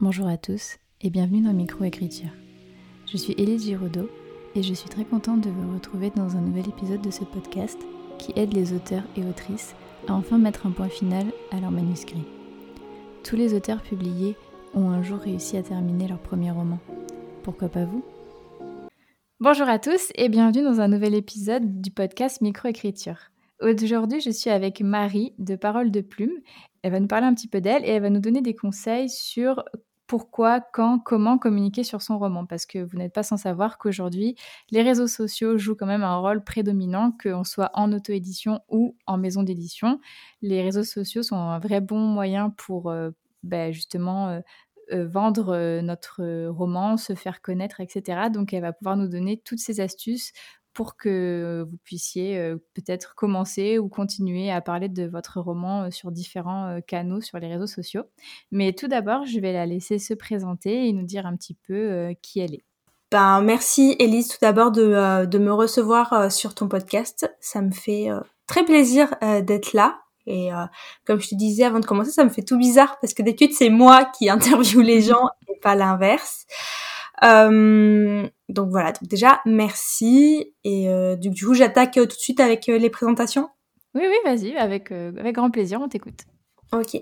Bonjour 0.00 0.28
à 0.28 0.36
tous 0.36 0.76
et 1.00 1.10
bienvenue 1.10 1.40
dans 1.42 1.52
Microécriture. 1.52 2.30
Je 3.10 3.16
suis 3.16 3.32
Élise 3.32 3.64
Giraudot 3.64 4.08
et 4.54 4.62
je 4.62 4.72
suis 4.72 4.88
très 4.88 5.04
contente 5.04 5.40
de 5.40 5.50
vous 5.50 5.74
retrouver 5.74 6.10
dans 6.14 6.36
un 6.36 6.40
nouvel 6.40 6.68
épisode 6.68 7.00
de 7.00 7.10
ce 7.10 7.24
podcast 7.24 7.76
qui 8.16 8.32
aide 8.36 8.54
les 8.54 8.72
auteurs 8.72 9.02
et 9.16 9.24
autrices 9.24 9.74
à 10.06 10.14
enfin 10.14 10.38
mettre 10.38 10.68
un 10.68 10.70
point 10.70 10.88
final 10.88 11.26
à 11.50 11.58
leur 11.58 11.72
manuscrit. 11.72 12.22
Tous 13.24 13.34
les 13.34 13.54
auteurs 13.54 13.82
publiés 13.82 14.36
ont 14.72 14.88
un 14.88 15.02
jour 15.02 15.18
réussi 15.18 15.56
à 15.56 15.64
terminer 15.64 16.06
leur 16.06 16.20
premier 16.20 16.52
roman. 16.52 16.78
Pourquoi 17.42 17.68
pas 17.68 17.84
vous? 17.84 18.04
Bonjour 19.40 19.68
à 19.68 19.80
tous 19.80 20.12
et 20.14 20.28
bienvenue 20.28 20.62
dans 20.62 20.80
un 20.80 20.86
nouvel 20.86 21.16
épisode 21.16 21.80
du 21.80 21.90
podcast 21.90 22.40
Microécriture. 22.40 23.18
Aujourd'hui, 23.60 24.20
je 24.20 24.30
suis 24.30 24.50
avec 24.50 24.80
Marie 24.80 25.34
de 25.40 25.56
Parole 25.56 25.90
de 25.90 26.02
Plume. 26.02 26.38
Elle 26.82 26.92
va 26.92 27.00
nous 27.00 27.08
parler 27.08 27.26
un 27.26 27.34
petit 27.34 27.48
peu 27.48 27.60
d'elle 27.60 27.84
et 27.84 27.88
elle 27.88 28.02
va 28.02 28.10
nous 28.10 28.20
donner 28.20 28.42
des 28.42 28.54
conseils 28.54 29.10
sur 29.10 29.64
pourquoi, 30.08 30.60
quand, 30.60 30.98
comment 30.98 31.36
communiquer 31.38 31.84
sur 31.84 32.00
son 32.02 32.18
roman. 32.18 32.46
Parce 32.46 32.66
que 32.66 32.78
vous 32.78 32.96
n'êtes 32.96 33.12
pas 33.12 33.22
sans 33.22 33.36
savoir 33.36 33.76
qu'aujourd'hui, 33.78 34.36
les 34.70 34.82
réseaux 34.82 35.06
sociaux 35.06 35.58
jouent 35.58 35.76
quand 35.76 35.86
même 35.86 36.02
un 36.02 36.16
rôle 36.16 36.42
prédominant, 36.42 37.12
qu'on 37.22 37.44
soit 37.44 37.70
en 37.74 37.92
auto-édition 37.92 38.60
ou 38.68 38.96
en 39.06 39.18
maison 39.18 39.42
d'édition. 39.42 40.00
Les 40.40 40.62
réseaux 40.62 40.82
sociaux 40.82 41.22
sont 41.22 41.36
un 41.36 41.58
vrai 41.58 41.82
bon 41.82 42.00
moyen 42.00 42.50
pour 42.50 42.90
euh, 42.90 43.10
ben, 43.42 43.70
justement 43.70 44.28
euh, 44.30 44.40
euh, 44.92 45.06
vendre 45.06 45.80
notre 45.82 46.46
roman, 46.48 46.96
se 46.96 47.14
faire 47.14 47.42
connaître, 47.42 47.80
etc. 47.80 48.30
Donc 48.32 48.54
elle 48.54 48.62
va 48.62 48.72
pouvoir 48.72 48.96
nous 48.96 49.08
donner 49.08 49.38
toutes 49.44 49.58
ces 49.58 49.80
astuces 49.80 50.32
pour 50.78 50.96
que 50.96 51.66
vous 51.68 51.76
puissiez 51.82 52.38
euh, 52.38 52.56
peut-être 52.72 53.16
commencer 53.16 53.80
ou 53.80 53.88
continuer 53.88 54.52
à 54.52 54.60
parler 54.60 54.88
de 54.88 55.08
votre 55.08 55.40
roman 55.40 55.82
euh, 55.82 55.90
sur 55.90 56.12
différents 56.12 56.68
euh, 56.68 56.80
canaux 56.80 57.20
sur 57.20 57.40
les 57.40 57.48
réseaux 57.48 57.66
sociaux. 57.66 58.04
Mais 58.52 58.72
tout 58.72 58.86
d'abord, 58.86 59.26
je 59.26 59.40
vais 59.40 59.52
la 59.52 59.66
laisser 59.66 59.98
se 59.98 60.14
présenter 60.14 60.86
et 60.86 60.92
nous 60.92 61.02
dire 61.02 61.26
un 61.26 61.34
petit 61.34 61.56
peu 61.66 62.14
qui 62.22 62.38
elle 62.38 62.54
est. 62.54 62.64
Ben, 63.10 63.40
merci 63.40 63.96
Elise 63.98 64.28
tout 64.28 64.36
d'abord 64.40 64.70
de, 64.70 65.26
de, 65.26 65.38
me 65.38 65.52
recevoir 65.52 66.30
sur 66.30 66.54
ton 66.54 66.68
podcast. 66.68 67.28
Ça 67.40 67.60
me 67.60 67.72
fait 67.72 68.10
très 68.46 68.64
plaisir 68.64 69.08
d'être 69.42 69.72
là. 69.72 69.98
Et 70.26 70.50
comme 71.04 71.20
je 71.20 71.30
te 71.30 71.34
disais 71.34 71.64
avant 71.64 71.80
de 71.80 71.86
commencer, 71.86 72.12
ça 72.12 72.22
me 72.22 72.30
fait 72.30 72.42
tout 72.42 72.58
bizarre 72.58 72.98
parce 73.00 73.14
que 73.14 73.22
d'habitude 73.22 73.52
c'est 73.52 73.70
moi 73.70 74.04
qui 74.16 74.30
interviewe 74.30 74.82
les 74.82 75.00
gens 75.10 75.28
et 75.48 75.58
pas 75.60 75.74
l'inverse. 75.74 76.46
Euh, 77.24 78.28
donc 78.48 78.70
voilà, 78.70 78.92
donc 78.92 79.08
déjà 79.08 79.40
merci 79.44 80.54
et 80.64 80.88
euh, 80.88 81.16
du 81.16 81.30
coup 81.30 81.54
j'attaque 81.54 81.94
tout 81.94 82.06
de 82.06 82.12
suite 82.12 82.40
avec 82.40 82.68
euh, 82.68 82.78
les 82.78 82.90
présentations. 82.90 83.48
Oui 83.94 84.02
oui 84.08 84.16
vas-y 84.24 84.56
avec 84.56 84.92
avec 84.92 85.34
grand 85.34 85.50
plaisir 85.50 85.80
on 85.80 85.88
t'écoute. 85.88 86.20
Ok. 86.72 87.00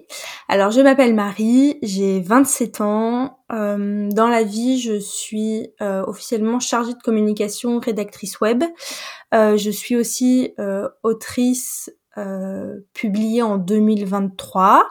Alors 0.49 0.71
je 0.71 0.81
m'appelle 0.81 1.15
Marie, 1.15 1.79
j'ai 1.83 2.21
27 2.21 2.81
ans. 2.81 3.41
dans 3.51 4.29
la 4.29 4.45
vie, 4.45 4.79
je 4.79 4.97
suis 5.01 5.69
officiellement 5.81 6.61
chargée 6.61 6.93
de 6.93 7.03
communication, 7.03 7.81
rédactrice 7.81 8.41
web. 8.41 8.63
je 9.33 9.71
suis 9.71 9.97
aussi 9.97 10.55
autrice 11.03 11.91
euh, 12.19 12.79
publié 12.95 13.43
en 13.43 13.59
2023 13.59 14.89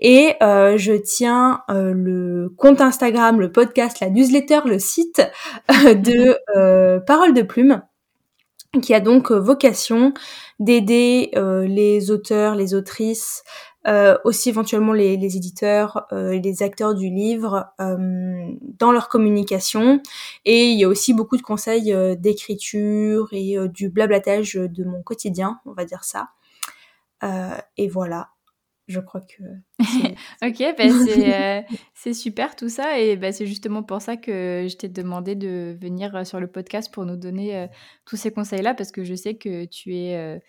et 0.00 0.34
euh, 0.42 0.76
je 0.76 0.92
tiens 0.92 1.62
euh, 1.70 1.94
le 1.94 2.52
compte 2.58 2.82
Instagram, 2.82 3.40
le 3.40 3.50
podcast, 3.50 4.00
la 4.00 4.10
newsletter, 4.10 4.60
le 4.66 4.78
site 4.78 5.22
de 5.70 6.98
Parole 7.06 7.32
de 7.32 7.40
Plume 7.40 7.80
qui 8.82 8.92
a 8.92 9.00
donc 9.00 9.32
vocation 9.32 10.12
d'aider 10.60 11.30
les 11.34 12.10
auteurs, 12.10 12.54
les 12.54 12.74
autrices, 12.74 13.44
aussi 14.24 14.50
éventuellement 14.50 14.92
les, 14.92 15.16
les 15.16 15.36
éditeurs 15.36 16.06
les 16.12 16.62
acteurs 16.62 16.94
du 16.94 17.08
livre 17.08 17.72
dans 17.78 18.92
leur 18.92 19.08
communication. 19.08 20.02
Et 20.44 20.66
il 20.66 20.78
y 20.78 20.84
a 20.84 20.88
aussi 20.88 21.14
beaucoup 21.14 21.38
de 21.38 21.42
conseils 21.42 21.96
d'écriture 22.18 23.28
et 23.32 23.56
du 23.68 23.88
blablatage 23.88 24.54
de 24.54 24.84
mon 24.84 25.02
quotidien, 25.02 25.60
on 25.64 25.72
va 25.72 25.86
dire 25.86 26.04
ça. 26.04 26.28
Euh, 27.24 27.56
et 27.76 27.88
voilà, 27.88 28.30
je 28.86 29.00
crois 29.00 29.20
que. 29.20 29.42
ok, 30.42 30.74
bah, 30.76 30.84
euh, 31.68 31.76
c'est 31.94 32.14
super 32.14 32.56
tout 32.56 32.68
ça. 32.68 32.98
Et 33.00 33.16
bah, 33.16 33.32
c'est 33.32 33.46
justement 33.46 33.82
pour 33.82 34.00
ça 34.00 34.16
que 34.16 34.66
je 34.68 34.76
t'ai 34.76 34.88
demandé 34.88 35.34
de 35.34 35.76
venir 35.80 36.14
euh, 36.16 36.24
sur 36.24 36.40
le 36.40 36.46
podcast 36.46 36.92
pour 36.92 37.04
nous 37.04 37.16
donner 37.16 37.68
tous 38.04 38.16
ces 38.16 38.30
conseils-là, 38.30 38.74
parce 38.74 38.92
que 38.92 39.04
je 39.04 39.14
sais 39.14 39.36
que 39.36 39.64
tu 39.64 39.94
es 39.96 40.40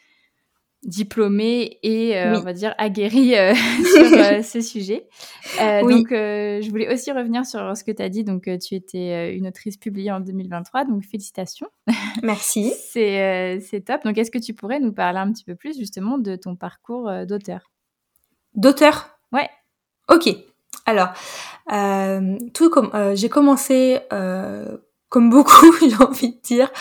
diplômée 0.83 1.77
et 1.83 2.17
euh, 2.17 2.39
on 2.39 2.43
va 2.43 2.53
dire 2.53 2.73
aguerrie 2.77 3.35
euh, 3.35 3.53
sur 3.95 4.17
euh, 4.17 4.41
ce 4.43 4.61
sujet. 4.61 5.07
Donc 5.57 6.07
je 6.09 6.69
voulais 6.69 6.91
aussi 6.91 7.11
revenir 7.11 7.45
sur 7.45 7.75
ce 7.75 7.83
que 7.83 7.91
tu 7.91 8.01
as 8.01 8.09
dit. 8.09 8.23
Donc 8.23 8.49
tu 8.59 8.75
étais 8.75 9.35
une 9.35 9.47
autrice 9.47 9.77
publiée 9.77 10.11
en 10.11 10.19
2023, 10.19 10.85
donc 10.85 11.03
félicitations. 11.03 11.67
Merci. 12.23 12.73
c'est 12.91 13.59
c'est 13.61 13.81
top. 13.81 14.03
Donc 14.03 14.17
est-ce 14.17 14.31
que 14.31 14.39
tu 14.39 14.53
pourrais 14.53 14.79
nous 14.79 14.93
parler 14.93 15.19
un 15.19 15.31
petit 15.31 15.43
peu 15.43 15.55
plus 15.55 15.77
justement 15.77 16.17
de 16.17 16.35
ton 16.35 16.55
parcours 16.55 17.11
d'auteur? 17.27 17.71
D'auteur? 18.55 19.19
Ouais. 19.31 19.49
Ok. 20.07 20.29
Alors, 20.85 21.09
tout 22.53 22.69
comme 22.69 22.91
j'ai 23.15 23.29
commencé 23.29 23.99
comme 25.09 25.29
beaucoup, 25.29 25.73
j'ai 25.81 25.95
envie 25.97 26.29
de 26.29 26.41
dire, 26.41 26.71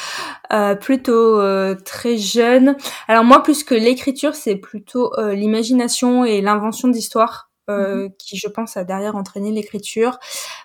euh, 0.52 0.74
plutôt 0.74 1.40
euh, 1.40 1.74
très 1.74 2.16
jeune. 2.18 2.76
Alors 3.08 3.24
moi, 3.24 3.42
plus 3.42 3.64
que 3.64 3.74
l'écriture, 3.74 4.34
c'est 4.34 4.56
plutôt 4.56 5.12
euh, 5.18 5.34
l'imagination 5.34 6.24
et 6.24 6.40
l'invention 6.40 6.88
d'histoires. 6.88 7.47
Euh, 7.68 8.08
qui 8.18 8.36
je 8.38 8.48
pense 8.48 8.76
a 8.78 8.84
derrière 8.84 9.14
entraîné 9.14 9.52
l'écriture 9.52 10.18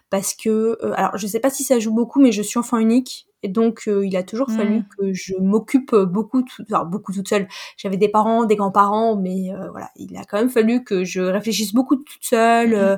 parce 0.09 0.33
que 0.33 0.77
alors 0.95 1.17
je 1.17 1.27
sais 1.27 1.41
pas 1.41 1.49
si 1.49 1.65
ça 1.65 1.77
joue 1.77 1.93
beaucoup 1.93 2.21
mais 2.21 2.31
je 2.31 2.41
suis 2.41 2.57
enfant 2.57 2.77
unique 2.77 3.27
et 3.43 3.49
donc, 3.49 3.83
euh, 3.87 4.05
il 4.05 4.15
a 4.15 4.23
toujours 4.23 4.49
fallu 4.49 4.79
mmh. 4.79 4.85
que 4.97 5.13
je 5.13 5.35
m'occupe 5.35 5.93
beaucoup, 5.93 6.43
tout, 6.43 6.63
enfin, 6.63 6.85
beaucoup 6.85 7.11
toute 7.11 7.27
seule. 7.27 7.47
J'avais 7.75 7.97
des 7.97 8.07
parents, 8.07 8.45
des 8.45 8.55
grands-parents, 8.55 9.17
mais 9.17 9.51
euh, 9.51 9.69
voilà, 9.69 9.91
il 9.97 10.15
a 10.15 10.23
quand 10.23 10.37
même 10.37 10.49
fallu 10.49 10.85
que 10.85 11.03
je 11.03 11.19
réfléchisse 11.19 11.73
beaucoup 11.73 11.97
toute 11.97 12.23
seule 12.23 12.73
euh, 12.73 12.97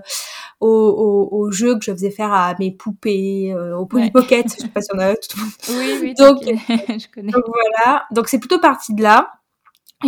aux, 0.59 1.27
aux, 1.31 1.51
jeux 1.51 1.77
que 1.79 1.83
je 1.83 1.91
faisais 1.91 2.11
faire 2.11 2.31
à 2.31 2.53
mes 2.59 2.71
poupées, 2.71 3.55
au 3.75 3.87
Polly 3.87 4.11
Pocket. 4.11 4.45
je 4.47 4.61
sais 4.61 4.67
pas 4.67 4.81
si 4.81 4.89
on 4.93 4.99
a 4.99 5.15
tout 5.15 5.37
le 5.37 5.43
monde. 5.43 5.53
Oui, 5.69 5.97
oui, 6.01 6.13
donc, 6.13 6.43
je 6.43 7.07
connais. 7.11 7.31
Donc 7.31 7.43
voilà, 7.47 8.05
donc 8.11 8.27
c'est 8.27 8.39
plutôt 8.39 8.59
parti 8.59 8.93
de 8.93 9.01
là 9.01 9.31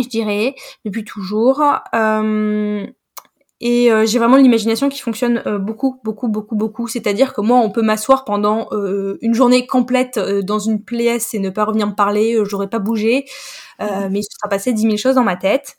je 0.02 0.08
dirais, 0.08 0.54
depuis 0.84 1.04
toujours. 1.04 1.62
Euh, 1.94 2.86
et 3.60 3.90
euh, 3.90 4.06
j'ai 4.06 4.18
vraiment 4.18 4.36
l'imagination 4.36 4.88
qui 4.88 5.00
fonctionne 5.00 5.42
euh, 5.46 5.58
beaucoup, 5.58 6.00
beaucoup, 6.04 6.28
beaucoup, 6.28 6.54
beaucoup. 6.54 6.86
C'est-à-dire 6.86 7.32
que 7.32 7.40
moi, 7.40 7.58
on 7.58 7.70
peut 7.70 7.82
m'asseoir 7.82 8.24
pendant 8.24 8.68
euh, 8.72 9.18
une 9.20 9.34
journée 9.34 9.66
complète 9.66 10.18
dans 10.18 10.60
une 10.60 10.84
pièce 10.84 11.34
et 11.34 11.40
ne 11.40 11.50
pas 11.50 11.64
revenir 11.64 11.88
me 11.88 11.94
parler, 11.94 12.38
j'aurais 12.44 12.68
pas 12.68 12.78
bougé, 12.78 13.24
mmh. 13.80 14.08
mais 14.10 14.20
il 14.20 14.22
se 14.22 14.30
sera 14.30 14.48
passé 14.48 14.72
dix 14.72 14.86
mille 14.86 14.98
choses 14.98 15.16
dans 15.16 15.24
ma 15.24 15.36
tête. 15.36 15.78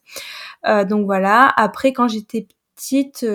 donc 0.90 1.06
voilà. 1.06 1.54
Après, 1.56 1.94
quand 1.94 2.08
j'étais 2.08 2.48
petite, 2.76 3.26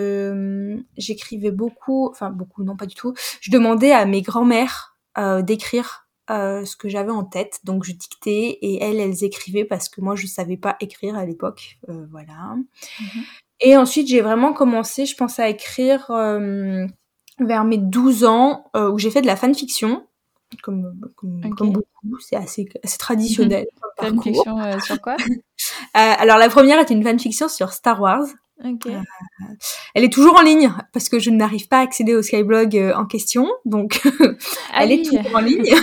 j'écrivais 0.96 1.50
beaucoup, 1.50 2.08
enfin 2.10 2.30
beaucoup, 2.30 2.64
non 2.64 2.76
pas 2.76 2.86
du 2.86 2.94
tout. 2.94 3.14
Je 3.40 3.50
demandais 3.50 3.92
à 3.92 4.04
mes 4.04 4.22
grands-mères 4.22 4.96
d'écrire 5.42 6.06
ce 6.28 6.76
que 6.76 6.88
j'avais 6.88 7.12
en 7.12 7.24
tête. 7.24 7.60
Donc 7.64 7.84
je 7.84 7.92
dictais 7.92 8.58
et 8.60 8.82
elles, 8.82 9.00
elles 9.00 9.24
écrivaient 9.24 9.64
parce 9.64 9.88
que 9.88 10.00
moi 10.00 10.16
je 10.16 10.26
savais 10.26 10.56
pas 10.56 10.76
écrire 10.80 11.16
à 11.16 11.24
l'époque. 11.24 11.78
Euh, 11.88 12.06
voilà. 12.10 12.56
Mmh 13.00 13.20
et 13.60 13.76
ensuite, 13.76 14.08
j'ai 14.08 14.20
vraiment 14.20 14.52
commencé, 14.52 15.06
je 15.06 15.16
pense, 15.16 15.38
à 15.38 15.48
écrire 15.48 16.10
euh, 16.10 16.86
vers 17.38 17.64
mes 17.64 17.78
12 17.78 18.24
ans, 18.24 18.70
euh, 18.76 18.90
où 18.90 18.98
j'ai 18.98 19.10
fait 19.10 19.22
de 19.22 19.26
la 19.26 19.36
fanfiction, 19.36 20.06
comme, 20.62 20.94
comme, 21.16 21.54
comme 21.56 21.72
beaucoup, 21.72 22.18
c'est 22.20 22.36
assez, 22.36 22.68
assez 22.82 22.98
traditionnel. 22.98 23.66
fanfiction 23.98 24.58
euh, 24.60 24.78
sur 24.80 25.00
quoi 25.00 25.16
Alors, 25.94 26.38
la 26.38 26.48
première 26.48 26.80
était 26.80 26.94
une 26.94 27.04
fanfiction 27.04 27.48
sur 27.48 27.72
Star 27.72 28.00
Wars. 28.00 28.26
Okay. 28.64 28.96
elle 29.96 30.04
est 30.04 30.12
toujours 30.12 30.36
en 30.36 30.42
ligne 30.42 30.72
parce 30.92 31.08
que 31.08 31.18
je 31.18 31.30
n'arrive 31.30 31.66
pas 31.66 31.80
à 31.80 31.82
accéder 31.82 32.14
au 32.14 32.22
Skyblog 32.22 32.92
en 32.94 33.04
question, 33.04 33.50
donc 33.64 34.00
elle 34.74 34.92
est 34.92 35.04
toujours 35.04 35.34
en 35.34 35.40
ligne. 35.40 35.74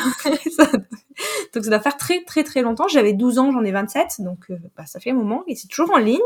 Donc 1.53 1.63
ça 1.63 1.69
doit 1.69 1.79
faire 1.79 1.97
très 1.97 2.23
très 2.23 2.43
très 2.43 2.61
longtemps. 2.61 2.87
J'avais 2.87 3.13
12 3.13 3.39
ans, 3.39 3.51
j'en 3.51 3.63
ai 3.63 3.71
27, 3.71 4.15
donc 4.19 4.39
euh, 4.49 4.57
bah, 4.77 4.85
ça 4.85 4.99
fait 4.99 5.11
un 5.11 5.15
moment 5.15 5.43
et 5.47 5.55
c'est 5.55 5.67
toujours 5.67 5.91
en 5.93 5.97
ligne. 5.97 6.19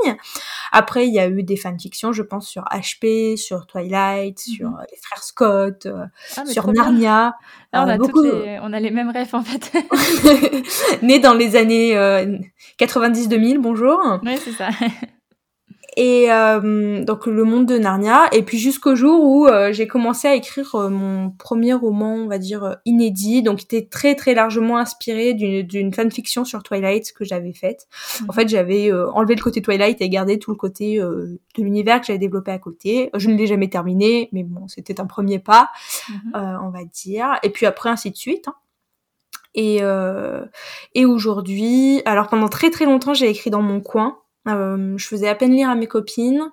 Après, 0.71 1.07
il 1.07 1.13
y 1.13 1.19
a 1.19 1.27
eu 1.27 1.43
des 1.43 1.57
fanfictions, 1.57 2.11
je 2.11 2.21
pense, 2.21 2.47
sur 2.47 2.63
HP, 2.65 3.37
sur 3.37 3.65
Twilight, 3.67 4.39
mhm. 4.47 4.53
sur 4.53 4.67
euh, 4.67 4.83
les 4.91 4.97
frères 4.97 5.23
Scott, 5.23 5.85
euh, 5.85 6.05
ah, 6.37 6.45
sur 6.45 6.71
Narnia. 6.71 7.35
Ah, 7.71 7.85
on, 7.85 7.89
a 7.89 7.97
beaucoup... 7.97 8.23
les... 8.23 8.59
on 8.61 8.71
a 8.73 8.79
les 8.79 8.91
mêmes 8.91 9.09
rêves 9.09 9.33
en 9.33 9.43
fait. 9.43 9.71
né 11.01 11.19
dans 11.19 11.33
les 11.33 11.55
années 11.55 11.95
90-2000, 12.79 13.57
bonjour. 13.57 13.99
Oui, 14.23 14.37
c'est 14.37 14.53
ça. 14.53 14.69
et 15.95 16.29
euh, 16.29 17.03
donc 17.05 17.25
le 17.25 17.43
monde 17.43 17.65
de 17.65 17.77
Narnia. 17.77 18.25
Et 18.33 18.43
puis 18.43 18.57
jusqu'au 18.57 18.95
jour 18.95 19.23
où 19.23 19.47
euh, 19.47 19.71
j'ai 19.71 19.87
commencé 19.87 20.27
à 20.27 20.35
écrire 20.35 20.75
euh, 20.75 20.89
mon 20.89 21.29
premier 21.31 21.73
roman 21.73 22.15
on 22.15 22.27
va 22.27 22.37
dire 22.37 22.77
inédit. 22.85 23.43
Donc 23.43 23.59
qui 23.59 23.65
était 23.65 23.87
très 23.87 24.15
très 24.15 24.33
largement 24.33 24.77
inspiré 24.77 25.33
d'une 25.33 25.63
d'une 25.63 25.93
fanfiction 25.93 26.43
sur 26.43 26.63
Twilight 26.63 27.13
que 27.13 27.23
j'avais 27.23 27.53
faite. 27.53 27.87
En 28.27 28.33
fait 28.33 28.49
j'avais 28.49 28.91
enlevé 28.91 29.35
le 29.35 29.41
côté 29.41 29.61
Twilight 29.61 30.01
et 30.01 30.09
gardé 30.09 30.37
tout 30.37 30.51
le 30.51 30.57
côté 30.57 30.97
de 30.99 31.39
l'univers 31.57 32.01
que 32.01 32.07
j'avais 32.07 32.19
développé 32.19 32.51
à 32.51 32.59
côté. 32.59 33.09
Je 33.15 33.29
ne 33.29 33.37
l'ai 33.37 33.47
jamais 33.47 33.69
terminé 33.69 34.29
mais 34.33 34.43
bon 34.43 34.67
c'était 34.67 34.99
un 34.99 35.05
premier 35.05 35.39
pas 35.39 35.69
mhm. 36.09 36.59
on 36.63 36.69
va 36.69 36.83
dire. 36.83 37.39
Et 37.43 37.49
puis 37.49 37.65
après 37.65 37.89
ainsi 37.89 38.11
de 38.11 38.17
suite 38.17 38.49
hein. 38.49 38.55
et 39.53 39.79
et 40.93 41.05
aujourd'hui 41.05 42.01
alors 42.05 42.27
pendant 42.27 42.49
très 42.49 42.69
très 42.69 42.85
longtemps 42.85 43.13
j'ai 43.13 43.29
écrit 43.29 43.49
dans 43.49 43.61
mon 43.61 43.79
coin 43.79 44.17
euh, 44.47 44.97
je 44.97 45.07
faisais 45.07 45.27
à 45.27 45.35
peine 45.35 45.51
lire 45.51 45.69
à 45.69 45.75
mes 45.75 45.87
copines. 45.87 46.51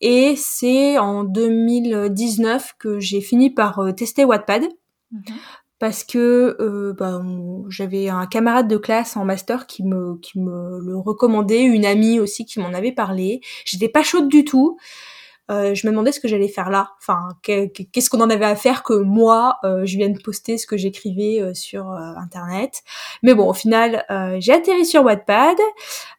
Et 0.00 0.34
c'est 0.36 0.98
en 0.98 1.24
2019 1.24 2.74
que 2.78 3.00
j'ai 3.00 3.20
fini 3.20 3.50
par 3.50 3.78
euh, 3.80 3.92
tester 3.92 4.24
Wattpad. 4.24 4.64
Mhm. 5.12 5.22
Parce 5.78 6.04
que 6.04 6.56
euh, 6.60 6.94
bah, 6.96 7.20
j'avais 7.68 8.08
un 8.08 8.26
camarade 8.26 8.68
de 8.68 8.76
classe 8.76 9.16
en 9.16 9.24
master 9.24 9.66
qui 9.66 9.82
me, 9.82 10.16
qui 10.18 10.38
me 10.38 10.80
le 10.80 10.96
recommandait, 10.96 11.62
une 11.62 11.84
amie 11.84 12.20
aussi 12.20 12.46
qui 12.46 12.60
m'en 12.60 12.72
avait 12.72 12.92
parlé. 12.92 13.40
J'étais 13.64 13.88
pas 13.88 14.02
chaude 14.02 14.28
du 14.28 14.44
tout. 14.44 14.78
Euh, 15.50 15.74
je 15.74 15.86
me 15.86 15.92
demandais 15.92 16.12
ce 16.12 16.20
que 16.20 16.28
j'allais 16.28 16.48
faire 16.48 16.70
là. 16.70 16.90
Enfin, 16.98 17.28
qu'est-ce 17.42 18.08
qu'on 18.08 18.20
en 18.20 18.30
avait 18.30 18.46
à 18.46 18.56
faire 18.56 18.82
que 18.82 18.94
moi, 18.94 19.58
euh, 19.64 19.84
je 19.84 19.96
vienne 19.96 20.18
poster 20.18 20.56
ce 20.56 20.66
que 20.66 20.76
j'écrivais 20.76 21.40
euh, 21.40 21.52
sur 21.52 21.90
Internet. 21.90 22.82
Mais 23.22 23.34
bon, 23.34 23.48
au 23.48 23.52
final, 23.52 24.04
j'ai 24.38 24.52
atterri 24.52 24.86
sur 24.86 25.04
Wattpad. 25.04 25.56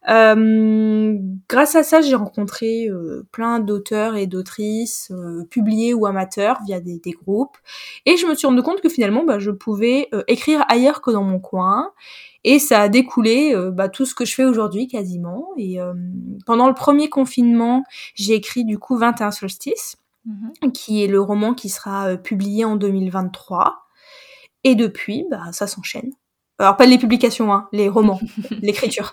grâce 0.05 1.75
à 1.75 1.83
ça, 1.83 2.01
j'ai 2.01 2.15
rencontré 2.15 2.87
plein 3.31 3.59
d'auteurs 3.59 4.15
et 4.15 4.27
d'autrices, 4.27 5.11
publiés 5.49 5.93
ou 5.93 6.05
amateurs, 6.05 6.59
via 6.65 6.79
des, 6.79 6.99
des, 6.99 7.11
groupes. 7.11 7.57
Et 8.05 8.17
je 8.17 8.25
me 8.25 8.35
suis 8.35 8.47
rendu 8.47 8.61
compte 8.61 8.81
que 8.81 8.89
finalement, 8.89 9.23
bah, 9.23 9.39
je 9.39 9.51
pouvais 9.51 10.09
écrire 10.27 10.63
ailleurs 10.69 11.01
que 11.01 11.11
dans 11.11 11.23
mon 11.23 11.39
coin. 11.39 11.91
Et 12.47 12.59
ça 12.59 12.81
a 12.81 12.89
découlé 12.89 13.55
euh, 13.55 13.71
bah, 13.71 13.89
tout 13.89 14.05
ce 14.05 14.13
que 14.13 14.23
je 14.23 14.35
fais 14.35 14.45
aujourd'hui 14.45 14.87
quasiment. 14.87 15.47
Et 15.57 15.81
euh, 15.81 15.95
pendant 16.45 16.67
le 16.67 16.75
premier 16.75 17.09
confinement, 17.09 17.83
j'ai 18.13 18.35
écrit 18.35 18.63
du 18.65 18.77
coup 18.77 18.95
21 18.97 19.31
solstices, 19.31 19.97
mhm. 20.25 20.71
qui 20.71 21.03
est 21.03 21.07
le 21.07 21.19
roman 21.19 21.55
qui 21.55 21.69
sera 21.69 22.09
euh, 22.09 22.17
publié 22.17 22.63
en 22.63 22.75
2023. 22.75 23.87
Et 24.63 24.75
depuis, 24.75 25.25
bah, 25.31 25.51
ça 25.53 25.65
s'enchaîne. 25.65 26.11
Alors 26.59 26.77
pas 26.77 26.85
les 26.85 26.99
publications, 26.99 27.51
hein, 27.51 27.67
les 27.73 27.89
romans, 27.89 28.21
l'écriture. 28.61 29.11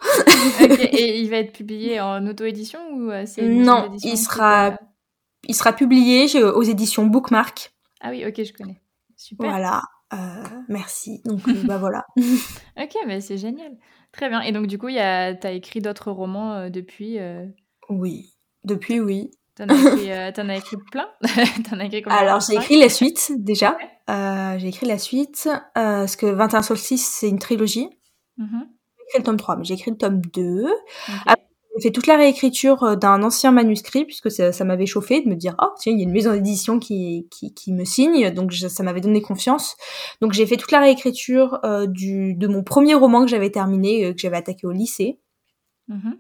Et 0.61 1.19
il 1.19 1.31
va 1.31 1.39
être 1.39 1.53
publié 1.55 2.03
en 2.03 2.27
auto-édition 2.27 2.81
ou 2.93 3.11
c'est 3.25 3.49
Non, 3.49 3.97
il 4.05 4.19
sera, 4.19 4.77
il 5.49 5.55
sera 5.55 5.73
publié 5.73 6.45
aux 6.45 6.63
éditions 6.63 7.07
Bookmark. 7.07 7.73
Ah 8.03 8.11
oui, 8.11 8.25
ok, 8.27 8.45
je 8.45 8.53
connais. 8.53 8.81
Super. 9.17 9.49
Voilà. 9.49 9.83
Euh, 10.13 10.17
merci. 10.69 11.23
Donc, 11.25 11.47
euh, 11.49 11.63
bah 11.65 11.79
voilà. 11.79 12.05
ok, 12.17 12.97
mais 13.07 13.21
c'est 13.21 13.39
génial. 13.39 13.77
Très 14.13 14.29
bien. 14.29 14.41
Et 14.43 14.53
donc, 14.53 14.67
du 14.67 14.79
coup, 14.79 14.89
tu 14.91 14.99
as 14.99 15.53
écrit 15.53 15.81
d'autres 15.81 16.11
romans 16.11 16.53
euh, 16.53 16.69
depuis 16.71 17.19
Oui, 17.89 18.35
depuis, 18.65 19.01
oui. 19.01 19.31
T'en 19.55 19.69
as, 19.69 20.39
as 20.39 20.57
écrit 20.57 20.77
plein? 20.91 21.09
En 21.73 21.81
as 21.81 21.85
écrit 21.85 22.05
Alors, 22.11 22.41
j'ai 22.41 22.55
écrit 22.55 22.79
la 22.79 22.89
suite, 22.89 23.33
déjà. 23.39 23.77
j'ai 24.09 24.69
écrit 24.69 24.87
la 24.87 24.99
suite, 24.99 25.49
parce 25.75 26.17
que 26.17 26.27
21 26.27 26.63
Solstice, 26.63 27.07
c'est 27.07 27.29
une 27.29 27.39
trilogie. 27.39 27.89
Mm-hmm. 28.39 28.61
J'ai 28.61 29.05
écrit 29.09 29.19
le 29.19 29.25
tome 29.25 29.37
3, 29.37 29.57
mais 29.57 29.65
j'ai 29.65 29.75
écrit 29.75 29.91
le 29.91 29.97
tome 29.97 30.21
2. 30.21 30.67
J'ai 31.75 31.89
fait 31.89 31.93
toute 31.93 32.07
la 32.07 32.17
réécriture 32.17 32.83
euh, 32.83 32.97
d'un 32.97 33.23
ancien 33.23 33.51
manuscrit 33.51 34.05
puisque 34.05 34.31
ça, 34.31 34.65
m'avait 34.65 34.87
chauffé 34.87 35.23
de 35.23 35.29
me 35.29 35.35
dire 35.35 35.55
oh 35.61 35.69
tiens 35.79 35.93
il 35.93 35.99
y 35.99 36.03
a 36.03 36.05
une 36.05 36.13
maison 36.13 36.33
d'édition 36.33 36.79
qui, 36.79 37.29
qui, 37.31 37.55
qui 37.55 37.73
me 37.73 37.85
signe. 37.85 38.31
Donc 38.31 38.53
ça 38.53 38.83
m'avait 38.83 39.01
donné 39.01 39.23
confiance. 39.23 39.77
Donc 40.21 40.33
j'ai 40.33 40.47
fait 40.47 40.57
toute 40.57 40.73
la 40.73 40.81
réécriture 40.81 41.61
euh, 41.65 41.87
du 41.87 42.35
de 42.35 42.47
mon 42.47 42.63
premier 42.63 42.95
roman 42.95 43.23
que 43.25 43.31
j'avais 43.31 43.51
terminé 43.51 44.05
euh, 44.05 44.13
que 44.13 44.19
j'avais 44.19 44.37
attaqué 44.37 44.67
au 44.67 44.73
lycée. 44.73 45.19
Mm-hmm. 45.89 46.19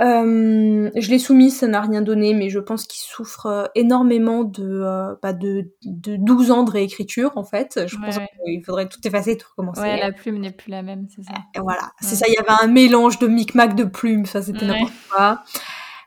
Euh, 0.00 0.90
je 0.96 1.10
l'ai 1.10 1.20
soumis, 1.20 1.50
ça 1.50 1.68
n'a 1.68 1.80
rien 1.80 2.02
donné, 2.02 2.34
mais 2.34 2.48
je 2.50 2.58
pense 2.58 2.84
qu'il 2.86 3.00
souffre 3.00 3.46
euh, 3.46 3.64
énormément 3.76 4.42
de, 4.42 4.64
euh, 4.64 5.14
bah 5.22 5.32
de, 5.32 5.70
de 5.84 6.16
12 6.16 6.50
ans 6.50 6.64
de 6.64 6.70
réécriture, 6.70 7.32
en 7.36 7.44
fait. 7.44 7.80
Je 7.86 7.96
pense 7.96 8.18
qu'il 8.18 8.64
faudrait 8.64 8.88
tout 8.88 8.98
effacer 9.06 9.36
tout 9.36 9.46
recommencer. 9.48 9.80
Ouais, 9.80 10.00
la 10.00 10.10
plume 10.10 10.38
n'est 10.38 10.50
plus 10.50 10.70
la 10.70 10.82
même, 10.82 11.06
c'est 11.14 11.22
ça. 11.22 11.34
Et 11.54 11.60
voilà, 11.60 11.92
c'est 12.00 12.16
ça, 12.16 12.26
il 12.28 12.34
y 12.34 12.38
avait 12.38 12.62
un 12.62 12.66
mélange 12.66 13.18
de 13.20 13.28
micmac 13.28 13.76
de 13.76 13.84
plumes, 13.84 14.26
ça 14.26 14.42
c'était 14.42 14.66
n'importe 14.66 14.92
quoi. 15.10 15.42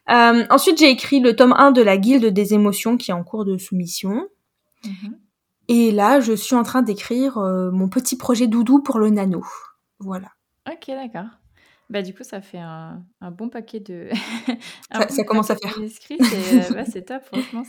Euh, 0.09 0.45
ensuite, 0.49 0.79
j'ai 0.79 0.89
écrit 0.89 1.19
le 1.19 1.35
tome 1.35 1.53
1 1.57 1.71
de 1.71 1.81
la 1.81 1.97
Guilde 1.97 2.25
des 2.25 2.53
émotions 2.53 2.97
qui 2.97 3.11
est 3.11 3.13
en 3.13 3.23
cours 3.23 3.45
de 3.45 3.57
soumission. 3.57 4.27
Mm-hmm. 4.83 5.13
Et 5.69 5.91
là, 5.91 6.19
je 6.19 6.33
suis 6.33 6.55
en 6.55 6.63
train 6.63 6.81
d'écrire 6.81 7.37
mon 7.73 7.89
petit 7.89 8.17
projet 8.17 8.47
doudou 8.47 8.81
pour 8.81 8.99
le 8.99 9.09
nano. 9.09 9.43
Voilà. 9.99 10.29
Ok, 10.65 10.87
d'accord. 10.87 11.27
Bah, 11.89 12.01
du 12.01 12.13
coup, 12.13 12.23
ça 12.23 12.41
fait 12.41 12.59
un, 12.59 13.01
un 13.21 13.31
bon 13.31 13.49
paquet 13.49 13.79
de. 13.79 14.09
ça, 15.09 15.23
commence 15.23 15.49
à 15.49 15.55
faire. 15.55 15.77
Euh, 15.79 16.83
c'est 16.91 17.05
top, 17.05 17.23
franchement. 17.23 17.63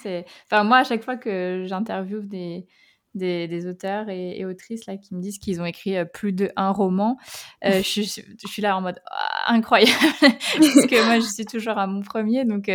Enfin, 0.47 0.65
moi, 0.65 0.79
à 0.79 0.85
chaque 0.85 1.05
fois 1.05 1.17
que 1.17 1.65
j'interviewe 1.67 2.23
des, 2.23 2.67
des, 3.15 3.47
des, 3.47 3.67
auteurs 3.69 4.09
et, 4.09 4.45
autrices 4.45 4.87
là, 4.87 4.97
qui 4.97 5.15
me 5.15 5.21
disent 5.21 5.39
qu'ils 5.39 5.61
ont 5.61 5.65
écrit 5.65 5.97
euh, 5.97 6.05
plus 6.05 6.33
de 6.33 6.51
un 6.57 6.71
roman, 6.71 7.17
euh, 7.65 7.81
je, 7.85 8.03
je, 8.03 8.49
suis 8.49 8.61
là 8.61 8.77
en 8.77 8.81
mode 8.81 9.01
«Ah, 9.09 9.53
incroyable. 9.53 9.93
Parce 10.21 10.87
que 10.87 11.07
moi, 11.07 11.21
je 11.21 11.27
suis 11.27 11.47
toujours 11.47 11.79
à 11.79 11.87
mon 11.87 12.03
premier. 12.03 12.45
Donc. 12.45 12.69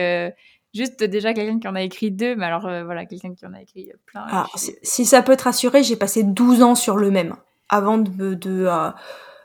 juste 0.74 1.04
déjà 1.04 1.34
quelqu'un 1.34 1.60
qui 1.60 1.68
en 1.68 1.75
a 1.75 1.81
écrit 1.81 2.10
deux, 2.10 2.38
mais 2.38 2.45
alors 2.45 2.62
voilà, 2.62 3.06
quelqu'un 3.06 3.36
qui 3.36 3.45
en 3.45 3.54
a 3.54 3.62
écrit 3.62 3.92
plein. 4.06 4.25
Ah, 4.30 4.48
si 4.56 5.06
ça 5.06 5.22
peut 5.22 5.36
te 5.36 5.44
rassurer, 5.44 5.84
j'ai 5.84 5.98
passé 5.98 6.24
12 6.24 6.63
ans 6.63 6.75
sur 6.75 6.95
le 6.95 7.12
même 7.12 7.36
avant 7.68 7.98
de, 7.98 8.34
de 8.34 8.66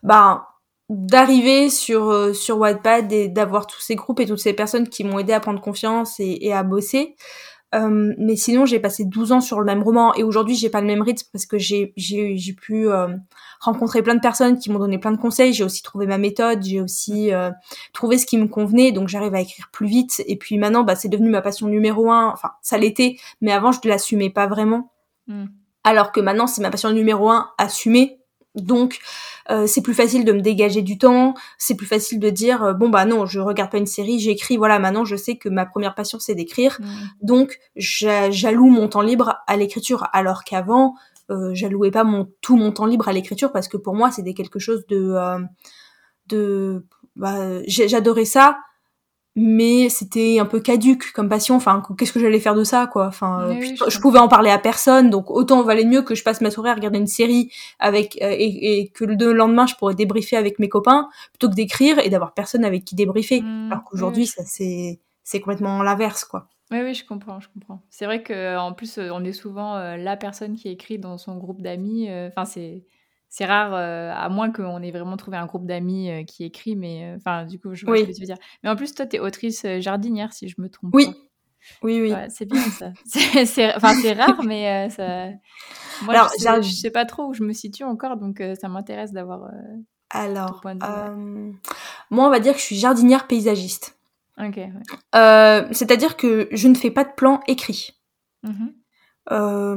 bah, 0.04 0.57
d'arriver 0.88 1.70
sur 1.70 2.10
euh, 2.10 2.32
sur 2.32 2.58
Wattpad 2.58 3.12
et 3.12 3.28
d'avoir 3.28 3.66
tous 3.66 3.80
ces 3.80 3.94
groupes 3.94 4.20
et 4.20 4.26
toutes 4.26 4.38
ces 4.38 4.54
personnes 4.54 4.88
qui 4.88 5.04
m'ont 5.04 5.18
aidé 5.18 5.32
à 5.32 5.40
prendre 5.40 5.60
confiance 5.60 6.16
et, 6.18 6.52
à 6.52 6.62
bosser. 6.62 7.16
Euh, 7.74 8.14
mais 8.16 8.36
sinon, 8.36 8.64
j'ai 8.64 8.80
passé 8.80 9.04
12 9.04 9.32
ans 9.32 9.40
sur 9.42 9.60
le 9.60 9.66
même 9.66 9.82
roman 9.82 10.14
et 10.14 10.22
aujourd'hui, 10.22 10.54
j'ai 10.54 10.70
pas 10.70 10.80
le 10.80 10.86
même 10.86 11.02
rythme 11.02 11.26
parce 11.32 11.44
que 11.44 11.58
j'ai 11.58 11.92
j'ai 11.96 12.36
j'ai 12.38 12.54
pu 12.54 12.88
euh, 12.88 13.08
rencontrer 13.60 14.02
plein 14.02 14.14
de 14.14 14.20
personnes 14.20 14.58
qui 14.58 14.70
m'ont 14.70 14.78
donné 14.78 14.98
plein 14.98 15.12
de 15.12 15.18
conseils. 15.18 15.52
J'ai 15.52 15.64
aussi 15.64 15.82
trouvé 15.82 16.06
ma 16.06 16.16
méthode, 16.16 16.62
j'ai 16.62 16.80
aussi 16.80 17.32
euh, 17.32 17.50
trouvé 17.92 18.16
ce 18.16 18.24
qui 18.24 18.38
me 18.38 18.46
convenait, 18.46 18.90
donc 18.90 19.08
j'arrive 19.08 19.34
à 19.34 19.40
écrire 19.40 19.68
plus 19.70 19.86
vite. 19.86 20.22
Et 20.26 20.36
puis 20.36 20.56
maintenant, 20.56 20.82
bah, 20.82 20.96
c'est 20.96 21.08
devenu 21.08 21.28
ma 21.28 21.42
passion 21.42 21.66
numéro 21.68 22.10
un. 22.10 22.30
Enfin, 22.32 22.52
ça 22.62 22.78
l'était, 22.78 23.16
mais 23.42 23.52
avant, 23.52 23.70
je 23.72 23.80
ne 23.84 23.90
l'assumais 23.90 24.30
pas 24.30 24.46
vraiment. 24.46 24.92
Hmm. 25.26 25.46
Alors 25.84 26.10
que 26.12 26.20
maintenant, 26.20 26.46
c'est 26.46 26.62
ma 26.62 26.70
passion 26.70 26.90
numéro 26.90 27.28
un, 27.28 27.50
assumée. 27.58 28.18
Donc 28.62 28.98
euh, 29.50 29.66
c'est 29.66 29.82
plus 29.82 29.94
facile 29.94 30.24
de 30.24 30.32
me 30.32 30.40
dégager 30.40 30.82
du 30.82 30.98
temps, 30.98 31.34
c'est 31.56 31.74
plus 31.74 31.86
facile 31.86 32.20
de 32.20 32.30
dire 32.30 32.62
euh, 32.62 32.72
bon 32.74 32.88
bah 32.88 33.04
non, 33.04 33.26
je 33.26 33.40
regarde 33.40 33.70
pas 33.70 33.78
une 33.78 33.86
série, 33.86 34.18
j'écris, 34.18 34.56
voilà, 34.56 34.78
maintenant 34.78 35.04
je 35.04 35.16
sais 35.16 35.36
que 35.36 35.48
ma 35.48 35.66
première 35.66 35.94
passion 35.94 36.18
c'est 36.18 36.34
d'écrire. 36.34 36.78
Mm. 36.80 36.86
Donc 37.22 37.58
j'alloue 37.76 38.68
mon 38.68 38.88
temps 38.88 39.02
libre 39.02 39.36
à 39.46 39.56
l'écriture 39.56 40.06
alors 40.12 40.44
qu'avant 40.44 40.94
euh, 41.30 41.50
j'allouais 41.52 41.90
pas 41.90 42.04
mon 42.04 42.32
tout 42.40 42.56
mon 42.56 42.72
temps 42.72 42.86
libre 42.86 43.06
à 43.08 43.12
l'écriture 43.12 43.52
parce 43.52 43.68
que 43.68 43.76
pour 43.76 43.94
moi 43.94 44.10
c'était 44.10 44.32
quelque 44.32 44.58
chose 44.58 44.86
de 44.86 45.12
euh, 45.14 45.38
de 46.26 46.86
bah, 47.16 47.62
j'adorais 47.66 48.24
ça 48.24 48.58
mais 49.38 49.88
c'était 49.88 50.38
un 50.40 50.44
peu 50.44 50.60
caduque 50.60 51.12
comme 51.12 51.28
passion. 51.28 51.54
Enfin 51.54 51.82
qu'est-ce 51.96 52.12
que 52.12 52.20
j'allais 52.20 52.40
faire 52.40 52.54
de 52.54 52.64
ça 52.64 52.86
quoi? 52.86 53.06
Enfin 53.06 53.56
je, 53.60 54.00
pouvais 54.00 54.18
en 54.18 54.28
parler 54.28 54.50
à 54.50 54.58
personne 54.58 55.10
donc 55.10 55.30
autant 55.30 55.62
valait 55.62 55.84
mieux 55.84 56.02
que 56.02 56.14
je 56.14 56.24
passe 56.24 56.40
ma 56.40 56.50
soirée 56.50 56.70
à 56.70 56.74
regarder 56.74 56.98
une 56.98 57.06
série 57.06 57.50
avec 57.78 58.18
euh, 58.22 58.34
et, 58.36 58.90
que 58.94 59.04
le 59.04 59.32
lendemain 59.32 59.66
je 59.66 59.74
pourrais 59.76 59.94
débriefer 59.94 60.36
avec 60.36 60.58
mes 60.58 60.68
copains 60.68 61.08
plutôt 61.32 61.48
que 61.48 61.54
d'écrire 61.54 61.98
et 61.98 62.10
d'avoir 62.10 62.34
personne 62.34 62.64
avec 62.64 62.84
qui 62.84 62.94
débriefer. 62.94 63.40
Mmh, 63.40 63.70
alors 63.70 63.84
qu'aujourd'hui 63.84 64.26
ça 64.26 64.42
c'est 64.44 65.00
c'est 65.22 65.40
complètement 65.40 65.82
l'inverse 65.82 66.24
quoi. 66.24 66.48
Oui, 66.70 66.80
oui, 66.82 66.92
je 66.92 67.06
comprends, 67.06 67.40
je 67.40 67.48
comprends. 67.48 67.80
C'est 67.88 68.04
vrai 68.04 68.22
que 68.22 68.58
en 68.58 68.74
plus, 68.74 68.98
on 68.98 69.24
est 69.24 69.32
souvent 69.32 69.76
euh, 69.76 69.96
la 69.96 70.18
personne 70.18 70.54
qui 70.54 70.68
écrit 70.68 70.98
dans 70.98 71.16
son 71.16 71.38
groupe 71.38 71.62
d'amis. 71.62 72.10
Euh, 72.10 72.28
enfin, 72.28 72.44
c'est 72.44 72.84
c'est 73.30 73.44
rare, 73.44 73.74
euh, 73.74 74.10
à 74.14 74.28
moins 74.28 74.50
qu'on 74.50 74.82
ait 74.82 74.90
vraiment 74.90 75.16
trouvé 75.16 75.36
un 75.36 75.46
groupe 75.46 75.66
d'amis 75.66 76.10
euh, 76.10 76.24
qui 76.24 76.44
écrit, 76.44 76.76
mais 76.76 77.04
euh, 77.04 77.16
enfin, 77.16 77.44
du 77.44 77.60
coup, 77.60 77.74
je 77.74 77.84
vois 77.84 77.98
ce 77.98 78.04
que 78.04 78.12
tu 78.12 78.20
veux 78.20 78.26
dire. 78.26 78.38
Mais 78.62 78.70
en 78.70 78.76
plus, 78.76 78.94
toi, 78.94 79.06
tu 79.06 79.16
es 79.16 79.18
autrice 79.18 79.66
jardinière, 79.78 80.32
si 80.32 80.48
je 80.48 80.54
me 80.58 80.68
trompe. 80.68 80.90
Oui. 80.94 81.14
Oui, 81.82 82.00
oui. 82.00 82.14
c'est 82.30 82.46
bien 82.46 82.62
ça. 82.62 82.92
c'est 83.44 83.74
enfin, 83.74 83.92
rare, 84.14 84.42
mais 84.44 84.88
ça. 84.90 85.26
Moi, 86.02 86.14
Alors, 86.14 86.30
je, 86.38 86.62
sais, 86.62 86.62
sais 86.62 86.90
pas 86.90 87.04
trop 87.04 87.26
où 87.26 87.34
je 87.34 87.42
me 87.42 87.52
situe 87.52 87.84
encore, 87.84 88.16
donc 88.16 88.42
ça 88.58 88.68
m'intéresse 88.68 89.12
d'avoir. 89.12 89.50
Alors, 90.10 90.64
moi, 92.10 92.26
on 92.26 92.30
va 92.30 92.40
dire 92.40 92.54
que 92.54 92.60
je 92.60 92.64
suis 92.64 92.76
jardinière 92.76 93.26
paysagiste. 93.26 93.98
Ok. 94.40 94.58
C'est-à-dire 95.12 96.16
que 96.16 96.48
je 96.52 96.68
ne 96.68 96.74
fais 96.74 96.90
pas 96.90 97.04
de 97.04 97.12
plan 97.12 97.40
écrit. 97.46 97.98
Mmh 98.42 98.68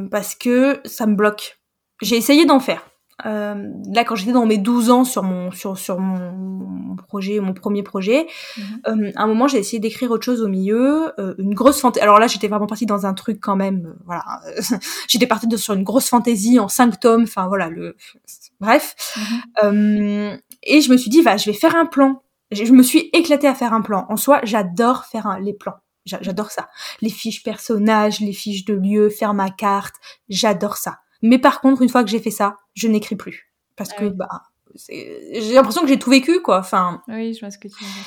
parce 0.09 0.33
que 0.33 0.79
ça 0.85 1.05
me 1.05 1.15
bloque. 1.15 1.59
J'ai 2.01 2.15
essayé 2.15 2.45
d'en 2.45 2.61
faire 2.61 2.90
euh, 3.25 3.69
là 3.93 4.03
quand 4.03 4.15
j'étais 4.15 4.31
dans 4.31 4.45
mes 4.45 4.57
12 4.57 4.89
ans 4.89 5.03
sur 5.03 5.23
mon 5.23 5.51
sur 5.51 5.77
sur 5.77 5.99
mon, 5.99 6.95
projet 6.95 7.39
mon 7.39 7.53
premier 7.53 7.83
projet 7.83 8.27
mhm. 8.57 8.63
euh, 8.87 9.11
à 9.15 9.23
un 9.23 9.27
moment 9.27 9.47
j'ai 9.47 9.57
essayé 9.57 9.79
d'écrire 9.79 10.11
autre 10.11 10.23
chose 10.23 10.41
au 10.41 10.47
milieu 10.47 11.11
euh, 11.19 11.35
une 11.37 11.53
grosse 11.53 11.81
fantaisie 11.81 12.03
alors 12.03 12.19
là 12.19 12.27
j'étais 12.27 12.47
vraiment 12.47 12.67
partie 12.67 12.85
dans 12.85 13.05
un 13.05 13.13
truc 13.13 13.39
quand 13.41 13.55
même 13.55 13.87
euh, 13.87 13.99
voilà 14.05 14.23
j'étais 15.07 15.27
partie 15.27 15.47
sur 15.57 15.73
une 15.73 15.83
grosse 15.83 16.07
fantaisie 16.09 16.59
en 16.59 16.67
cinq 16.67 16.99
tomes 16.99 17.23
enfin 17.23 17.47
voilà 17.47 17.69
le 17.69 17.95
bref 18.59 18.95
mhm. 19.63 20.39
et 20.63 20.81
je 20.81 20.91
me 20.91 20.97
suis 20.97 21.09
dit 21.09 21.21
va 21.21 21.37
je 21.37 21.49
vais 21.49 21.57
faire 21.57 21.75
un 21.75 21.85
plan 21.85 22.21
je 22.51 22.71
me 22.71 22.83
suis 22.83 23.09
éclatée 23.13 23.47
à 23.47 23.55
faire 23.55 23.73
un 23.73 23.81
plan 23.81 24.05
en 24.09 24.17
soi 24.17 24.41
j'adore 24.43 25.05
faire 25.05 25.37
les 25.41 25.53
plans 25.53 25.75
J'adore 26.05 26.49
ça. 26.49 26.67
Les 27.01 27.11
fiches 27.11 27.43
personnages, 27.43 28.21
les 28.21 28.33
fiches 28.33 28.65
de 28.65 28.73
lieux, 28.73 29.09
faire 29.09 29.35
ma 29.35 29.51
carte, 29.51 29.93
j'adore 30.29 30.77
ça. 30.77 30.97
Mais 31.21 31.37
par 31.37 31.61
contre, 31.61 31.83
une 31.83 31.89
fois 31.89 32.03
que 32.03 32.09
j'ai 32.09 32.19
fait 32.19 32.31
ça, 32.31 32.55
je 32.73 32.87
n'écris 32.87 33.15
plus. 33.15 33.51
Parce 33.75 33.91
ah 33.97 34.01
que, 34.01 34.05
bah, 34.05 34.27
j'ai 34.75 35.53
l'impression 35.53 35.81
que 35.81 35.87
j'ai 35.87 35.99
tout 35.99 36.09
vécu, 36.09 36.41
quoi. 36.41 36.59
Enfin. 36.59 37.01
Oui, 37.07 37.33
je 37.33 37.39
vois 37.39 37.51
ce 37.51 37.57
que 37.57 37.67
tu 37.67 37.83
veux 37.83 37.89
dire. 37.89 38.03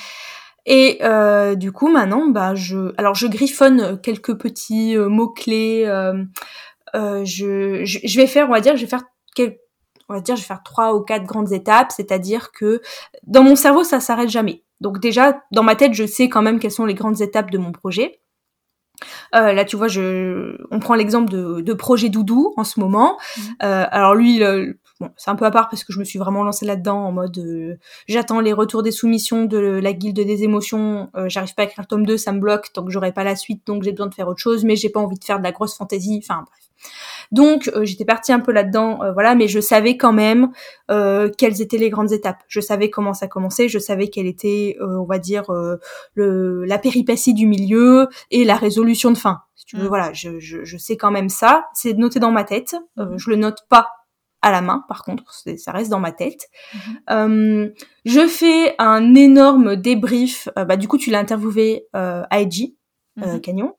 Et 0.65 0.99
euh, 1.03 1.55
du 1.55 1.71
coup, 1.71 1.89
maintenant, 1.89 2.27
bah, 2.27 2.55
je, 2.55 2.93
alors 2.97 3.13
je 3.13 3.27
griffonne 3.27 3.99
quelques 4.01 4.35
petits 4.35 4.97
euh, 4.97 5.09
mots 5.09 5.29
clés. 5.29 5.83
Euh, 5.85 6.23
euh, 6.95 7.23
je, 7.25 7.85
je, 7.85 7.99
je, 8.03 8.17
vais 8.19 8.27
faire, 8.27 8.47
on 8.49 8.53
va 8.53 8.61
dire, 8.61 8.75
je 8.75 8.81
vais 8.81 8.89
faire 8.89 9.03
quelques, 9.35 9.59
on 10.09 10.15
va 10.15 10.21
dire, 10.21 10.35
je 10.35 10.41
vais 10.41 10.47
faire 10.47 10.63
trois 10.63 10.95
ou 10.95 11.01
quatre 11.01 11.25
grandes 11.25 11.51
étapes. 11.51 11.91
C'est-à-dire 11.91 12.51
que 12.51 12.81
dans 13.27 13.43
mon 13.43 13.55
cerveau, 13.55 13.83
ça 13.83 13.99
s'arrête 13.99 14.29
jamais. 14.29 14.63
Donc 14.81 14.99
déjà, 14.99 15.41
dans 15.51 15.63
ma 15.63 15.75
tête, 15.75 15.93
je 15.93 16.05
sais 16.05 16.29
quand 16.29 16.41
même 16.41 16.59
quelles 16.59 16.71
sont 16.71 16.85
les 16.85 16.93
grandes 16.95 17.21
étapes 17.21 17.51
de 17.51 17.57
mon 17.57 17.71
projet. 17.71 18.21
Euh, 19.33 19.53
là, 19.53 19.65
tu 19.65 19.75
vois, 19.75 19.87
je, 19.87 20.55
on 20.71 20.79
prend 20.79 20.95
l'exemple 20.95 21.31
de, 21.31 21.61
de, 21.61 21.73
Projet 21.73 22.09
Doudou 22.09 22.53
en 22.57 22.63
ce 22.63 22.79
moment. 22.79 23.17
Mmh. 23.37 23.41
Euh, 23.63 23.85
alors 23.91 24.15
lui, 24.15 24.41
bon, 24.99 25.09
c'est 25.17 25.29
un 25.29 25.35
peu 25.35 25.45
à 25.45 25.51
part 25.51 25.69
parce 25.69 25.83
que 25.83 25.93
je 25.93 25.99
me 25.99 26.03
suis 26.03 26.19
vraiment 26.19 26.43
lancée 26.43 26.65
là-dedans 26.65 27.05
en 27.05 27.11
mode 27.11 27.37
euh, 27.37 27.77
j'attends 28.07 28.39
les 28.39 28.53
retours 28.53 28.83
des 28.83 28.91
soumissions 28.91 29.45
de 29.45 29.57
la 29.57 29.93
guilde 29.93 30.19
des 30.19 30.43
émotions. 30.43 31.09
Euh, 31.15 31.29
j'arrive 31.29 31.53
pas 31.55 31.63
à 31.63 31.65
écrire 31.65 31.81
le 31.83 31.87
tome 31.87 32.05
2, 32.05 32.17
ça 32.17 32.31
me 32.31 32.39
bloque 32.39 32.71
tant 32.73 32.83
que 32.83 32.91
j'aurai 32.91 33.11
pas 33.11 33.23
la 33.23 33.35
suite, 33.35 33.65
donc 33.65 33.83
j'ai 33.83 33.91
besoin 33.91 34.07
de 34.07 34.13
faire 34.13 34.27
autre 34.27 34.41
chose, 34.41 34.63
mais 34.63 34.75
j'ai 34.75 34.89
pas 34.89 34.99
envie 34.99 35.19
de 35.19 35.23
faire 35.23 35.39
de 35.39 35.43
la 35.43 35.51
grosse 35.51 35.75
fantaisie. 35.75 36.21
Enfin 36.23 36.43
bref. 36.45 36.65
Donc 37.31 37.69
euh, 37.69 37.85
j'étais 37.85 38.05
partie 38.05 38.31
un 38.31 38.39
peu 38.39 38.51
là-dedans, 38.51 39.01
euh, 39.01 39.11
voilà, 39.13 39.35
mais 39.35 39.47
je 39.47 39.59
savais 39.59 39.97
quand 39.97 40.13
même 40.13 40.51
euh, 40.91 41.29
quelles 41.37 41.61
étaient 41.61 41.77
les 41.77 41.89
grandes 41.89 42.11
étapes. 42.11 42.43
Je 42.47 42.59
savais 42.59 42.89
comment 42.89 43.13
ça 43.13 43.27
commençait, 43.27 43.67
je 43.67 43.79
savais 43.79 44.09
quelle 44.09 44.27
était, 44.27 44.77
on 44.81 45.05
va 45.05 45.19
dire, 45.19 45.45
le, 46.13 46.65
la 46.65 46.77
péripétie 46.77 47.33
du 47.33 47.47
milieu 47.47 48.07
et 48.31 48.43
la 48.43 48.55
résolution 48.55 49.11
de 49.11 49.17
fin. 49.17 49.41
Si 49.55 49.65
tu 49.65 49.77
veux, 49.77 49.85
mm. 49.85 49.87
voilà, 49.87 50.13
je, 50.13 50.39
je, 50.39 50.63
je, 50.63 50.77
sais 50.77 50.97
quand 50.97 51.11
même 51.11 51.29
ça. 51.29 51.65
C'est 51.73 51.93
noté 51.93 52.19
dans 52.19 52.31
ma 52.31 52.43
tête. 52.43 52.75
Mm. 52.97 53.17
je 53.17 53.29
le 53.29 53.35
note 53.35 53.59
pas 53.69 53.89
à 54.45 54.51
la 54.51 54.61
main, 54.61 54.85
par 54.87 55.03
contre, 55.03 55.23
ça 55.57 55.71
reste 55.71 55.89
dans 55.89 55.99
ma 55.99 56.11
tête. 56.11 56.49
Mm-hmm. 57.09 57.73
je 58.05 58.27
fais 58.27 58.75
un 58.79 59.15
énorme 59.15 59.75
débrief. 59.75 60.49
bah, 60.55 60.77
du 60.77 60.87
coup, 60.87 60.97
tu 60.97 61.09
l'as 61.09 61.19
interviewé 61.19 61.87
euh, 61.95 62.23
à 62.29 62.39
Edgy, 62.39 62.77
euh, 63.23 63.39
Canyon. 63.39 63.71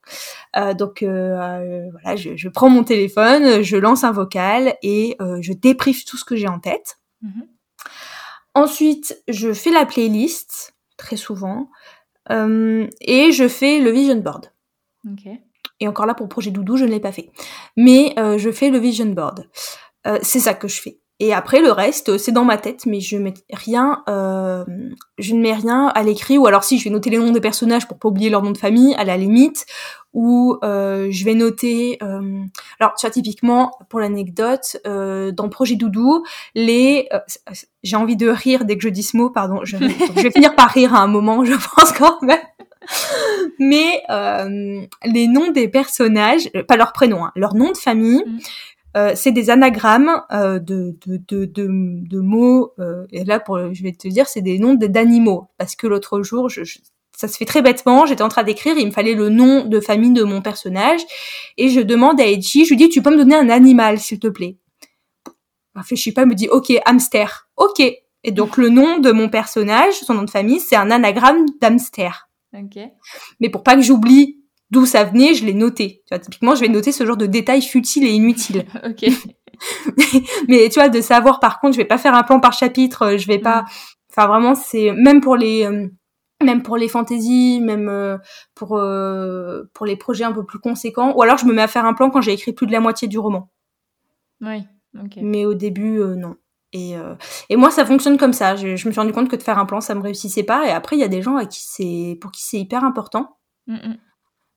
Euh, 0.56 0.72
donc 0.72 1.02
euh, 1.02 1.90
voilà, 1.90 2.16
je, 2.16 2.36
je, 2.36 2.48
prends 2.48 2.70
mon 2.70 2.84
téléphone, 2.84 3.62
je 3.62 3.76
lance 3.76 4.02
un 4.02 4.12
vocal 4.12 4.76
et 4.82 5.16
je 5.20 5.52
débriefe 5.52 6.06
tout 6.06 6.16
ce 6.16 6.24
que 6.24 6.36
j'ai 6.36 6.48
en 6.48 6.58
tête. 6.58 6.98
Mhm. 7.20 7.46
Ensuite, 8.54 9.22
je 9.28 9.52
fais 9.52 9.70
la 9.70 9.84
playlist 9.84 10.74
très 10.96 11.16
souvent 11.16 11.68
et 12.30 13.32
je 13.32 13.48
fais 13.48 13.80
le 13.80 13.90
vision 13.90 14.16
board. 14.16 14.52
Et 15.78 15.86
encore 15.86 16.06
là 16.06 16.14
pour 16.14 16.28
projet 16.28 16.50
Doudou, 16.50 16.78
je 16.78 16.86
ne 16.86 16.90
l'ai 16.90 17.00
pas 17.00 17.12
fait, 17.12 17.30
mais 17.76 18.14
je 18.16 18.50
fais 18.50 18.70
le 18.70 18.78
vision 18.78 19.06
board. 19.06 19.46
C'est 20.22 20.40
ça 20.40 20.54
que 20.54 20.68
je 20.68 20.80
fais. 20.80 20.98
Et 21.18 21.32
après 21.32 21.60
le 21.60 21.72
reste, 21.72 22.18
c'est 22.18 22.32
dans 22.32 22.44
ma 22.44 22.58
tête, 22.58 22.84
mais 22.84 23.00
je 23.00 23.16
mets 23.16 23.32
rien, 23.50 24.02
euh, 24.06 24.64
je 25.18 25.34
ne 25.34 25.40
mets 25.40 25.54
rien 25.54 25.88
à 25.94 26.02
l'écrit. 26.02 26.36
Ou 26.36 26.46
alors 26.46 26.62
si, 26.62 26.78
je 26.78 26.84
vais 26.84 26.90
noter 26.90 27.08
les 27.08 27.16
noms 27.16 27.32
des 27.32 27.40
personnages 27.40 27.88
pour 27.88 27.98
pas 27.98 28.08
oublier 28.08 28.28
leur 28.28 28.42
nom 28.42 28.50
de 28.50 28.58
famille, 28.58 28.94
à 28.96 29.04
la 29.04 29.16
limite. 29.16 29.64
Ou 30.12 30.58
euh, 30.62 31.08
je 31.10 31.24
vais 31.24 31.34
noter. 31.34 31.96
Euh, 32.02 32.42
alors, 32.80 32.94
tu 32.96 33.06
vois, 33.06 33.10
typiquement 33.10 33.72
pour 33.88 34.00
l'anecdote, 34.00 34.76
euh, 34.86 35.32
dans 35.32 35.48
Projet 35.48 35.76
Doudou, 35.76 36.22
les, 36.54 37.08
euh, 37.14 37.18
j'ai 37.82 37.96
envie 37.96 38.16
de 38.16 38.28
rire 38.28 38.66
dès 38.66 38.76
que 38.76 38.82
je 38.82 38.90
dis 38.90 39.02
ce 39.02 39.16
mot, 39.16 39.30
pardon. 39.30 39.60
Je, 39.62 39.78
vais 39.78 40.30
finir 40.30 40.54
par 40.54 40.68
rire 40.68 40.94
à 40.94 40.98
un 40.98 41.06
moment, 41.06 41.46
je 41.46 41.54
pense 41.54 41.92
quand 41.92 42.20
même. 42.20 42.38
Mais 43.58 44.02
euh, 44.10 44.82
les 45.04 45.28
noms 45.28 45.50
des 45.50 45.68
personnages, 45.68 46.50
pas 46.68 46.76
leur 46.76 46.92
prénom, 46.92 47.24
hein, 47.24 47.32
leur 47.34 47.54
nom 47.54 47.72
de 47.72 47.76
famille, 47.76 48.22
mm. 48.26 48.38
Euh, 48.96 49.12
c'est 49.14 49.32
des 49.32 49.50
anagrammes 49.50 50.22
euh, 50.32 50.58
de, 50.58 50.96
de, 51.06 51.18
de, 51.18 51.44
de, 51.46 52.20
mots. 52.20 52.72
Euh, 52.78 53.06
et 53.12 53.24
là, 53.24 53.40
pour, 53.40 53.58
je 53.74 53.82
vais 53.82 53.92
te 53.92 54.08
dire, 54.08 54.26
c'est 54.26 54.40
des 54.40 54.58
noms 54.58 54.74
d'animaux. 54.74 55.48
Parce 55.58 55.76
que 55.76 55.86
l'autre 55.86 56.22
jour, 56.22 56.48
je, 56.48 56.62
ça 57.16 57.28
se 57.28 57.36
fait 57.36 57.44
très 57.44 57.60
bêtement. 57.60 58.06
J'étais 58.06 58.22
en 58.22 58.28
train 58.28 58.42
d'écrire, 58.42 58.76
il 58.78 58.86
me 58.86 58.92
fallait 58.92 59.14
le 59.14 59.28
nom 59.28 59.66
de 59.66 59.80
famille 59.80 60.12
de 60.12 60.22
mon 60.22 60.40
personnage, 60.40 61.00
et 61.56 61.68
je 61.68 61.80
demande 61.80 62.20
à 62.20 62.26
Edgy, 62.26 62.64
je 62.64 62.70
lui 62.70 62.76
dis, 62.76 62.88
tu 62.88 63.02
peux 63.02 63.10
me 63.10 63.16
donner 63.16 63.36
un 63.36 63.50
animal, 63.50 63.98
s'il 63.98 64.18
te 64.18 64.28
plaît? 64.28 64.56
Réfléchis 65.74 66.12
pas, 66.12 66.24
me 66.24 66.34
dit, 66.34 66.48
ok, 66.48 66.72
hamster. 66.86 67.48
Ok. 67.56 67.80
Et 67.80 68.32
donc 68.32 68.56
le 68.56 68.70
nom 68.70 68.98
de 68.98 69.12
mon 69.12 69.28
personnage, 69.28 69.94
son 69.94 70.14
nom 70.14 70.22
de 70.22 70.30
famille, 70.30 70.58
c'est 70.58 70.76
un 70.76 70.90
anagramme 70.90 71.44
d'hamster. 71.60 72.28
Ok. 72.54 72.78
Mais 73.40 73.50
pour 73.50 73.62
pas 73.62 73.76
que 73.76 73.82
j'oublie 73.82 74.40
d'où 74.76 74.84
ça 74.84 75.04
venait, 75.04 75.32
je 75.32 75.46
l'ai 75.46 75.54
noté. 75.54 76.02
Tu 76.06 76.14
vois, 76.14 76.18
typiquement, 76.18 76.54
je 76.54 76.60
vais 76.60 76.68
noter 76.68 76.92
ce 76.92 77.06
genre 77.06 77.16
de 77.16 77.24
détails 77.24 77.62
futiles 77.62 78.04
et 78.04 78.10
inutiles. 78.10 78.66
ok. 78.84 79.06
mais, 80.48 80.68
tu 80.68 80.74
vois, 80.74 80.90
de 80.90 81.00
savoir, 81.00 81.40
par 81.40 81.60
contre, 81.60 81.72
je 81.72 81.78
vais 81.78 81.86
pas 81.86 81.96
faire 81.96 82.14
un 82.14 82.22
plan 82.22 82.40
par 82.40 82.52
chapitre, 82.52 83.02
euh, 83.02 83.16
je 83.16 83.26
vais 83.26 83.38
pas. 83.38 83.62
Mm. 83.62 83.66
Enfin, 84.10 84.26
vraiment, 84.28 84.54
c'est 84.54 84.92
même 84.92 85.22
pour 85.22 85.36
les. 85.36 85.64
Euh, 85.64 85.88
même 86.44 86.62
pour 86.62 86.76
les 86.76 86.88
fantaisies, 86.88 87.60
même 87.62 87.88
euh, 87.88 88.18
pour 88.54 88.78
pour 89.72 89.86
les 89.86 89.96
projets 89.96 90.24
un 90.24 90.32
peu 90.32 90.44
plus 90.44 90.58
conséquents, 90.58 91.14
ou 91.16 91.22
alors 91.22 91.38
je 91.38 91.46
me 91.46 91.54
mets 91.54 91.62
à 91.62 91.66
faire 91.66 91.86
un 91.86 91.94
plan 91.94 92.10
quand 92.10 92.20
j'ai 92.20 92.34
écrit 92.34 92.52
plus 92.52 92.66
de 92.66 92.72
la 92.72 92.80
moitié 92.80 93.08
du 93.08 93.18
roman. 93.18 93.50
Oui, 94.42 94.62
ok. 95.02 95.16
Mais 95.22 95.46
au 95.46 95.54
début, 95.54 95.98
non. 95.98 96.36
Et, 96.74 96.92
et 97.48 97.56
moi, 97.56 97.70
ça 97.70 97.86
fonctionne 97.86 98.18
comme 98.18 98.34
ça. 98.34 98.54
Je, 98.54 98.76
je, 98.76 98.86
me 98.86 98.92
suis 98.92 99.00
rendu 99.00 99.14
compte 99.14 99.30
que 99.30 99.36
de 99.36 99.42
faire 99.42 99.58
un 99.58 99.64
plan, 99.64 99.80
ça 99.80 99.94
me 99.94 100.02
réussissait 100.02 100.42
pas. 100.42 100.66
Et 100.66 100.72
après, 100.72 100.96
il 100.96 100.98
y 100.98 101.04
a 101.04 101.08
des 101.08 101.22
gens 101.22 101.36
à 101.36 101.46
qui 101.46 101.62
c'est 101.62 102.18
pour 102.20 102.30
qui 102.32 102.42
c'est 102.42 102.58
hyper 102.58 102.84
important. 102.84 103.38
Mm 103.66 103.76
-mm. 103.76 103.96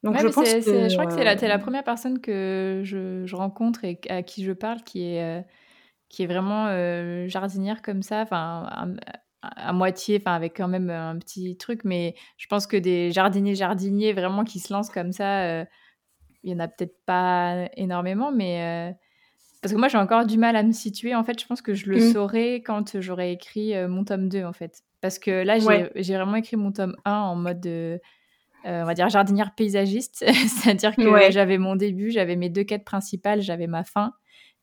Donc 0.03 0.17
je 0.17 0.27
pense 0.27 0.49
que 0.49 0.89
je 0.89 0.93
crois 0.93 1.05
que 1.05 1.13
c'est 1.13 1.23
la, 1.23 1.55
euh, 1.55 1.57
première 1.57 1.83
personne 1.83 2.19
que 2.19 2.81
je, 2.83 3.25
je, 3.25 3.35
rencontre 3.35 3.83
et 3.83 3.99
à 4.09 4.23
qui 4.23 4.43
je 4.43 4.53
parle 4.53 4.81
qui 4.83 5.03
est 5.03 5.21
euh, 5.21 5.41
qui 6.07 6.23
est 6.23 6.27
vraiment 6.27 6.67
euh, 6.67 7.27
jardinière 7.27 7.81
comme 7.81 8.01
ça, 8.01 8.21
enfin 8.21 8.67
à, 9.41 9.73
moitié, 9.73 10.17
enfin 10.21 10.35
avec 10.35 10.57
quand 10.57 10.67
même 10.67 10.89
un 10.89 11.17
petit 11.17 11.55
truc, 11.57 11.81
mais 11.83 12.15
je 12.37 12.47
pense 12.47 12.65
que 12.65 12.77
des 12.77 13.11
jardiniers 13.11 13.55
jardiniers 13.55 14.13
vraiment 14.13 14.43
qui 14.43 14.59
se 14.59 14.73
lancent 14.73 14.89
comme 14.89 15.11
ça, 15.11 15.61
il 16.43 16.51
y 16.51 16.53
en 16.53 16.59
a 16.59 16.67
peut-être 16.67 16.97
pas 17.05 17.69
énormément, 17.75 18.31
mais 18.31 18.95
parce 19.61 19.73
que 19.73 19.77
moi 19.77 19.87
j'ai 19.87 19.97
encore 19.97 20.25
du 20.25 20.37
mal 20.37 20.55
à 20.55 20.63
me 20.63 20.71
situer. 20.71 21.13
En 21.13 21.23
fait, 21.23 21.39
je 21.39 21.45
pense 21.45 21.61
que 21.61 21.73
je 21.73 21.89
le 21.89 21.97
mmh. 21.97 22.13
saurai 22.13 22.55
quand 22.65 22.99
j'aurai 22.99 23.31
écrit 23.33 23.73
mon 23.87 24.03
tome 24.03 24.29
2 24.29 24.43
en 24.45 24.53
fait, 24.53 24.81
parce 25.01 25.19
que 25.19 25.43
là 25.43 25.59
j'ai 25.59 26.15
vraiment 26.15 26.35
écrit 26.35 26.57
mon 26.57 26.71
tome 26.71 26.95
1 27.05 27.13
en 27.13 27.35
mode 27.35 27.65
euh, 27.67 27.97
on 28.65 28.85
va 28.85 28.93
dire 28.93 29.09
jardinière 29.09 29.53
paysagiste, 29.55 30.25
c'est-à-dire 30.47 30.95
que 30.95 31.31
j'avais 31.31 31.57
mon 31.57 31.75
début, 31.75 32.11
j'avais 32.11 32.35
mes 32.35 32.49
deux 32.49 32.63
quêtes 32.63 32.85
principales, 32.85 33.41
j'avais 33.41 33.67
ma 33.67 33.83
fin, 33.83 34.13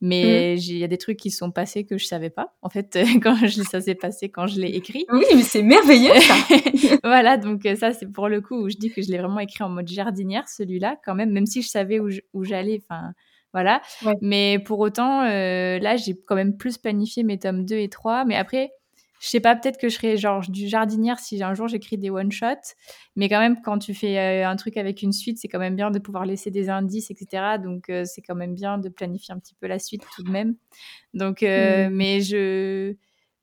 mais 0.01 0.55
mmh. 0.55 0.59
il 0.59 0.79
y 0.79 0.85
a 0.85 0.89
des 0.89 0.99
trucs 0.99 1.17
qui 1.17 1.31
sont 1.31 1.51
passés 1.51 1.85
que 1.85 1.97
je 1.97 2.05
savais 2.05 2.29
pas. 2.29 2.55
En 2.61 2.69
fait, 2.69 2.99
quand 3.23 3.37
je, 3.47 3.63
ça 3.63 3.81
s'est 3.81 3.95
passé 3.95 4.29
quand 4.29 4.47
je 4.47 4.61
l'ai 4.61 4.69
écrit. 4.69 5.07
Oui, 5.11 5.25
mais 5.35 5.43
c'est 5.43 5.63
merveilleux 5.63 6.19
ça. 6.21 6.35
voilà, 7.05 7.37
donc 7.37 7.65
euh, 7.65 7.77
ça 7.77 7.93
c'est 7.93 8.07
pour 8.07 8.29
le 8.29 8.41
coup 8.41 8.57
où 8.57 8.69
je 8.69 8.77
dis 8.77 8.91
que 8.91 9.01
je 9.01 9.11
l'ai 9.11 9.19
vraiment 9.19 9.41
écrit 9.41 9.65
en 9.65 9.71
mode 9.71 9.89
jardinière 9.89 10.49
celui-là 10.49 10.97
quand 11.05 11.15
même, 11.15 11.31
même 11.31 11.47
si 11.47 11.63
je 11.63 11.69
savais 11.69 11.99
où 12.01 12.45
j'allais. 12.45 12.81
Enfin, 12.83 13.13
voilà. 13.55 13.81
Mais 14.21 14.59
pour 14.59 14.81
autant, 14.81 15.23
euh, 15.23 15.79
là 15.79 15.97
j'ai 15.97 16.15
quand 16.27 16.35
même 16.35 16.57
plus 16.59 16.77
planifié 16.77 17.23
mes 17.23 17.39
tomes 17.39 17.65
2 17.65 17.77
et 17.77 17.89
3. 17.89 18.27
Mais 18.27 18.37
après, 18.37 18.73
je 19.21 19.29
sais 19.29 19.41
pas, 19.41 19.57
peut-être 19.57 19.79
que 19.79 19.89
je 19.89 19.95
serais 19.95 20.17
genre 20.17 20.43
du 20.49 20.69
jardinière 20.69 21.19
si 21.19 21.43
un 21.43 21.55
jour 21.55 21.69
j'écris 21.69 21.97
des 21.97 22.11
one-shots, 22.11 22.75
mais 23.17 23.29
quand 23.29 23.39
même, 23.39 23.61
quand 23.63 23.79
tu 23.79 23.95
fais 23.95 24.19
euh, 24.19 24.49
un 24.49 24.57
truc 24.57 24.77
avec 24.77 25.03
une 25.03 25.13
suite, 25.13 25.39
c'est 25.39 25.49
quand 25.49 25.59
même 25.59 25.77
bien 25.77 25.91
de 25.91 25.99
pouvoir 25.99 26.27
laisser 26.27 26.51
des 26.51 26.69
indices, 26.69 27.11
etc. 27.11 27.57
Donc, 27.63 27.89
euh, 27.89 28.05
c'est 28.05 28.21
quand 28.21 28.35
même 28.35 28.55
bien 28.55 28.79
de 28.79 28.89
planifier 28.89 29.35
un 29.35 29.39
petit 29.39 29.55
peu 29.55 29.67
la 29.67 29.79
suite 29.79 30.03
tout 30.15 30.23
de 30.23 30.31
même. 30.31 30.55
Donc, 31.15 31.43
euh, 31.43 31.89
mmh. 31.89 31.95
mais 31.95 32.21
je. 32.21 32.95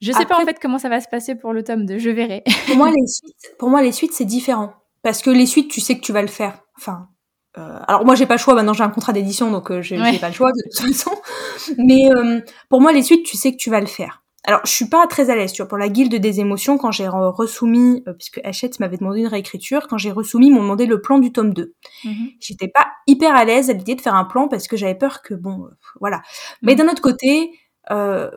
Je 0.02 0.12
sais 0.12 0.26
pas 0.26 0.38
en 0.38 0.46
fait 0.46 0.60
comment 0.62 0.80
ça 0.80 0.90
va 0.90 1.00
se 1.00 1.08
passer 1.08 1.34
pour 1.34 1.54
le 1.54 1.64
tome 1.64 1.86
2, 1.86 1.98
je 1.98 2.10
verrai. 2.10 2.44
pour 2.68 2.76
moi, 2.76 2.92
les 2.92 3.08
suites, 3.08 3.56
pour 3.58 3.70
moi, 3.70 3.82
les 3.82 3.94
suites, 3.94 4.12
c'est 4.12 4.26
différent. 4.26 4.74
Parce 5.02 5.22
que 5.22 5.30
les 5.30 5.46
suites, 5.46 5.72
tu 5.72 5.80
sais 5.80 5.96
que 5.96 6.02
tu 6.02 6.12
vas 6.12 6.22
le 6.22 6.28
faire. 6.28 6.60
Enfin, 6.78 7.08
alors 7.56 8.04
moi 8.04 8.16
j'ai 8.16 8.26
pas 8.26 8.34
le 8.34 8.40
choix 8.40 8.56
maintenant 8.56 8.74
j'ai 8.74 8.82
un 8.82 8.90
contrat 8.90 9.14
d'édition 9.14 9.52
donc 9.52 9.72
j'ai 9.82 9.96
pas 10.18 10.30
le 10.30 10.34
choix 10.34 10.52
de 10.52 10.60
toute 10.64 10.88
façon 10.88 11.12
mais 11.78 12.10
pour 12.68 12.82
moi 12.82 12.92
les 12.92 13.04
suites 13.04 13.24
tu 13.24 13.38
sais 13.38 13.52
que 13.52 13.58
tu 13.58 13.70
vas 13.70 13.80
le 13.80 13.86
faire 13.86 14.23
alors, 14.46 14.60
je 14.66 14.72
suis 14.72 14.90
pas 14.90 15.08
très 15.08 15.30
à 15.30 15.36
l'aise, 15.36 15.54
tu 15.54 15.62
vois, 15.62 15.70
pour 15.70 15.78
la 15.78 15.88
guilde 15.88 16.16
des 16.16 16.40
émotions, 16.42 16.78
quand 16.78 16.92
j'ai 16.92 17.08
resoumis, 17.08 18.04
euh, 18.08 18.14
puisque 18.14 18.42
Hachette 18.44 18.80
m'avait 18.82 18.98
demandé 18.98 19.22
une 19.22 19.28
réécriture, 19.28 19.88
quand 19.88 19.98
j'ai 19.98 20.12
resoumis, 20.12 20.48
ils 20.48 20.54
m'ont 20.54 20.62
demandé 20.62 20.86
le 20.86 21.00
plan 21.02 21.18
du 21.18 21.32
tome 21.32 21.54
2. 21.54 21.74
Mhm. 22.04 22.14
J'étais 22.42 22.68
pas 22.68 22.88
hyper 23.08 23.36
à 23.36 23.46
l'aise 23.46 23.70
à 23.70 23.74
l'idée 23.74 23.96
de 23.96 24.02
faire 24.02 24.16
un 24.16 24.26
plan 24.26 24.50
parce 24.50 24.68
que 24.68 24.76
j'avais 24.76 24.96
peur 24.96 25.22
que, 25.22 25.34
bon, 25.34 25.66
euh, 25.66 25.70
voilà. 26.02 26.22
Mais 26.62 26.74
mhm. 26.74 26.80
d'un 26.80 26.92
autre 26.92 27.02
côté, 27.02 27.52
euh, 27.92 28.30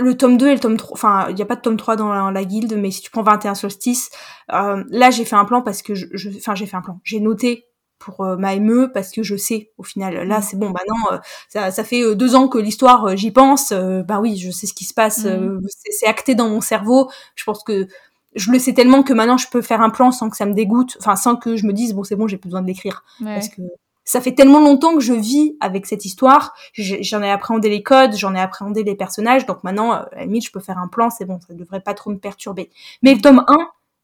le 0.00 0.16
tome 0.16 0.36
2 0.38 0.48
et 0.48 0.54
le 0.54 0.60
tome 0.60 0.76
3, 0.76 0.94
enfin, 0.94 1.26
il 1.28 1.34
n'y 1.34 1.42
a 1.42 1.46
pas 1.46 1.56
de 1.56 1.60
tome 1.60 1.76
3 1.76 1.96
dans 1.96 2.30
la, 2.30 2.44
guilde, 2.44 2.76
mais 2.76 2.90
si 2.90 3.00
tu 3.00 3.10
prends 3.10 3.22
21 3.22 3.54
solstices, 3.54 4.10
euh, 4.52 4.84
là, 4.90 5.10
j'ai 5.10 5.24
fait 5.24 5.36
un 5.36 5.44
plan 5.44 5.62
parce 5.62 5.82
que 5.82 5.94
je, 5.94 6.06
enfin, 6.36 6.54
j'ai 6.54 6.66
fait 6.66 6.76
un 6.76 6.82
plan. 6.82 7.00
J'ai 7.04 7.20
noté 7.20 7.67
pour 7.98 8.20
euh, 8.20 8.36
ma 8.36 8.56
ME 8.56 8.90
parce 8.92 9.10
que 9.10 9.22
je 9.22 9.36
sais, 9.36 9.70
au 9.78 9.82
final, 9.82 10.26
là, 10.26 10.38
mm. 10.38 10.42
c'est 10.42 10.56
bon, 10.58 10.70
maintenant, 10.70 11.12
euh, 11.12 11.18
ça, 11.48 11.70
ça, 11.70 11.84
fait 11.84 12.14
deux 12.14 12.34
ans 12.34 12.48
que 12.48 12.58
l'histoire, 12.58 13.16
j'y 13.16 13.30
pense, 13.30 13.72
bah 13.72 14.20
oui, 14.20 14.36
je 14.36 14.50
sais 14.50 14.66
ce 14.66 14.74
qui 14.74 14.84
se 14.84 14.94
passe, 14.94 15.24
mm. 15.24 15.60
c'est 15.90 16.06
acté 16.06 16.34
dans 16.34 16.48
mon 16.48 16.60
cerveau. 16.60 17.10
Je 17.34 17.44
pense 17.44 17.62
que 17.62 17.86
je 18.34 18.50
le 18.50 18.58
sais 18.58 18.74
tellement 18.74 19.02
que 19.02 19.12
maintenant, 19.12 19.36
je 19.36 19.48
peux 19.48 19.62
faire 19.62 19.80
un 19.80 19.90
plan 19.90 20.12
sans 20.12 20.30
que 20.30 20.36
ça 20.36 20.46
me 20.46 20.54
dégoûte, 20.54 20.96
enfin, 21.00 21.16
sans 21.16 21.36
que 21.36 21.56
je 21.56 21.66
me 21.66 21.72
dise, 21.72 21.94
bon, 21.94 22.04
c'est 22.04 22.16
bon, 22.16 22.26
j'ai 22.26 22.36
plus 22.36 22.48
besoin 22.48 22.62
de 22.62 22.66
l'écrire. 22.66 23.04
Parce 23.22 23.48
que 23.48 23.62
ça 24.08 24.22
fait 24.22 24.34
tellement 24.34 24.60
longtemps 24.60 24.94
que 24.94 25.00
je 25.00 25.12
vis 25.12 25.58
avec 25.60 25.84
cette 25.84 26.06
histoire, 26.06 26.54
j'en 26.72 27.22
ai 27.22 27.30
appréhendé 27.30 27.68
les 27.68 27.82
codes, 27.82 28.16
j'en 28.16 28.34
ai 28.34 28.40
appréhendé 28.40 28.82
les 28.82 28.94
personnages, 28.94 29.44
donc 29.44 29.62
maintenant, 29.64 29.92
euh, 29.92 29.96
à 30.12 30.20
la 30.20 30.24
limite, 30.24 30.46
je 30.46 30.50
peux 30.50 30.60
faire 30.60 30.78
un 30.78 30.88
plan, 30.88 31.10
c'est 31.10 31.26
bon, 31.26 31.38
ça 31.46 31.52
ne 31.52 31.58
devrait 31.58 31.80
pas 31.80 31.92
trop 31.92 32.08
me 32.08 32.16
perturber. 32.16 32.70
Mais 33.02 33.12
le 33.12 33.20
tome 33.20 33.44
1, 33.46 33.56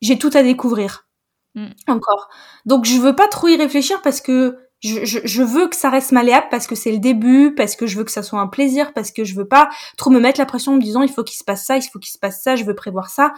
j'ai 0.02 0.18
tout 0.18 0.30
à 0.34 0.42
découvrir. 0.42 1.06
Mm. 1.54 1.66
Encore. 1.88 2.28
Donc 2.66 2.84
je 2.84 2.98
veux 2.98 3.14
pas 3.14 3.28
trop 3.28 3.48
y 3.48 3.56
réfléchir 3.56 4.02
parce 4.02 4.20
que 4.20 4.58
je, 4.82 5.04
je, 5.04 5.42
veux 5.42 5.68
que 5.68 5.76
ça 5.76 5.88
reste 5.88 6.12
malléable 6.12 6.48
parce 6.50 6.66
que 6.66 6.74
c'est 6.74 6.92
le 6.92 6.98
début, 6.98 7.54
parce 7.54 7.74
que 7.74 7.86
je 7.86 7.96
veux 7.96 8.04
que 8.04 8.10
ça 8.10 8.22
soit 8.22 8.40
un 8.40 8.48
plaisir, 8.48 8.92
parce 8.92 9.12
que 9.12 9.24
je 9.24 9.34
veux 9.34 9.48
pas 9.48 9.70
trop 9.96 10.10
me 10.10 10.20
mettre 10.20 10.38
la 10.38 10.44
pression 10.44 10.72
en 10.72 10.76
me 10.76 10.82
disant 10.82 11.00
il 11.00 11.10
faut 11.10 11.24
qu'il 11.24 11.38
se 11.38 11.44
passe 11.44 11.64
ça, 11.64 11.78
il 11.78 11.82
faut 11.82 11.98
qu'il 11.98 12.12
se 12.12 12.18
passe 12.18 12.42
ça, 12.42 12.54
je 12.54 12.64
veux 12.64 12.74
prévoir 12.74 13.08
ça. 13.08 13.32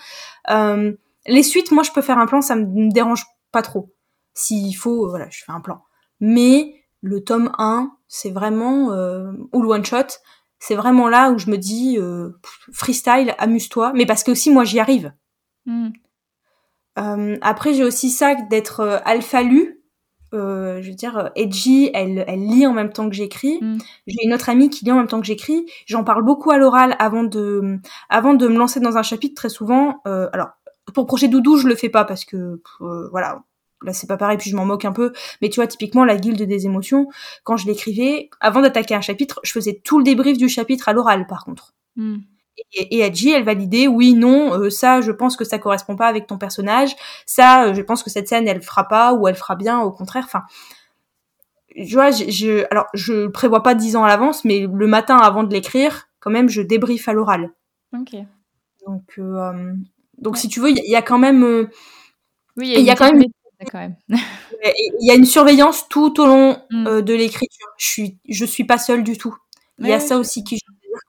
Euh, 0.50 0.92
les 1.26 1.44
suites, 1.44 1.70
moi 1.70 1.84
je 1.84 1.92
peux 1.92 2.02
faire 2.02 2.18
un 2.18 2.26
plan, 2.26 2.40
ça 2.40 2.56
me 2.56 2.92
dérange 2.92 3.24
pas 3.52 3.62
trop. 3.62 3.94
S'il 4.34 4.74
faut, 4.76 5.08
voilà, 5.08 5.28
je 5.30 5.44
fais 5.44 5.52
un 5.52 5.60
plan 5.60 5.82
mais 6.20 6.84
le 7.02 7.22
tome 7.22 7.52
1, 7.58 7.92
c'est 8.08 8.30
vraiment, 8.30 8.92
euh, 8.92 9.32
ou 9.52 9.62
le 9.62 9.68
one-shot, 9.68 10.18
c'est 10.58 10.74
vraiment 10.74 11.08
là 11.08 11.30
où 11.30 11.38
je 11.38 11.50
me 11.50 11.58
dis, 11.58 11.98
euh, 11.98 12.30
freestyle, 12.72 13.34
amuse-toi, 13.38 13.92
mais 13.94 14.06
parce 14.06 14.22
que 14.22 14.30
aussi 14.30 14.50
moi 14.50 14.64
j'y 14.64 14.80
arrive. 14.80 15.12
Hmm. 15.66 15.90
Euh, 16.98 17.36
après 17.42 17.74
j'ai 17.74 17.84
aussi 17.84 18.10
ça 18.10 18.34
d'être 18.34 18.80
euh, 18.80 18.98
alpha 19.04 19.42
lu, 19.42 19.76
euh, 20.34 20.82
je 20.82 20.88
veux 20.88 20.94
dire, 20.94 21.30
Edgy, 21.36 21.90
elle, 21.94 22.24
elle 22.26 22.46
lit 22.46 22.66
en 22.66 22.72
même 22.72 22.92
temps 22.92 23.08
que 23.08 23.14
j'écris. 23.14 23.58
Hmm. 23.60 23.78
J'ai 24.06 24.24
une 24.24 24.34
autre 24.34 24.48
amie 24.48 24.70
qui 24.70 24.84
lit 24.84 24.92
en 24.92 24.96
même 24.96 25.06
temps 25.06 25.20
que 25.20 25.26
j'écris. 25.26 25.66
J'en 25.86 26.04
parle 26.04 26.24
beaucoup 26.24 26.50
à 26.50 26.58
l'oral 26.58 26.96
avant 26.98 27.24
de, 27.24 27.78
avant 28.08 28.34
de 28.34 28.48
me 28.48 28.56
lancer 28.58 28.80
dans 28.80 28.96
un 28.96 29.02
chapitre 29.02 29.34
très 29.34 29.48
souvent. 29.48 30.00
Euh, 30.06 30.28
alors, 30.32 30.48
pour 30.94 31.06
Projet 31.06 31.28
Doudou, 31.28 31.56
je 31.56 31.68
le 31.68 31.74
fais 31.74 31.88
pas 31.88 32.04
parce 32.04 32.24
que, 32.24 32.60
voilà, 33.10 33.42
là 33.82 33.92
c'est 33.92 34.06
pas 34.06 34.16
pareil 34.16 34.38
puis 34.38 34.50
je 34.50 34.56
m'en 34.56 34.64
moque 34.64 34.86
un 34.86 34.92
peu 34.92 35.12
mais 35.42 35.50
tu 35.50 35.56
vois 35.56 35.66
typiquement 35.66 36.06
la 36.06 36.16
guilde 36.16 36.42
des 36.42 36.64
émotions 36.64 37.08
quand 37.44 37.58
je 37.58 37.66
l'écrivais 37.66 38.30
avant 38.40 38.62
d'attaquer 38.62 38.94
un 38.94 39.02
chapitre 39.02 39.38
je 39.44 39.52
faisais 39.52 39.82
tout 39.84 39.98
le 39.98 40.04
débrief 40.04 40.38
du 40.38 40.48
chapitre 40.48 40.88
à 40.88 40.94
l'oral 40.94 41.26
par 41.26 41.44
contre 41.44 41.74
hmm. 41.96 42.16
Et, 42.72 42.96
et 42.96 43.04
Adji 43.04 43.30
elle 43.30 43.44
validait 43.44 43.86
oui 43.86 44.14
non 44.14 44.54
euh, 44.54 44.70
ça 44.70 45.00
je 45.00 45.12
pense 45.12 45.36
que 45.36 45.44
ça 45.44 45.58
correspond 45.58 45.96
pas 45.96 46.06
avec 46.06 46.26
ton 46.26 46.38
personnage 46.38 46.94
ça 47.26 47.66
euh, 47.66 47.74
je 47.74 47.82
pense 47.82 48.02
que 48.02 48.10
cette 48.10 48.28
scène 48.28 48.48
elle 48.48 48.62
fera 48.62 48.88
pas 48.88 49.14
ou 49.14 49.28
elle 49.28 49.34
fera 49.34 49.56
bien 49.56 49.80
au 49.80 49.90
contraire 49.90 50.24
enfin 50.24 50.44
tu 51.74 51.92
vois 51.92 52.10
je, 52.10 52.66
alors 52.70 52.86
je 52.94 53.26
prévois 53.26 53.62
pas 53.62 53.74
dix 53.74 53.96
ans 53.96 54.04
à 54.04 54.08
l'avance 54.08 54.44
mais 54.44 54.66
le 54.72 54.86
matin 54.86 55.16
avant 55.16 55.44
de 55.44 55.52
l'écrire 55.52 56.08
quand 56.20 56.30
même 56.30 56.48
je 56.48 56.62
débrief 56.62 57.08
à 57.08 57.12
l'oral 57.12 57.52
ok 57.94 58.16
donc 58.86 59.14
euh, 59.18 59.72
donc 60.18 60.36
si 60.36 60.48
tu 60.48 60.60
veux 60.60 60.70
il 60.70 60.78
y, 60.78 60.96
a 60.96 61.02
quand 61.02 61.18
même 61.18 61.68
oui 62.56 62.74
il 62.76 62.84
y 62.84 62.90
a, 62.90 62.96
quand 62.96 63.12
même 63.12 63.22
quand 63.70 63.78
même. 63.78 63.96
Il 65.00 65.06
y 65.06 65.10
a 65.10 65.14
une 65.14 65.24
surveillance 65.24 65.88
tout 65.88 66.20
au 66.20 66.26
long 66.26 66.58
mm. 66.70 67.00
de 67.02 67.14
l'écriture. 67.14 67.66
Je 67.78 67.86
suis, 67.86 68.18
je 68.28 68.44
suis 68.44 68.64
pas 68.64 68.78
seule 68.78 69.02
du 69.02 69.16
tout. 69.16 69.36
Il 69.78 69.86
y 69.88 69.92
a 69.92 70.00
ça 70.00 70.18
aussi 70.18 70.42
qui 70.42 70.58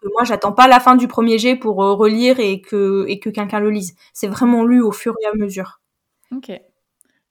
que 0.02 0.08
moi 0.14 0.24
j'attends 0.24 0.54
pas 0.54 0.68
la 0.68 0.80
fin 0.80 0.96
du 0.96 1.08
premier 1.08 1.38
jet 1.38 1.56
pour 1.56 1.84
euh, 1.84 1.94
relire 1.94 2.40
et 2.40 2.62
que 2.62 3.06
et 3.08 3.20
que 3.20 3.30
quelqu'un 3.30 3.60
le 3.60 3.70
lise. 3.70 3.96
C'est 4.14 4.28
vraiment 4.28 4.64
lu 4.64 4.82
au 4.82 4.92
fur 4.92 5.16
et 5.22 5.26
à 5.28 5.34
mesure. 5.36 5.82
Ok. 6.36 6.52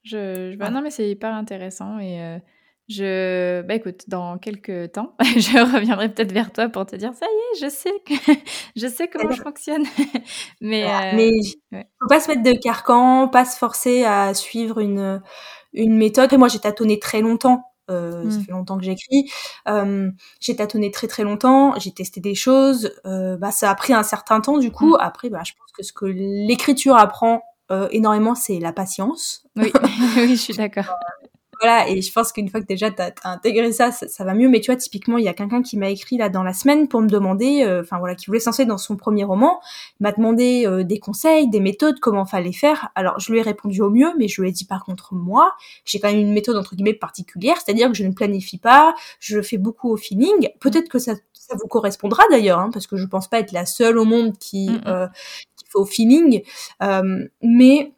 Je, 0.03 0.53
je... 0.53 0.57
Bah, 0.57 0.71
non 0.71 0.83
mais 0.83 0.91
c'est 0.91 1.09
hyper 1.09 1.35
intéressant 1.35 1.99
et 1.99 2.23
euh, 2.23 2.39
je, 2.89 3.63
bah 3.63 3.75
écoute, 3.75 4.05
dans 4.07 4.39
quelques 4.39 4.93
temps, 4.93 5.17
je 5.21 5.75
reviendrai 5.75 6.09
peut-être 6.09 6.31
vers 6.31 6.53
toi 6.53 6.69
pour 6.69 6.87
te 6.87 6.95
dire 6.95 7.13
ça 7.15 7.27
y 7.27 7.29
est, 7.29 7.65
je 7.65 7.69
sais 7.69 7.93
que 8.07 8.15
je 8.77 8.87
sais 8.87 9.09
comment 9.09 9.33
je 9.33 9.43
fonctionne. 9.43 9.85
mais 10.61 10.85
euh, 10.85 11.13
mais 11.15 11.31
faut 11.73 12.09
pas 12.09 12.21
se 12.21 12.29
mettre 12.31 12.45
de 12.45 12.53
carcan, 12.53 13.27
pas 13.29 13.45
se 13.45 13.59
forcer 13.59 14.05
à 14.05 14.35
suivre 14.35 14.79
une 14.79 15.21
une 15.73 15.97
méthode. 15.97 16.33
Et 16.33 16.37
moi, 16.37 16.49
j'ai 16.49 16.59
tâtonné 16.59 16.99
très 16.99 17.21
longtemps. 17.21 17.65
Euh, 17.91 18.31
Ça 18.31 18.39
mmh. 18.39 18.43
fait 18.43 18.53
longtemps 18.53 18.79
que 18.79 18.85
j'écris. 18.85 19.31
Euh, 19.69 20.11
j'ai 20.41 20.57
tâtonné 20.57 20.91
très 20.91 21.07
très 21.07 21.23
longtemps. 21.23 21.75
J'ai 21.79 21.93
testé 21.93 22.21
des 22.21 22.35
choses. 22.35 22.93
Euh, 23.07 23.37
bah, 23.37 23.51
ça 23.51 23.71
a 23.71 23.75
pris 23.75 23.93
un 23.93 24.03
certain 24.03 24.41
temps. 24.41 24.59
Du 24.59 24.71
coup, 24.71 24.95
mmh. 24.95 25.01
après, 25.01 25.31
bah, 25.31 25.43
je 25.45 25.53
pense 25.53 25.73
que 25.73 25.83
ce 25.83 25.93
que 25.93 26.07
l'écriture 26.07 26.97
apprend 26.97 27.43
euh, 27.71 27.89
énormément, 27.91 28.35
c'est 28.35 28.59
la 28.61 28.73
patience. 28.73 29.45
Oui, 29.57 29.73
oui, 30.17 30.31
je 30.31 30.41
suis 30.41 30.55
d'accord. 30.55 30.87
Voilà, 31.61 31.89
et 31.89 32.03
je 32.03 32.13
pense 32.13 32.33
qu'une 32.33 32.49
fois 32.49 32.61
que 32.61 32.67
déjà 32.67 32.91
tu 32.91 33.01
as, 33.01 33.13
intégré 33.25 33.73
ça, 33.73 33.91
ça, 33.91 34.25
va 34.25 34.35
mieux. 34.35 34.49
Mais 34.49 34.61
tu 34.61 34.71
vois, 34.71 34.77
typiquement, 34.77 35.19
il 35.19 35.25
y 35.25 35.29
a 35.29 35.35
quelqu'un 35.35 35.63
qui 35.63 35.79
m'a 35.79 35.89
écrit 35.89 36.17
là 36.19 36.29
dans 36.29 36.43
la 36.43 36.53
semaine 36.53 36.89
pour 36.89 37.01
me 37.01 37.09
demander, 37.09 37.65
euh, 37.65 37.83
enfin 37.83 37.99
voilà, 37.99 38.15
qui 38.15 38.27
voulait 38.27 38.41
se 38.41 38.63
dans 38.65 38.79
son 38.79 38.97
premier 38.97 39.25
roman, 39.25 39.61
m'a 40.01 40.13
demandé 40.13 40.67
euh, 40.67 40.85
des 40.85 40.99
conseils, 40.99 41.49
des 41.49 41.61
méthodes, 41.61 41.99
comment 42.01 42.25
fallait 42.25 42.53
faire. 42.53 42.91
Alors 42.95 43.21
je 43.21 43.33
lui 43.33 43.39
ai 43.39 43.43
répondu 43.43 43.81
au 43.83 43.91
mieux, 43.91 44.13
mais 44.19 44.29
je 44.29 44.41
lui 44.41 44.49
ai 44.49 44.53
dit 44.53 44.65
par 44.65 44.85
contre 44.85 45.15
moi, 45.15 45.53
j'ai 45.85 46.01
quand 46.01 46.09
même 46.09 46.21
une 46.21 46.33
méthode 46.33 46.57
entre 46.57 46.75
guillemets 46.75 46.95
particulière, 46.95 47.57
c'est-à-dire 47.57 47.89
que 47.89 47.95
je 47.95 48.05
ne 48.05 48.13
planifie 48.13 48.59
pas, 48.59 48.95
je 49.21 49.41
fais 49.43 49.59
beaucoup 49.59 49.91
au 49.91 49.97
feeling. 49.97 50.49
Peut-être 50.61 50.89
que 50.89 50.99
ça, 50.99 51.15
ça 51.47 51.57
vous 51.57 51.69
correspondra 51.69 52.23
d'ailleurs, 52.31 52.59
hein, 52.59 52.71
parce 52.73 52.87
que 52.87 52.97
je 52.97 53.07
pense 53.07 53.29
pas 53.29 53.39
être 53.39 53.53
la 53.53 53.67
seule 53.67 53.99
au 53.99 54.05
monde 54.05 54.37
qui, 54.39 54.71
euh, 54.87 55.07
qui 55.57 55.65
fait 55.67 55.79
au 55.79 55.85
feeling, 55.85 56.43
euh, 56.83 57.27
mais 57.43 57.93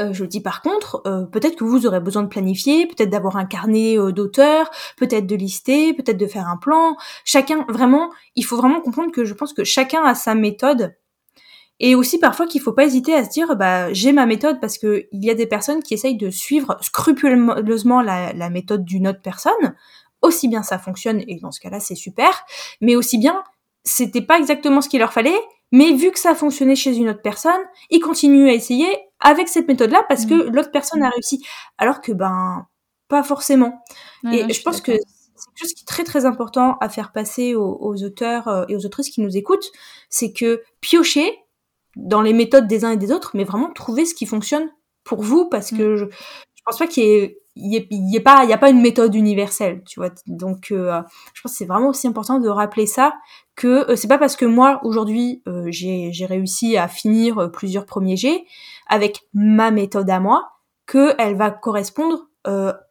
euh, 0.00 0.12
je 0.12 0.24
dis 0.24 0.40
par 0.40 0.60
contre, 0.60 1.02
euh, 1.06 1.24
peut-être 1.24 1.56
que 1.56 1.64
vous 1.64 1.86
aurez 1.86 2.00
besoin 2.00 2.22
de 2.24 2.28
planifier, 2.28 2.86
peut-être 2.86 3.10
d'avoir 3.10 3.36
un 3.36 3.44
carnet 3.44 3.96
euh, 3.96 4.10
d'auteur, 4.12 4.70
peut-être 4.96 5.26
de 5.26 5.36
lister, 5.36 5.94
peut-être 5.94 6.16
de 6.16 6.26
faire 6.26 6.48
un 6.48 6.56
plan. 6.56 6.96
Chacun, 7.24 7.64
vraiment, 7.68 8.10
il 8.34 8.44
faut 8.44 8.56
vraiment 8.56 8.80
comprendre 8.80 9.12
que 9.12 9.24
je 9.24 9.34
pense 9.34 9.52
que 9.52 9.62
chacun 9.62 10.02
a 10.04 10.14
sa 10.14 10.34
méthode. 10.34 10.96
Et 11.80 11.94
aussi 11.94 12.18
parfois 12.18 12.46
qu'il 12.46 12.60
faut 12.60 12.72
pas 12.72 12.84
hésiter 12.86 13.14
à 13.14 13.24
se 13.24 13.30
dire, 13.30 13.56
bah 13.56 13.92
j'ai 13.92 14.12
ma 14.12 14.26
méthode 14.26 14.60
parce 14.60 14.78
que 14.78 15.06
il 15.12 15.24
y 15.24 15.30
a 15.30 15.34
des 15.34 15.46
personnes 15.46 15.82
qui 15.82 15.94
essayent 15.94 16.16
de 16.16 16.30
suivre 16.30 16.76
scrupuleusement 16.80 18.00
la, 18.00 18.32
la 18.32 18.50
méthode 18.50 18.84
d'une 18.84 19.08
autre 19.08 19.22
personne. 19.22 19.74
Aussi 20.22 20.48
bien 20.48 20.62
ça 20.62 20.78
fonctionne 20.78 21.22
et 21.28 21.38
dans 21.40 21.50
ce 21.50 21.60
cas-là 21.60 21.80
c'est 21.80 21.96
super, 21.96 22.30
mais 22.80 22.96
aussi 22.96 23.18
bien 23.18 23.42
c'était 23.84 24.22
pas 24.22 24.38
exactement 24.38 24.80
ce 24.80 24.88
qu'il 24.88 25.00
leur 25.00 25.12
fallait, 25.12 25.38
mais 25.74 25.92
vu 25.92 26.12
que 26.12 26.20
ça 26.20 26.30
a 26.30 26.34
fonctionné 26.36 26.76
chez 26.76 26.96
une 26.96 27.08
autre 27.08 27.20
personne, 27.20 27.60
ils 27.90 27.98
continuent 27.98 28.48
à 28.48 28.52
essayer 28.52 28.86
avec 29.18 29.48
cette 29.48 29.66
méthode-là 29.66 30.04
parce 30.08 30.24
que 30.24 30.34
mm. 30.34 30.54
l'autre 30.54 30.70
personne 30.70 31.02
a 31.02 31.10
réussi. 31.10 31.44
Alors 31.78 32.00
que, 32.00 32.12
ben, 32.12 32.68
pas 33.08 33.24
forcément. 33.24 33.82
et 34.30 34.52
je, 34.52 34.62
pense 34.62 34.80
que 34.80 34.92
c'est 34.92 35.46
quelque 35.46 35.58
chose 35.58 35.74
qui 35.74 35.82
est 35.82 35.86
très 35.88 36.04
très 36.04 36.26
important 36.26 36.76
à 36.80 36.88
faire 36.88 37.10
passer 37.10 37.56
aux, 37.56 38.04
auteurs 38.04 38.46
euh, 38.46 38.64
et 38.68 38.76
aux 38.76 38.86
autrices 38.86 39.10
qui 39.10 39.20
nous 39.20 39.36
écoutent, 39.36 39.68
c'est 40.10 40.32
que 40.32 40.62
piocher 40.80 41.36
dans 41.96 42.22
les 42.22 42.34
méthodes 42.34 42.68
des 42.68 42.84
uns 42.84 42.92
et 42.92 42.96
des 42.96 43.10
autres, 43.10 43.32
mais 43.34 43.42
vraiment 43.42 43.72
trouver 43.72 44.04
ce 44.04 44.14
qui 44.14 44.26
fonctionne 44.26 44.70
pour 45.02 45.22
vous 45.22 45.48
parce 45.48 45.72
mm. 45.72 45.76
que 45.76 45.96
je 45.96 46.04
pense 46.64 46.78
pas 46.78 46.86
qu'il 46.86 47.04
y 47.04 47.06
ait 47.06 47.38
y, 47.56 48.16
a 48.16 48.20
pas 48.20 48.44
il 48.44 48.58
pas 48.58 48.70
une 48.70 48.80
méthode 48.80 49.14
universelle 49.14 49.82
tu 49.86 50.00
vois. 50.00 50.10
Donc 50.26 50.70
euh, 50.70 51.00
je 51.34 51.42
pense 51.42 51.52
que 51.52 51.58
c'est 51.58 51.66
vraiment 51.66 51.88
aussi 51.88 52.06
important 52.06 52.40
de 52.40 52.48
rappeler 52.48 52.86
ça 52.86 53.14
que 53.54 53.90
euh, 53.90 53.96
c'est 53.96 54.08
pas 54.08 54.18
parce 54.18 54.36
que 54.36 54.44
moi 54.44 54.80
aujourd'hui 54.82 55.42
euh, 55.46 55.66
j'ai 55.70 56.26
réussi 56.26 56.76
à 56.76 56.88
finir 56.88 57.50
plusieurs 57.52 57.86
premiers 57.86 58.16
G 58.16 58.44
avec 58.88 59.20
ma 59.32 59.70
méthode 59.70 60.10
à 60.10 60.20
moi 60.20 60.52
que 60.86 61.14
elle 61.18 61.36
va 61.36 61.50
correspondre 61.50 62.28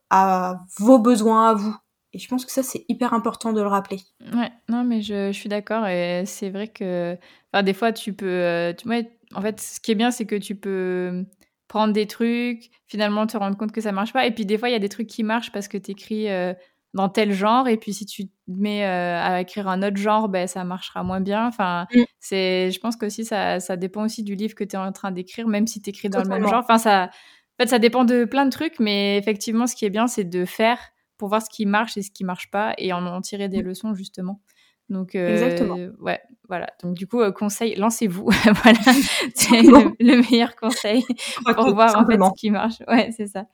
à 0.10 0.60
vos 0.80 0.98
besoins 0.98 1.50
à 1.50 1.54
vous. 1.54 1.76
Et 2.14 2.20
je 2.20 2.28
pense 2.28 2.46
que 2.46 2.52
ça 2.52 2.64
c'est 2.64 2.86
hyper 2.90 3.14
important 3.14 3.54
de 3.54 3.62
le 3.62 3.68
rappeler. 3.68 4.00
Ouais 4.34 4.52
non 4.70 4.84
mais 4.84 5.02
je, 5.02 5.32
je 5.32 5.38
suis 5.38 5.50
d'accord 5.50 5.86
et 5.88 6.24
c'est 6.26 6.50
vrai 6.50 6.70
que 6.70 7.18
enfin 7.52 7.64
des 7.64 7.74
fois 7.74 7.92
tu 7.92 8.14
peux 8.14 8.74
tu 8.78 8.88
en 9.36 9.42
fait 9.42 9.60
ce 9.60 9.80
qui 9.80 9.92
est 9.92 9.96
bien 9.96 10.12
c'est 10.12 10.26
que 10.26 10.36
tu 10.36 10.56
peux 10.56 11.26
prendre 11.74 11.92
des 11.92 12.06
trucs, 12.06 12.70
finalement 12.86 13.26
te 13.26 13.36
rendre 13.36 13.58
compte 13.58 13.72
que 13.72 13.82
ça 13.82 13.92
marche 13.92 14.14
pas. 14.14 14.28
Et 14.28 14.32
puis 14.32 14.46
des 14.46 14.60
fois, 14.60 14.70
il 14.70 14.74
y 14.74 14.76
a 14.76 14.80
des 14.80 14.90
trucs 14.90 15.08
qui 15.08 15.24
marchent 15.24 15.52
parce 15.52 15.68
que 15.68 15.80
tu 15.80 15.90
écris 15.90 16.30
euh, 16.30 16.54
dans 16.94 17.10
tel 17.10 17.32
genre. 17.32 17.68
Et 17.68 17.78
puis 17.78 17.96
si 17.96 18.06
tu 18.06 18.28
te 18.28 18.32
mets 18.46 18.86
euh, 18.86 19.20
à 19.20 19.42
écrire 19.42 19.68
un 19.68 19.82
autre 19.82 19.98
genre, 19.98 20.30
ben, 20.30 20.46
ça 20.48 20.64
marchera 20.66 21.02
moins 21.02 21.20
bien. 21.20 21.48
Enfin, 21.48 21.88
mm. 21.92 22.04
c'est, 22.20 22.70
je 22.70 22.80
pense 22.80 22.96
que 22.96 23.08
aussi 23.08 23.26
ça, 23.26 23.60
ça 23.60 23.76
dépend 23.76 24.06
aussi 24.06 24.22
du 24.22 24.36
livre 24.36 24.54
que 24.54 24.64
tu 24.64 24.76
es 24.76 24.78
en 24.78 24.92
train 24.92 25.10
d'écrire, 25.10 25.48
même 25.48 25.66
si 25.66 25.82
tu 25.82 25.90
écris 25.90 26.10
dans 26.10 26.22
le 26.22 26.30
même 26.30 26.48
genre. 26.48 26.62
Enfin, 26.64 26.78
ça, 26.78 27.06
en 27.06 27.64
fait, 27.64 27.70
ça 27.70 27.80
dépend 27.80 28.06
de 28.06 28.26
plein 28.26 28.46
de 28.46 28.52
trucs. 28.52 28.80
Mais 28.80 29.18
effectivement, 29.18 29.66
ce 29.66 29.76
qui 29.76 29.86
est 29.86 29.90
bien, 29.90 30.06
c'est 30.06 30.26
de 30.26 30.46
faire 30.46 30.78
pour 31.18 31.30
voir 31.30 31.42
ce 31.42 31.50
qui 31.50 31.66
marche 31.66 31.98
et 31.98 32.04
ce 32.04 32.12
qui 32.12 32.24
marche 32.24 32.52
pas 32.52 32.76
et 32.78 32.94
en 32.94 33.04
en 33.08 33.20
tirer 33.22 33.50
des 33.50 33.64
mm. 33.64 33.66
leçons, 33.66 33.96
justement. 33.96 34.42
Donc, 34.90 35.16
euh, 35.16 35.30
Exactement. 35.30 35.78
ouais, 36.02 36.22
voilà. 36.48 36.68
Donc, 36.84 36.96
du 36.96 37.08
coup, 37.08 37.22
euh, 37.22 37.32
conseil, 37.32 37.76
lancez-vous. 37.76 38.30
voilà. 38.64 38.80
C'est 39.36 39.62
le, 39.62 40.30
meilleur 40.30 40.56
conseil 40.56 41.04
pour 41.56 41.74
voir 41.74 41.98
en 41.98 42.06
fait 42.06 42.18
ce 42.18 42.40
qui 42.40 42.52
marche. 42.52 42.82
Ouais, 42.88 43.12
c'est 43.16 43.28
ça. 43.28 43.46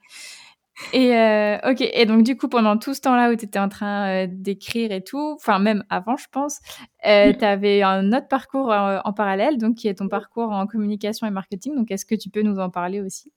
Et 0.94 1.14
euh, 1.14 1.58
ok, 1.70 1.82
et 1.82 2.06
donc 2.06 2.22
du 2.22 2.38
coup, 2.38 2.48
pendant 2.48 2.78
tout 2.78 2.94
ce 2.94 3.02
temps-là 3.02 3.30
où 3.30 3.36
tu 3.36 3.44
étais 3.44 3.58
en 3.58 3.68
train 3.68 4.26
d'écrire 4.26 4.92
et 4.92 5.04
tout, 5.04 5.34
enfin 5.36 5.58
même 5.58 5.84
avant, 5.90 6.16
je 6.16 6.24
pense, 6.32 6.58
euh, 7.06 7.34
tu 7.34 7.44
avais 7.44 7.82
un 7.82 8.14
autre 8.14 8.28
parcours 8.28 8.70
en 8.70 9.12
parallèle, 9.12 9.58
donc 9.58 9.74
qui 9.74 9.88
est 9.88 9.94
ton 9.96 10.08
parcours 10.08 10.50
en 10.50 10.66
communication 10.66 11.26
et 11.26 11.30
marketing. 11.30 11.76
Donc 11.76 11.90
est-ce 11.90 12.06
que 12.06 12.14
tu 12.14 12.30
peux 12.30 12.40
nous 12.40 12.58
en 12.58 12.70
parler 12.70 13.02
aussi? 13.02 13.30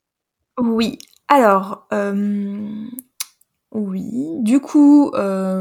Oui. 0.58 0.96
Alors, 1.28 1.86
oui. 3.74 4.30
Du 4.40 4.60
coup, 4.60 5.12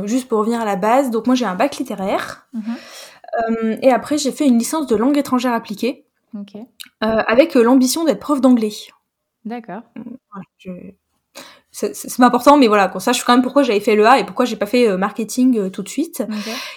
juste 0.05 0.27
pour 0.27 0.39
revenir 0.39 0.61
à 0.61 0.65
la 0.65 0.75
base, 0.75 1.11
donc 1.11 1.25
moi 1.27 1.35
j'ai 1.35 1.45
un 1.45 1.55
bac 1.55 1.77
littéraire. 1.77 2.47
Mm-hmm. 2.55 3.79
et 3.81 3.91
après, 3.91 4.17
j'ai 4.17 4.31
fait 4.31 4.47
une 4.47 4.57
licence 4.57 4.87
de 4.87 4.95
langue 4.95 5.17
étrangère 5.17 5.53
appliquée. 5.53 6.05
avec 7.01 7.55
l'ambition 7.55 8.05
d'être 8.05 8.19
prof 8.19 8.39
d'anglais. 8.39 8.73
D'accord. 9.45 9.81
Voilà, 9.95 10.45
je 10.57 10.71
c'est 11.73 12.21
important, 12.21 12.55
mais 12.55 12.67
voilà, 12.67 12.87
qu'on 12.87 12.99
sache 12.99 13.23
quand 13.23 13.33
même 13.33 13.41
pourquoi 13.41 13.63
j'avais 13.63 13.79
fait 13.79 13.95
le 13.95 14.05
A 14.05 14.19
et 14.19 14.25
pourquoi 14.25 14.45
j'ai 14.45 14.55
pas 14.55 14.67
fait 14.67 14.87
euh, 14.87 14.95
marketing 14.95 15.57
euh, 15.57 15.69
tout 15.69 15.81
de 15.81 15.89
suite. 15.89 16.23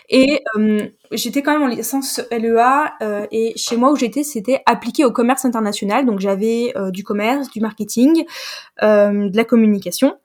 Et 0.08 0.42
euh, 0.56 0.88
j'étais 1.12 1.42
quand 1.42 1.52
même 1.52 1.62
en 1.62 1.66
licence 1.66 2.22
LEA 2.30 2.94
et 3.30 3.52
chez 3.56 3.76
moi 3.76 3.92
où 3.92 3.96
j'étais, 3.96 4.22
c'était 4.22 4.62
appliqué 4.64 5.04
au 5.04 5.12
commerce 5.12 5.44
international. 5.44 6.06
Donc 6.06 6.20
j'avais 6.20 6.72
du 6.90 7.04
commerce, 7.04 7.50
du 7.50 7.60
marketing, 7.60 8.24
de 8.80 9.36
la 9.36 9.44
communication. 9.44 10.16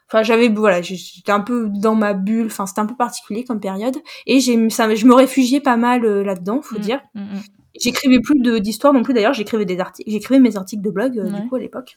enfin 0.07 0.23
j'avais 0.23 0.49
voilà, 0.49 0.81
j'étais 0.81 1.31
un 1.31 1.41
peu 1.41 1.69
dans 1.69 1.95
ma 1.95 2.13
bulle, 2.13 2.47
enfin 2.47 2.65
c'était 2.65 2.81
un 2.81 2.85
peu 2.85 2.95
particulier 2.95 3.43
comme 3.43 3.59
période, 3.59 3.97
et 4.25 4.39
j'ai, 4.39 4.69
ça, 4.69 4.93
je 4.93 5.05
me 5.05 5.13
réfugiais 5.13 5.59
pas 5.59 5.77
mal 5.77 6.05
là-dedans, 6.05 6.61
faut 6.61 6.77
mm. 6.77 6.81
dire. 6.81 7.01
Mm, 7.13 7.39
j'écrivais 7.79 8.19
plus 8.19 8.39
d'histoires 8.59 8.93
non 8.93 9.03
plus 9.03 9.13
d'ailleurs, 9.13 9.33
j'écrivais 9.33 9.65
des 9.65 9.79
articles, 9.79 10.09
j'écrivais 10.09 10.39
mes 10.39 10.57
articles 10.57 10.81
de 10.81 10.89
blog 10.89 11.19
du 11.19 11.47
coup 11.47 11.55
à 11.55 11.59
l'époque. 11.59 11.95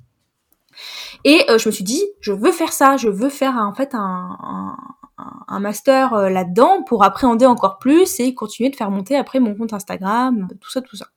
Et 1.24 1.44
je 1.48 1.68
me 1.68 1.72
suis 1.72 1.84
dit, 1.84 2.02
je 2.20 2.32
veux 2.32 2.52
faire 2.52 2.72
ça, 2.72 2.96
je 2.96 3.08
veux 3.08 3.28
faire 3.28 3.56
en 3.56 3.74
fait 3.74 3.90
un, 3.94 4.76
un 5.48 5.60
master 5.60 6.14
euh, 6.14 6.30
là-dedans 6.30 6.82
pour 6.82 7.04
appréhender 7.04 7.46
encore 7.46 7.78
plus 7.78 8.20
et 8.20 8.34
continuer 8.34 8.70
de 8.70 8.76
faire 8.76 8.90
monter 8.90 9.16
après 9.16 9.40
mon 9.40 9.54
compte 9.54 9.72
Instagram, 9.72 10.48
tout 10.60 10.70
ça, 10.70 10.80
tout 10.80 10.96
ça. 10.96 11.08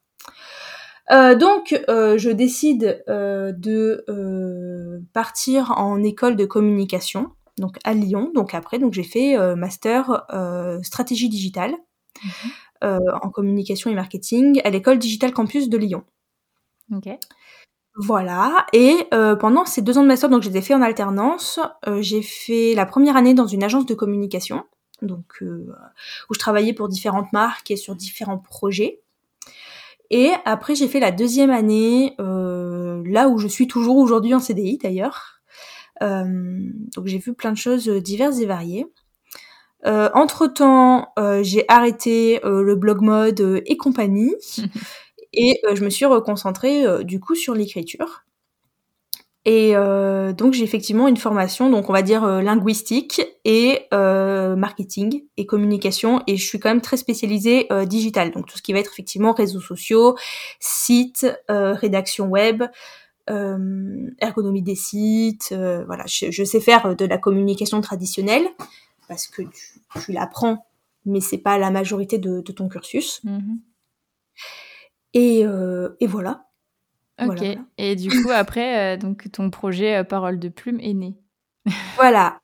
Euh, 1.12 1.36
donc, 1.36 1.80
euh, 1.90 2.18
je 2.18 2.30
décide 2.30 3.04
de 3.08 4.06
partir 5.14 5.72
en 5.78 6.02
école 6.04 6.36
de 6.36 6.46
communication, 6.46 7.32
donc 7.58 7.78
à 7.84 7.94
Lyon. 7.94 8.32
Donc 8.34 8.54
après, 8.54 8.80
donc 8.80 8.94
j'ai 8.94 9.04
fait 9.04 9.38
master 9.56 10.26
stratégie 10.82 11.30
digitale 11.30 11.74
mhm. 12.84 13.00
en 13.22 13.30
communication 13.30 13.90
et 13.92 13.96
marketing 13.96 14.62
à 14.64 14.70
l'école 14.70 15.00
Digital 15.00 15.34
Campus 15.34 15.70
de 15.70 15.78
Lyon. 15.78 16.04
Ok. 16.94 17.10
Voilà. 17.96 18.66
Et 18.74 19.08
euh, 19.14 19.36
pendant 19.36 19.66
ces 19.66 19.82
deux 19.82 19.98
ans 19.98 20.02
de 20.02 20.08
master, 20.08 20.30
donc 20.30 20.42
j'ai 20.42 20.62
fait 20.62 20.74
en 20.74 20.82
alternance. 20.82 21.60
Euh, 21.88 22.02
j'ai 22.02 22.22
fait 22.24 22.74
la 22.76 22.86
première 22.86 23.16
année 23.16 23.34
dans 23.34 23.46
une 23.46 23.64
agence 23.64 23.86
de 23.86 23.94
communication, 23.94 24.64
donc 25.02 25.26
euh, 25.42 25.72
où 26.30 26.34
je 26.34 26.40
travaillais 26.40 26.74
pour 26.74 26.90
différentes 26.90 27.32
marques 27.34 27.70
et 27.70 27.76
sur 27.76 27.96
différents 27.96 28.40
projets. 28.40 29.03
Et 30.16 30.30
après, 30.46 30.76
j'ai 30.76 30.88
fait 30.88 31.00
la 31.00 31.10
deuxième 31.12 31.50
année, 31.50 32.14
là 32.20 33.30
où 33.30 33.40
je 33.40 33.48
suis 33.48 33.68
toujours 33.68 33.98
aujourd'hui 33.98 34.36
en 34.36 34.40
CDI 34.40 34.78
d'ailleurs. 34.78 35.42
donc 36.02 37.06
j'ai 37.06 37.18
vu 37.18 37.34
plein 37.34 37.52
de 37.52 37.58
choses 37.58 37.88
diverses 37.90 38.40
et 38.40 38.46
variées. 38.46 38.86
entre 39.86 40.46
temps, 40.46 41.14
j'ai 41.42 41.66
arrêté 41.68 42.40
le 42.44 42.76
blog 42.76 43.02
mode 43.02 43.64
et 43.66 43.76
compagnie. 43.76 44.36
Et 45.34 45.60
euh, 45.66 45.76
je 45.76 45.84
me 45.84 45.90
suis 45.90 46.06
reconcentrée 46.06 46.86
euh, 46.86 47.04
du 47.04 47.20
coup 47.20 47.36
sur 47.36 47.54
l'écriture. 47.56 48.24
Et 49.46 49.76
euh, 49.76 50.32
donc 50.32 50.54
j'ai 50.54 50.64
effectivement 50.64 51.08
une 51.08 51.18
formation, 51.18 51.70
donc 51.70 51.90
on 51.90 51.94
va 51.94 52.02
dire 52.02 52.26
linguistique 52.26 53.22
et 53.44 53.88
marketing 53.92 55.26
et 55.36 55.46
communication, 55.46 56.22
et 56.28 56.38
je 56.38 56.46
suis 56.46 56.60
quand 56.60 56.70
même 56.70 56.82
très 56.82 56.96
spécialisée 56.96 57.68
digital, 57.86 58.32
donc 58.32 58.48
tout 58.48 58.58
ce 58.58 58.62
qui 58.62 58.72
va 58.72 58.80
être 58.80 58.92
effectivement 58.94 59.34
réseaux 59.34 59.60
sociaux, 59.60 60.16
sites, 60.62 61.28
rédaction 61.50 62.28
web, 62.28 62.64
ergonomie 63.28 64.62
des 64.62 64.76
sites, 64.76 65.54
voilà, 65.88 66.06
je, 66.08 66.44
sais 66.46 66.62
faire 66.62 66.96
de 66.96 67.06
la 67.06 67.18
communication 67.18 67.82
traditionnelle 67.82 68.48
parce 69.08 69.28
que 69.28 69.42
tu, 70.02 70.12
l'apprends, 70.12 70.66
mais 71.06 71.20
c'est 71.20 71.38
pas 71.38 71.58
la 71.58 71.72
majorité 71.72 72.18
de, 72.18 72.42
ton 72.42 72.68
cursus. 72.68 73.22
Mmh 73.24 73.56
et, 75.16 75.46
euh, 75.46 75.90
et 76.00 76.08
voilà. 76.08 76.48
Ok. 77.22 77.44
Et 77.78 77.96
du 77.96 78.10
coup, 78.10 78.32
après, 78.32 78.96
euh, 78.96 78.98
donc 78.98 79.32
ton 79.32 79.50
projet 79.50 79.98
euh, 79.98 80.04
Parole 80.04 80.40
de 80.40 80.50
Plume 80.50 80.80
est 80.80 80.94
né. 80.94 81.16
voilà. 81.96 82.40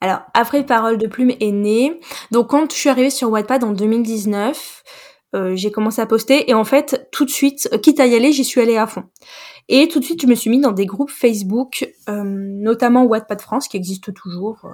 Alors, 0.00 0.20
après 0.34 0.64
Parole 0.64 0.98
de 0.98 1.06
Plume 1.06 1.32
est 1.40 1.52
né. 1.52 2.00
Donc, 2.30 2.48
quand 2.48 2.70
je 2.70 2.76
suis 2.76 2.88
arrivée 2.88 3.10
sur 3.10 3.30
Wattpad 3.30 3.64
en 3.64 3.72
2019, 3.72 4.82
j'ai 5.54 5.72
commencé 5.72 6.00
à 6.00 6.06
poster 6.06 6.48
et 6.48 6.54
en 6.54 6.62
fait, 6.62 7.08
tout 7.10 7.24
de 7.24 7.30
suite, 7.30 7.68
quitte 7.82 7.98
à 7.98 8.06
y 8.06 8.14
aller, 8.14 8.30
j'y 8.30 8.44
suis 8.44 8.60
allée 8.60 8.76
à 8.76 8.86
fond. 8.86 9.02
Et 9.68 9.88
tout 9.88 9.98
de 9.98 10.04
suite, 10.04 10.22
je 10.22 10.28
me 10.28 10.36
suis 10.36 10.48
mis 10.48 10.60
dans 10.60 10.70
des 10.70 10.86
groupes 10.86 11.10
Facebook, 11.10 11.88
notamment 12.06 13.02
Wattpad 13.02 13.40
France, 13.40 13.66
qui 13.66 13.76
existe 13.76 14.14
toujours, 14.14 14.64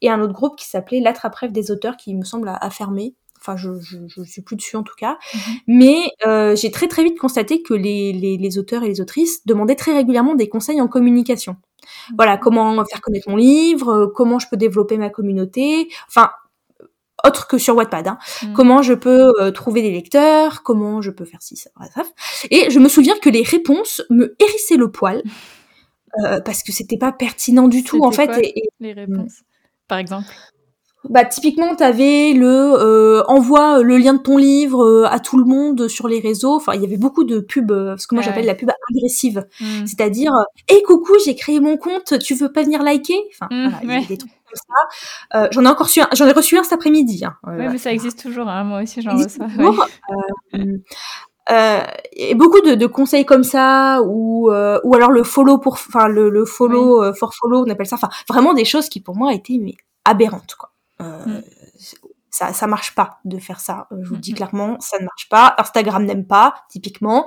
et 0.00 0.08
un 0.08 0.22
autre 0.22 0.32
groupe 0.32 0.56
qui 0.56 0.66
s'appelait 0.66 1.00
L'attrape-rêve 1.00 1.52
des 1.52 1.70
auteurs, 1.70 1.98
qui 1.98 2.14
me 2.14 2.24
semble 2.24 2.48
a 2.48 2.70
fermé. 2.70 3.14
Enfin, 3.46 3.58
je, 3.58 3.72
je, 4.06 4.22
suis 4.22 4.40
plus 4.40 4.56
dessus 4.56 4.76
en 4.76 4.82
tout 4.82 4.94
cas. 4.96 5.18
Mhm. 5.34 5.40
Mais 5.66 5.96
euh, 6.26 6.56
j'ai 6.56 6.70
très 6.70 6.88
très 6.88 7.04
vite 7.04 7.18
constaté 7.18 7.62
que 7.62 7.74
les, 7.74 8.12
les, 8.12 8.58
auteurs 8.58 8.82
et 8.84 8.88
les 8.88 9.02
autrices 9.02 9.44
demandaient 9.44 9.74
très 9.74 9.92
régulièrement 9.92 10.34
des 10.34 10.48
conseils 10.48 10.80
en 10.80 10.88
communication. 10.88 11.56
Voilà, 12.16 12.38
comment 12.38 12.82
faire 12.86 13.02
connaître 13.02 13.28
mon 13.28 13.36
livre, 13.36 13.88
euh, 13.90 14.06
comment 14.06 14.38
je 14.38 14.48
peux 14.48 14.56
développer 14.56 14.96
ma 14.96 15.10
communauté. 15.10 15.88
Enfin, 16.08 16.30
autre 17.22 17.46
que 17.46 17.58
sur 17.58 17.76
Wattpad. 17.76 18.08
Hein. 18.08 18.18
Mhm. 18.42 18.52
Comment 18.54 18.80
je 18.80 18.94
peux 18.94 19.34
euh, 19.38 19.50
trouver 19.50 19.82
des 19.82 19.90
lecteurs, 19.90 20.62
comment 20.62 21.02
je 21.02 21.10
peux 21.10 21.26
faire 21.26 21.42
ci, 21.42 21.56
ça, 21.56 21.68
bref. 21.76 22.12
Et 22.50 22.70
je 22.70 22.78
me 22.78 22.88
souviens 22.88 23.18
que 23.20 23.28
les 23.28 23.42
réponses 23.42 24.02
me 24.08 24.34
hérissaient 24.40 24.78
le 24.78 24.90
poil. 24.90 25.22
parce 26.44 26.62
que 26.62 26.70
c'était 26.70 26.96
pas 26.96 27.10
pertinent 27.10 27.66
du 27.66 27.82
tout 27.82 28.04
en 28.04 28.12
fait. 28.12 28.30
les 28.78 28.92
réponses, 28.92 29.42
par 29.88 29.98
exemple? 29.98 30.32
Bah 31.08 31.24
typiquement 31.24 31.74
t'avais 31.74 32.32
le 32.32 32.46
euh, 32.46 33.22
envoie 33.26 33.82
le 33.82 33.96
lien 33.98 34.14
de 34.14 34.18
ton 34.18 34.36
livre 34.36 34.84
euh, 34.84 35.06
à 35.06 35.20
tout 35.20 35.38
le 35.38 35.44
monde 35.44 35.88
sur 35.88 36.08
les 36.08 36.20
réseaux. 36.20 36.54
Enfin 36.54 36.74
il 36.74 36.82
y 36.82 36.84
avait 36.84 36.96
beaucoup 36.96 37.24
de 37.24 37.40
pubs 37.40 37.70
euh, 37.70 37.96
ce 37.96 38.06
que 38.06 38.14
moi 38.14 38.22
j'appelle 38.22 38.46
la 38.46 38.54
pub 38.54 38.70
agressive. 38.90 39.46
Mmh. 39.60 39.86
c'est-à-dire 39.86 40.32
hé 40.68 40.82
coucou 40.82 41.12
j'ai 41.24 41.34
créé 41.34 41.60
mon 41.60 41.76
compte 41.76 42.18
tu 42.18 42.34
veux 42.34 42.52
pas 42.52 42.62
venir 42.62 42.82
liker? 42.82 43.18
Enfin 43.32 43.48
mmh, 43.50 43.68
voilà, 43.68 43.78
il 43.82 44.02
y 44.02 44.04
a 44.04 44.08
des 44.08 44.18
trucs 44.18 44.30
comme 44.30 44.60
ça. 45.32 45.48
J'en 45.50 45.64
ai 45.64 45.68
encore 45.68 45.88
su 45.88 46.00
j'en 46.12 46.26
ai 46.26 46.32
reçu 46.32 46.56
un 46.58 46.62
cet 46.62 46.74
après-midi 46.74 47.24
hein. 47.24 47.34
ouais, 47.46 47.68
mais 47.68 47.78
ça 47.78 47.92
existe 47.92 48.22
toujours 48.22 48.48
hein, 48.48 48.64
moi 48.64 48.82
aussi 48.82 49.02
j'en 49.02 49.16
reçois 49.16 49.46
Euh, 51.50 51.82
et 52.12 52.34
beaucoup 52.34 52.62
de, 52.62 52.74
de, 52.74 52.86
conseils 52.86 53.26
comme 53.26 53.44
ça 53.44 54.00
ou 54.02 54.50
euh, 54.50 54.80
ou 54.82 54.94
alors 54.94 55.10
le 55.10 55.22
follow 55.22 55.58
pour 55.58 55.74
enfin 55.74 56.08
le, 56.08 56.30
le 56.30 56.46
follow 56.46 57.02
euh, 57.02 57.12
for 57.12 57.34
follow 57.34 57.66
on 57.66 57.70
appelle 57.70 57.86
ça. 57.86 57.96
Enfin 57.96 58.08
vraiment 58.30 58.54
des 58.54 58.64
choses 58.64 58.88
qui 58.88 59.00
pour 59.00 59.14
moi 59.14 59.34
étaient 59.34 59.58
mais 59.60 59.74
aberrantes 60.06 60.54
quoi. 60.54 60.70
euh, 60.70 60.73
mm. 61.00 61.42
ça 62.30 62.52
ça 62.52 62.66
marche 62.66 62.94
pas 62.94 63.18
de 63.24 63.38
faire 63.38 63.60
ça 63.60 63.88
je 63.90 64.08
vous 64.08 64.14
le 64.14 64.20
dis 64.20 64.32
mm-hmm. 64.32 64.36
clairement 64.36 64.76
ça 64.80 64.98
ne 64.98 65.04
marche 65.04 65.28
pas 65.28 65.54
Instagram 65.58 66.04
n'aime 66.04 66.26
pas 66.26 66.54
typiquement 66.70 67.26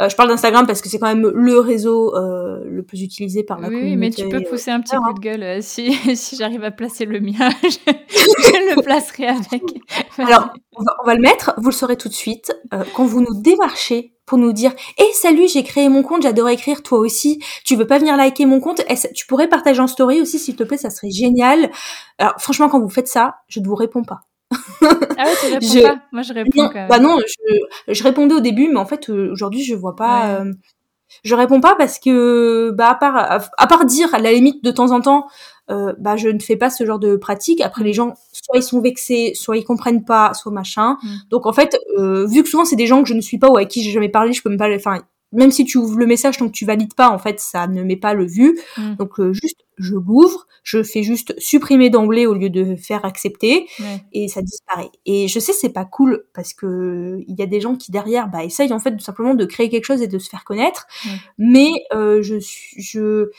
euh, 0.00 0.08
je 0.08 0.16
parle 0.16 0.28
d'Instagram 0.28 0.66
parce 0.66 0.80
que 0.80 0.88
c'est 0.88 0.98
quand 0.98 1.06
même 1.06 1.28
le 1.28 1.58
réseau 1.60 2.16
euh, 2.16 2.64
le 2.66 2.82
plus 2.82 3.02
utilisé 3.02 3.44
par 3.44 3.60
la 3.60 3.68
oui, 3.68 3.74
communauté. 3.74 3.92
Oui, 3.92 3.96
mais 3.96 4.10
tu 4.10 4.28
peux 4.28 4.50
pousser 4.50 4.70
un 4.70 4.80
petit 4.80 4.96
coup 4.96 5.12
de 5.12 5.20
gueule 5.20 5.42
euh, 5.42 5.58
si, 5.60 5.92
si 6.16 6.36
j'arrive 6.36 6.64
à 6.64 6.70
placer 6.70 7.04
le 7.04 7.20
mien, 7.20 7.50
je, 7.62 8.74
le 8.74 8.82
placerai 8.82 9.28
avec. 9.28 9.62
Alors, 10.18 10.52
on 10.76 10.82
va, 10.82 10.96
on 11.02 11.06
va, 11.06 11.14
le 11.14 11.20
mettre, 11.20 11.54
vous 11.58 11.68
le 11.68 11.74
saurez 11.74 11.96
tout 11.96 12.08
de 12.08 12.14
suite. 12.14 12.52
Euh, 12.72 12.84
quand 12.94 13.04
vous 13.04 13.20
nous 13.20 13.40
démarchez 13.40 14.14
pour 14.32 14.38
nous 14.38 14.54
dire 14.54 14.72
"Eh 14.96 15.12
salut, 15.12 15.46
j'ai 15.46 15.62
créé 15.62 15.90
mon 15.90 16.02
compte, 16.02 16.22
j'adore 16.22 16.48
écrire, 16.48 16.82
toi 16.82 16.98
aussi. 17.00 17.44
Tu 17.66 17.76
veux 17.76 17.86
pas 17.86 17.98
venir 17.98 18.16
liker 18.16 18.46
mon 18.46 18.60
compte? 18.60 18.80
Eh, 18.88 18.94
Tu 19.14 19.26
pourrais 19.26 19.46
partager 19.46 19.78
en 19.78 19.86
story 19.86 20.22
aussi 20.22 20.38
s'il 20.38 20.56
te 20.56 20.62
plaît, 20.62 20.78
ça 20.78 20.88
serait 20.88 21.10
génial." 21.10 21.70
Alors 22.16 22.32
franchement, 22.38 22.70
quand 22.70 22.80
vous 22.80 22.88
faites 22.88 23.08
ça, 23.08 23.34
je 23.48 23.60
ne 23.60 23.66
vous 23.66 23.74
réponds 23.74 24.04
pas. 24.04 24.20
ah 24.80 25.24
ouais, 25.24 25.34
tu 25.38 25.52
réponds 25.52 25.66
je... 25.66 25.82
pas 25.82 25.96
Moi, 26.12 26.22
je 26.22 26.32
réponds 26.32 26.50
quand 26.68 26.72
même. 26.72 26.88
Bah 26.88 26.98
non, 26.98 27.18
je, 27.18 27.92
je, 27.92 28.02
répondais 28.02 28.34
au 28.34 28.40
début, 28.40 28.68
mais 28.68 28.78
en 28.78 28.86
fait, 28.86 29.10
euh, 29.10 29.30
aujourd'hui, 29.32 29.62
je 29.64 29.74
vois 29.74 29.96
pas. 29.96 30.40
Ouais. 30.40 30.46
Euh, 30.46 30.52
je 31.24 31.34
réponds 31.34 31.60
pas 31.60 31.74
parce 31.76 31.98
que, 31.98 32.70
bah, 32.70 32.90
à 32.90 32.94
part, 32.94 33.16
à, 33.56 33.66
part 33.66 33.84
dire 33.84 34.14
à 34.14 34.18
la 34.18 34.32
limite 34.32 34.62
de 34.64 34.70
temps 34.70 34.90
en 34.90 35.00
temps, 35.00 35.26
euh, 35.70 35.92
bah, 35.98 36.16
je 36.16 36.28
ne 36.28 36.40
fais 36.40 36.56
pas 36.56 36.70
ce 36.70 36.84
genre 36.84 36.98
de 36.98 37.16
pratique. 37.16 37.60
Après, 37.60 37.84
les 37.84 37.92
gens, 37.92 38.14
soit 38.32 38.58
ils 38.58 38.62
sont 38.62 38.80
vexés, 38.80 39.32
soit 39.34 39.56
ils 39.56 39.64
comprennent 39.64 40.04
pas, 40.04 40.34
soit 40.34 40.52
machin. 40.52 40.96
Mm. 41.02 41.08
Donc, 41.30 41.46
en 41.46 41.52
fait, 41.52 41.78
euh, 41.98 42.26
vu 42.26 42.42
que 42.42 42.48
souvent 42.48 42.64
c'est 42.64 42.76
des 42.76 42.86
gens 42.86 43.02
que 43.02 43.08
je 43.08 43.14
ne 43.14 43.20
suis 43.20 43.38
pas 43.38 43.48
ou 43.48 43.56
avec 43.56 43.68
qui 43.68 43.82
j'ai 43.82 43.90
jamais 43.90 44.08
parlé, 44.08 44.32
je 44.32 44.42
peux 44.42 44.48
même 44.48 44.58
pas, 44.58 44.74
enfin, 44.74 45.02
même 45.32 45.50
si 45.50 45.64
tu 45.64 45.78
ouvres 45.78 45.98
le 45.98 46.06
message 46.06 46.36
tant 46.36 46.46
que 46.46 46.52
tu 46.52 46.64
valides 46.64 46.94
pas, 46.94 47.10
en 47.10 47.18
fait, 47.18 47.40
ça 47.40 47.66
ne 47.66 47.82
met 47.82 47.96
pas 47.96 48.14
le 48.14 48.26
vu. 48.26 48.58
Mm. 48.76 48.94
Donc 48.96 49.20
euh, 49.20 49.32
juste, 49.32 49.64
je 49.78 49.94
l'ouvre, 49.94 50.46
je 50.62 50.82
fais 50.82 51.02
juste 51.02 51.34
supprimer 51.38 51.90
d'emblée 51.90 52.26
au 52.26 52.34
lieu 52.34 52.50
de 52.50 52.76
faire 52.76 53.04
accepter, 53.04 53.66
et 54.12 54.28
ça 54.28 54.42
disparaît. 54.42 54.90
Et 55.06 55.28
je 55.28 55.38
sais 55.38 55.52
c'est 55.52 55.72
pas 55.72 55.84
cool 55.84 56.24
parce 56.34 56.54
que 56.54 57.18
il 57.26 57.34
y 57.38 57.42
a 57.42 57.46
des 57.46 57.60
gens 57.60 57.76
qui 57.76 57.90
derrière, 57.90 58.28
bah, 58.28 58.44
essayent 58.44 58.72
en 58.72 58.78
fait 58.78 58.92
tout 58.92 59.04
simplement 59.04 59.34
de 59.34 59.44
créer 59.44 59.68
quelque 59.68 59.84
chose 59.84 60.02
et 60.02 60.08
de 60.08 60.18
se 60.18 60.28
faire 60.28 60.44
connaître. 60.44 60.86
Mais 61.38 61.70
euh, 61.92 62.22
je 62.22 62.36
je 62.76 63.30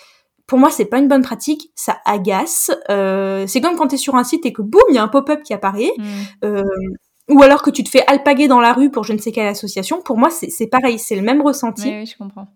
pour 0.48 0.60
moi, 0.60 0.70
c'est 0.70 0.86
pas 0.86 1.00
une 1.00 1.08
bonne 1.08 1.22
pratique, 1.22 1.72
ça 1.76 1.98
agace. 2.06 2.70
Euh, 2.90 3.46
c'est 3.48 3.62
comme 3.62 3.76
quand 3.76 3.88
tu 3.88 3.96
es 3.96 3.98
sur 3.98 4.16
un 4.16 4.24
site 4.24 4.46
et 4.46 4.54
que 4.54 4.62
boum, 4.62 4.82
il 4.90 4.96
y 4.96 4.98
a 4.98 5.04
un 5.04 5.08
pop-up 5.08 5.42
qui 5.44 5.54
apparaît. 5.54 5.94
Mm. 5.98 6.04
Euh, 6.44 6.64
ou 7.30 7.42
alors 7.42 7.62
que 7.62 7.70
tu 7.70 7.84
te 7.84 7.90
fais 7.90 8.06
alpaguer 8.08 8.48
dans 8.48 8.60
la 8.60 8.74
rue 8.74 8.90
pour 8.92 9.04
je 9.04 9.14
ne 9.14 9.18
sais 9.18 9.32
quelle 9.32 9.48
association, 9.48 10.02
pour 10.02 10.18
moi 10.18 10.30
c'est 10.30 10.68
pareil, 10.68 11.00
c'est 11.00 11.16
le 11.16 11.22
même 11.22 11.42
ressenti. 11.42 11.90
Oui, 11.90 11.96
oui 12.00 12.06
je 12.06 12.18
comprends. 12.18 12.48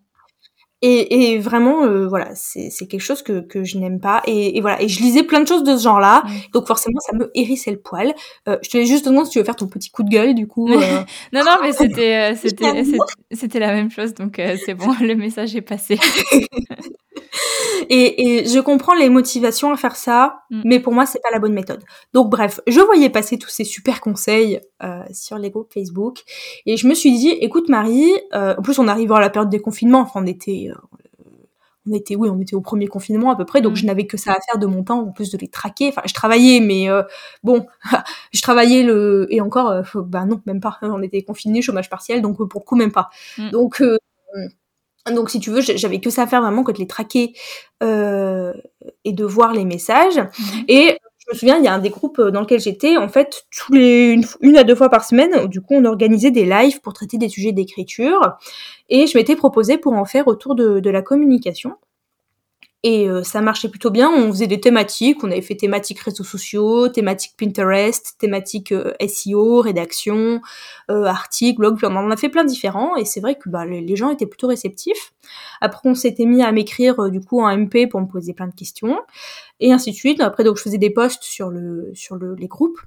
Et, 0.83 1.33
et 1.33 1.39
vraiment, 1.39 1.85
euh, 1.85 2.07
voilà, 2.07 2.29
c'est 2.35 2.69
quelque 2.87 3.01
chose 3.01 3.23
que, 3.23 3.39
que 3.39 3.63
je 3.63 3.79
n'aime 3.79 3.99
pas. 3.99 4.21
Et, 4.27 4.57
et, 4.57 4.61
voilà, 4.61 4.79
et 4.79 4.87
je 4.87 5.01
lisais 5.01 5.23
plein 5.23 5.39
de 5.39 5.47
choses 5.47 5.63
de 5.63 5.75
ce 5.75 5.81
genre-là, 5.81 6.23
donc 6.53 6.67
forcément 6.67 6.99
ça 6.99 7.17
me 7.17 7.31
hérissait 7.33 7.71
le 7.71 7.79
poil. 7.79 8.13
Euh, 8.47 8.57
je 8.61 8.69
te 8.69 8.77
laisse 8.77 8.87
juste 8.87 9.05
demander 9.05 9.25
si 9.25 9.31
tu 9.31 9.39
veux 9.39 9.45
faire 9.45 9.55
ton 9.55 9.67
petit 9.67 9.89
coup 9.89 10.03
de 10.03 10.09
gueule, 10.09 10.35
du 10.35 10.45
coup. 10.45 10.71
euh. 10.71 10.77
non, 11.33 11.43
non, 11.43 11.57
mais 11.63 11.71
c'était 11.71 12.35
c'était 13.31 13.59
la 13.59 13.73
même 13.73 13.89
chose, 13.89 14.13
donc 14.13 14.39
c'est 14.65 14.75
bon, 14.75 14.93
le 15.01 15.15
message 15.15 15.55
est 15.55 15.61
passé. 15.61 15.97
et, 17.89 18.39
et 18.41 18.45
je 18.47 18.59
comprends 18.59 18.93
les 18.95 19.09
motivations 19.09 19.71
à 19.71 19.77
faire 19.77 19.95
ça, 19.95 20.41
Mm. 20.49 20.61
mais 20.65 20.79
pour 20.79 20.93
moi 20.93 21.05
c'est 21.05 21.21
pas 21.21 21.29
la 21.31 21.39
bonne 21.39 21.53
méthode. 21.53 21.83
Donc 22.13 22.29
bref, 22.29 22.59
je 22.67 22.79
voyais 22.79 23.09
passer 23.09 23.37
tous 23.37 23.49
ces 23.49 23.63
super 23.65 23.99
conseils 24.01 24.61
euh, 24.83 25.03
sur 25.13 25.37
les 25.37 25.49
groupes 25.51 25.73
Facebook, 25.73 26.23
et 26.65 26.77
je 26.77 26.87
me 26.87 26.93
suis 26.93 27.11
dit, 27.11 27.29
écoute 27.29 27.69
Marie, 27.69 28.11
euh, 28.33 28.55
en 28.57 28.61
plus 28.61 28.79
on 28.79 28.87
arrive 28.87 29.11
à 29.13 29.19
la 29.19 29.29
période 29.29 29.49
des 29.49 29.59
confinements, 29.59 29.99
enfin 30.01 30.21
on 30.23 30.25
était, 30.27 30.69
euh, 30.71 30.75
on 31.89 31.93
était, 31.93 32.15
oui, 32.17 32.29
on 32.29 32.39
était 32.39 32.55
au 32.55 32.61
premier 32.61 32.87
confinement 32.87 33.31
à 33.31 33.35
peu 33.37 33.45
près, 33.45 33.61
donc 33.61 33.73
Mm. 33.73 33.75
je 33.77 33.85
n'avais 33.85 34.07
que 34.07 34.17
ça 34.17 34.31
à 34.33 34.39
faire 34.41 34.59
de 34.59 34.65
mon 34.67 34.83
temps, 34.83 34.99
en 35.01 35.11
plus 35.11 35.31
de 35.31 35.37
les 35.37 35.47
traquer. 35.49 35.87
Enfin, 35.89 36.01
je 36.05 36.13
travaillais, 36.13 36.59
mais 36.59 36.87
bon, 37.43 37.65
je 38.33 38.41
travaillais 38.41 38.83
le 38.83 39.27
et 39.29 39.39
encore, 39.41 39.73
bah 39.95 40.25
non, 40.25 40.41
même 40.45 40.59
pas. 40.61 40.77
On 40.81 41.01
était 41.01 41.23
confinés, 41.23 41.61
chômage 41.61 41.89
partiel, 41.89 42.21
donc 42.21 42.37
pour 42.49 42.61
le 42.61 42.65
coup 42.65 42.75
même 42.75 42.91
pas. 42.91 43.09
Mm. 43.37 43.49
Donc 43.51 43.81
donc 45.11 45.29
si 45.29 45.39
tu 45.39 45.49
veux, 45.51 45.61
j'avais 45.61 45.99
que 45.99 46.09
ça 46.09 46.23
à 46.23 46.27
faire 46.27 46.41
vraiment 46.41 46.63
que 46.63 46.71
de 46.71 46.79
les 46.79 46.87
traquer 46.87 47.33
euh, 47.83 48.53
et 49.05 49.13
de 49.13 49.25
voir 49.25 49.53
les 49.53 49.65
messages. 49.65 50.17
Mhm. 50.17 50.63
Et 50.67 50.97
je 51.19 51.33
me 51.33 51.37
souviens, 51.37 51.57
il 51.57 51.63
y 51.65 51.67
a 51.67 51.73
un 51.73 51.79
des 51.79 51.89
groupes 51.89 52.21
dans 52.21 52.41
lequel 52.41 52.59
j'étais, 52.59 52.97
en 52.97 53.09
fait, 53.09 53.45
tous 53.51 53.73
les 53.73 54.11
une, 54.13 54.25
une 54.41 54.57
à 54.57 54.63
deux 54.63 54.75
fois 54.75 54.89
par 54.89 55.03
semaine, 55.03 55.47
du 55.47 55.61
coup, 55.61 55.73
on 55.73 55.85
organisait 55.85 56.31
des 56.31 56.45
lives 56.45 56.79
pour 56.81 56.93
traiter 56.93 57.17
des 57.17 57.29
sujets 57.29 57.51
d'écriture. 57.51 58.37
Et 58.89 59.07
je 59.07 59.17
m'étais 59.17 59.35
proposée 59.35 59.77
pour 59.77 59.93
en 59.93 60.05
faire 60.05 60.27
autour 60.27 60.55
de, 60.55 60.79
de 60.79 60.89
la 60.89 61.01
communication. 61.01 61.75
Et 62.83 63.09
euh, 63.09 63.23
ça 63.23 63.41
marchait 63.41 63.69
plutôt 63.69 63.89
bien. 63.89 64.09
On 64.09 64.29
faisait 64.31 64.47
des 64.47 64.61
thématiques. 64.61 65.23
On 65.23 65.31
avait 65.31 65.41
fait 65.41 65.55
thématiques 65.55 65.99
réseaux 65.99 66.23
sociaux, 66.23 66.87
thématiques 66.89 67.33
Pinterest, 67.37 68.15
thématiques 68.19 68.71
euh, 68.71 68.93
SEO, 69.07 69.61
rédaction, 69.61 70.41
euh, 70.91 71.05
articles, 71.05 71.57
blog. 71.57 71.79
On 71.83 71.95
en 71.95 72.11
a 72.11 72.17
fait 72.17 72.29
plein 72.29 72.45
différents. 72.45 72.95
Et 72.95 73.05
c'est 73.05 73.19
vrai 73.19 73.35
que 73.35 73.49
bah, 73.49 73.65
les, 73.65 73.81
les 73.81 73.95
gens 73.95 74.11
étaient 74.11 74.27
plutôt 74.27 74.47
réceptifs. 74.47 75.13
Après, 75.59 75.89
on 75.89 75.95
s'était 75.95 76.25
mis 76.25 76.43
à 76.43 76.51
m'écrire 76.51 76.99
euh, 76.99 77.09
du 77.09 77.19
coup 77.19 77.41
en 77.41 77.55
MP 77.55 77.87
pour 77.89 77.99
me 77.99 78.07
poser 78.07 78.33
plein 78.33 78.47
de 78.47 78.55
questions 78.55 78.99
et 79.59 79.71
ainsi 79.73 79.91
de 79.91 79.95
suite. 79.95 80.21
Après, 80.21 80.43
donc 80.43 80.57
je 80.57 80.63
faisais 80.63 80.77
des 80.77 80.91
posts 80.91 81.23
sur 81.23 81.49
le 81.49 81.91
sur 81.95 82.15
le, 82.15 82.35
les 82.35 82.47
groupes. 82.47 82.79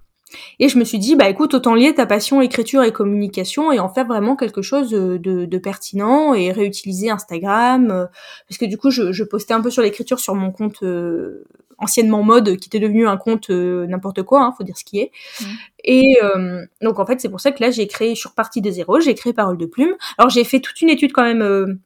Et 0.58 0.68
je 0.68 0.78
me 0.78 0.84
suis 0.84 0.98
dit, 0.98 1.16
bah 1.16 1.28
écoute, 1.28 1.54
autant 1.54 1.74
lier 1.74 1.94
ta 1.94 2.06
passion 2.06 2.40
écriture 2.40 2.82
et 2.82 2.92
communication 2.92 3.72
et 3.72 3.78
en 3.78 3.88
faire 3.88 4.06
vraiment 4.06 4.36
quelque 4.36 4.62
chose 4.62 4.90
de, 4.90 5.16
de, 5.16 5.44
de 5.44 5.58
pertinent 5.58 6.34
et 6.34 6.52
réutiliser 6.52 7.10
Instagram. 7.10 7.90
euh, 7.90 8.06
parce 8.48 8.58
que 8.58 8.66
du 8.66 8.76
coup, 8.78 8.90
je, 8.90 9.12
je 9.12 9.24
postais 9.24 9.54
un 9.54 9.60
peu 9.60 9.70
sur 9.70 9.82
l'écriture 9.82 10.20
sur 10.20 10.34
mon 10.34 10.50
compte 10.52 10.82
euh, 10.82 11.44
anciennement 11.78 12.22
mode, 12.22 12.56
qui 12.58 12.68
était 12.68 12.78
devenu 12.78 13.06
un 13.08 13.16
compte 13.16 13.50
euh, 13.50 13.86
n'importe 13.86 14.22
quoi, 14.22 14.42
hein, 14.42 14.52
faut 14.56 14.64
dire 14.64 14.76
ce 14.76 14.84
qui 14.84 14.98
est. 15.00 15.12
Et 15.82 16.18
euh, 16.22 16.64
donc 16.82 16.98
en 16.98 17.06
fait, 17.06 17.20
c'est 17.20 17.30
pour 17.30 17.40
ça 17.40 17.52
que 17.52 17.62
là, 17.62 17.70
j'ai 17.70 17.86
créé, 17.86 18.14
je 18.14 18.20
suis 18.20 18.28
repartie 18.28 18.60
de 18.60 18.70
zéro, 18.70 19.00
j'ai 19.00 19.14
créé 19.14 19.32
Parole 19.32 19.56
de 19.56 19.66
Plume. 19.66 19.94
Alors 20.18 20.28
j'ai 20.30 20.44
fait 20.44 20.60
toute 20.60 20.80
une 20.82 20.90
étude 20.90 21.12
quand 21.12 21.24
même... 21.24 21.80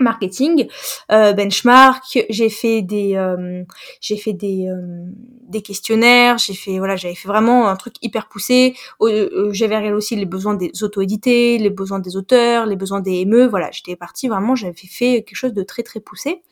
marketing, 0.00 0.68
euh, 1.12 1.32
benchmark, 1.32 2.18
j'ai 2.28 2.48
fait 2.48 2.82
des 2.82 3.14
euh, 3.16 3.64
j'ai 4.00 4.16
fait 4.16 4.32
des 4.32 4.68
euh, 4.68 5.04
des 5.48 5.62
questionnaires, 5.62 6.38
j'ai 6.38 6.54
fait 6.54 6.78
voilà, 6.78 6.96
j'avais 6.96 7.14
fait 7.14 7.28
vraiment 7.28 7.68
un 7.68 7.76
truc 7.76 7.94
hyper 8.02 8.28
poussé. 8.28 8.74
Euh, 9.00 9.50
j'avais 9.52 9.76
regardé 9.76 9.96
aussi 9.96 10.16
les 10.16 10.26
besoins 10.26 10.54
des 10.54 10.70
auto-édités, 10.82 11.58
les 11.58 11.70
besoins 11.70 12.00
des 12.00 12.16
auteurs, 12.16 12.66
les 12.66 12.76
besoins 12.76 13.00
des 13.00 13.24
ME, 13.24 13.46
voilà, 13.46 13.70
j'étais 13.70 13.96
partie 13.96 14.28
vraiment, 14.28 14.54
j'avais 14.56 14.74
fait 14.74 15.24
quelque 15.24 15.36
chose 15.36 15.54
de 15.54 15.62
très 15.62 15.82
très 15.82 16.00
poussé. 16.00 16.42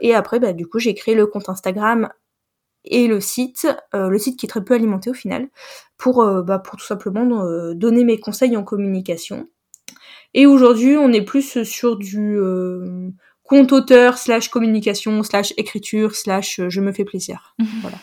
Et 0.00 0.14
après 0.14 0.38
bah 0.40 0.52
du 0.52 0.66
coup, 0.66 0.78
j'ai 0.78 0.94
créé 0.94 1.14
le 1.14 1.26
compte 1.26 1.48
Instagram 1.48 2.08
et 2.84 3.08
le 3.08 3.20
site, 3.20 3.66
le 3.92 4.18
site 4.18 4.38
qui 4.38 4.46
est 4.46 4.48
très 4.48 4.62
peu 4.64 4.74
alimenté 4.74 5.10
au 5.10 5.14
final, 5.14 5.48
pour 5.98 6.24
bah, 6.44 6.58
pour 6.60 6.76
tout 6.76 6.84
simplement 6.84 7.44
donner 7.74 8.04
mes 8.04 8.18
conseils 8.20 8.56
en 8.56 8.62
communication. 8.64 9.48
Et 10.34 10.46
aujourd'hui, 10.46 10.96
on 10.96 11.12
est 11.12 11.22
plus 11.22 11.62
sur 11.62 11.96
du 11.96 12.36
euh, 12.36 13.08
compte 13.44 13.72
auteur 13.72 14.18
slash 14.18 14.48
communication 14.48 15.22
slash 15.22 15.52
écriture 15.56 16.14
slash 16.14 16.58
euh, 16.58 16.68
je 16.68 16.80
me 16.80 16.92
fais 16.92 17.04
plaisir. 17.04 17.54
Voilà. 17.82 17.98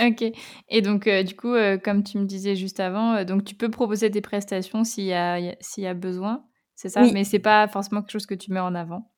ok. 0.00 0.24
Et 0.70 0.80
donc, 0.82 1.06
euh, 1.06 1.22
du 1.22 1.36
coup, 1.36 1.52
euh, 1.52 1.76
comme 1.78 2.02
tu 2.02 2.18
me 2.18 2.24
disais 2.24 2.56
juste 2.56 2.80
avant, 2.80 3.22
donc 3.24 3.44
tu 3.44 3.54
peux 3.54 3.70
proposer 3.70 4.08
des 4.10 4.20
prestations 4.22 4.84
s'il 4.84 5.04
y 5.04 5.12
a, 5.12 5.38
y 5.38 5.50
a- 5.50 5.56
s'il 5.60 5.84
y 5.84 5.86
a 5.86 5.94
besoin, 5.94 6.44
c'est 6.74 6.88
ça? 6.88 7.02
Oui. 7.02 7.10
Mais 7.12 7.24
c'est 7.24 7.38
pas 7.38 7.68
forcément 7.68 8.00
quelque 8.00 8.12
chose 8.12 8.26
que 8.26 8.34
tu 8.34 8.50
mets 8.52 8.60
en 8.60 8.74
avant? 8.74 9.11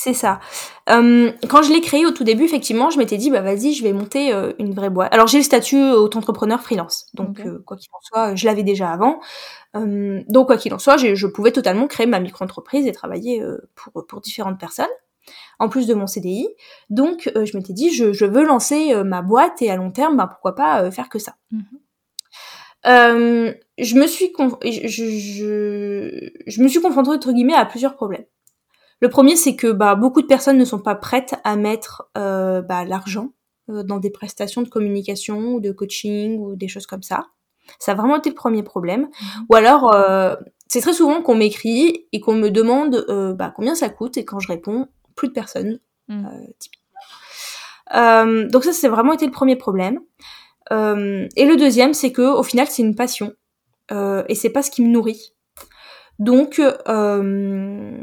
C'est 0.00 0.14
ça. 0.14 0.38
Euh, 0.90 1.32
quand 1.48 1.62
je 1.62 1.72
l'ai 1.72 1.80
créé 1.80 2.06
au 2.06 2.12
tout 2.12 2.22
début, 2.22 2.44
effectivement, 2.44 2.88
je 2.88 2.98
m'étais 2.98 3.16
dit, 3.16 3.30
bah 3.32 3.40
vas-y, 3.40 3.72
je 3.72 3.82
vais 3.82 3.92
monter 3.92 4.32
euh, 4.32 4.52
une 4.60 4.72
vraie 4.72 4.90
boîte. 4.90 5.12
Alors 5.12 5.26
j'ai 5.26 5.38
le 5.38 5.42
statut 5.42 5.90
auto-entrepreneur 5.90 6.62
freelance, 6.62 7.06
donc 7.14 7.40
euh, 7.40 7.60
quoi 7.66 7.76
qu'il 7.76 7.90
en 7.92 7.98
soit, 8.00 8.34
je 8.36 8.46
l'avais 8.46 8.62
déjà 8.62 8.92
avant. 8.92 9.18
Euh, 9.74 10.22
donc 10.28 10.46
quoi 10.46 10.56
qu'il 10.56 10.72
en 10.72 10.78
soit, 10.78 10.98
je 10.98 11.26
pouvais 11.26 11.50
totalement 11.50 11.88
créer 11.88 12.06
ma 12.06 12.20
micro-entreprise 12.20 12.86
et 12.86 12.92
travailler 12.92 13.42
euh, 13.42 13.58
pour, 13.74 14.06
pour 14.06 14.20
différentes 14.20 14.60
personnes, 14.60 14.86
en 15.58 15.68
plus 15.68 15.88
de 15.88 15.94
mon 15.94 16.06
CDI. 16.06 16.48
Donc 16.90 17.28
euh, 17.34 17.44
je 17.44 17.56
m'étais 17.56 17.72
dit, 17.72 17.92
je, 17.92 18.12
je 18.12 18.24
veux 18.24 18.44
lancer 18.44 18.94
euh, 18.94 19.02
ma 19.02 19.20
boîte 19.20 19.62
et 19.62 19.68
à 19.68 19.74
long 19.74 19.90
terme, 19.90 20.16
bah, 20.16 20.28
pourquoi 20.28 20.54
pas 20.54 20.84
euh, 20.84 20.92
faire 20.92 21.08
que 21.08 21.18
ça. 21.18 21.34
Mhm. 21.50 21.64
Euh, 22.86 23.52
je 23.78 23.96
me 23.96 24.06
suis 24.06 24.32
je, 24.64 24.86
je, 24.86 26.30
je 26.46 26.62
me 26.62 26.68
suis 26.68 26.80
confrontée 26.80 27.10
entre 27.10 27.32
guillemets 27.32 27.54
à 27.54 27.64
plusieurs 27.64 27.96
problèmes. 27.96 28.26
Le 29.00 29.08
premier, 29.08 29.36
c'est 29.36 29.54
que 29.56 29.70
bah, 29.70 29.94
beaucoup 29.94 30.22
de 30.22 30.26
personnes 30.26 30.58
ne 30.58 30.64
sont 30.64 30.78
pas 30.80 30.94
prêtes 30.94 31.34
à 31.44 31.56
mettre 31.56 32.08
euh, 32.16 32.62
bah, 32.62 32.84
l'argent 32.84 33.30
euh, 33.70 33.82
dans 33.82 33.98
des 33.98 34.10
prestations 34.10 34.62
de 34.62 34.68
communication 34.68 35.54
ou 35.54 35.60
de 35.60 35.70
coaching 35.72 36.38
ou 36.38 36.56
des 36.56 36.68
choses 36.68 36.86
comme 36.86 37.02
ça. 37.02 37.26
Ça 37.78 37.92
a 37.92 37.94
vraiment 37.94 38.16
été 38.16 38.30
le 38.30 38.34
premier 38.34 38.62
problème. 38.62 39.02
Mhm. 39.02 39.46
Ou 39.50 39.54
alors, 39.56 39.94
euh, 39.94 40.34
c'est 40.68 40.80
très 40.80 40.92
souvent 40.94 41.22
qu'on 41.22 41.34
m'écrit 41.36 42.06
et 42.12 42.20
qu'on 42.20 42.34
me 42.34 42.50
demande 42.50 43.04
euh, 43.08 43.34
bah, 43.34 43.52
combien 43.54 43.74
ça 43.74 43.88
coûte 43.88 44.16
et 44.16 44.24
quand 44.24 44.40
je 44.40 44.48
réponds, 44.48 44.88
plus 45.14 45.28
de 45.28 45.32
personnes, 45.32 45.78
Mhm. 46.08 46.26
euh. 46.26 46.46
Euh, 47.94 48.48
donc 48.48 48.64
ça, 48.64 48.72
c'est 48.72 48.88
vraiment 48.88 49.12
été 49.12 49.24
le 49.26 49.32
premier 49.32 49.56
problème. 49.56 50.00
Euh, 50.72 51.26
et 51.36 51.46
le 51.46 51.56
deuxième, 51.56 51.94
c'est 51.94 52.12
que 52.12 52.22
au 52.22 52.42
final, 52.42 52.66
c'est 52.68 52.82
une 52.82 52.94
passion 52.94 53.32
euh, 53.92 54.22
et 54.28 54.34
c'est 54.34 54.50
pas 54.50 54.62
ce 54.62 54.70
qui 54.70 54.82
me 54.82 54.88
nourrit. 54.88 55.32
Donc, 56.18 56.60
euh, 56.88 57.98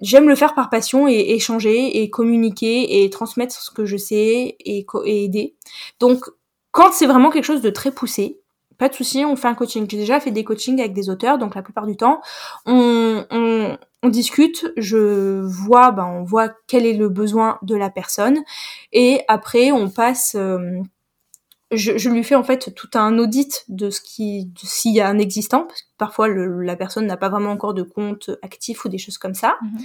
j'aime 0.00 0.28
le 0.28 0.34
faire 0.34 0.54
par 0.54 0.70
passion 0.70 1.08
et 1.08 1.34
échanger 1.34 2.02
et 2.02 2.10
communiquer 2.10 3.04
et 3.04 3.10
transmettre 3.10 3.54
ce 3.54 3.70
que 3.70 3.84
je 3.84 3.96
sais 3.96 4.56
et, 4.58 4.86
aider. 5.04 5.54
Donc, 6.00 6.24
quand 6.70 6.92
c'est 6.92 7.06
vraiment 7.06 7.30
quelque 7.30 7.44
chose 7.44 7.62
de 7.62 7.70
très 7.70 7.90
poussé, 7.90 8.40
pas 8.78 8.88
de 8.88 8.94
souci, 8.94 9.24
on 9.24 9.36
fait 9.36 9.48
un 9.48 9.54
coaching. 9.54 9.86
J'ai 9.88 9.96
déjà 9.96 10.18
fait 10.18 10.32
des 10.32 10.44
coachings 10.44 10.80
avec 10.80 10.92
des 10.92 11.08
auteurs, 11.08 11.38
donc 11.38 11.54
la 11.54 11.62
plupart 11.62 11.86
du 11.86 11.96
temps, 11.96 12.20
on, 12.66 13.24
on, 13.30 13.78
on 14.02 14.08
discute, 14.08 14.72
je 14.76 15.40
vois, 15.42 15.92
ben, 15.92 16.06
on 16.06 16.24
voit 16.24 16.50
quel 16.66 16.84
est 16.84 16.94
le 16.94 17.08
besoin 17.08 17.58
de 17.62 17.76
la 17.76 17.90
personne, 17.90 18.42
et 18.92 19.22
après 19.28 19.72
on 19.72 19.88
passe. 19.90 20.34
Euh, 20.34 20.80
je, 21.76 21.98
je, 21.98 22.10
lui 22.10 22.24
fais 22.24 22.34
en 22.34 22.44
fait 22.44 22.74
tout 22.74 22.90
un 22.94 23.18
audit 23.18 23.64
de 23.68 23.90
ce 23.90 24.00
qui, 24.00 24.50
s'il 24.62 24.94
y 24.94 25.00
a 25.00 25.08
un 25.08 25.18
existant, 25.18 25.64
parce 25.64 25.82
que 25.82 25.88
parfois 25.98 26.28
le, 26.28 26.62
la 26.62 26.76
personne 26.76 27.06
n'a 27.06 27.16
pas 27.16 27.28
vraiment 27.28 27.50
encore 27.50 27.74
de 27.74 27.82
compte 27.82 28.30
actif 28.42 28.84
ou 28.84 28.88
des 28.88 28.98
choses 28.98 29.18
comme 29.18 29.34
ça. 29.34 29.56
Mhm. 29.62 29.78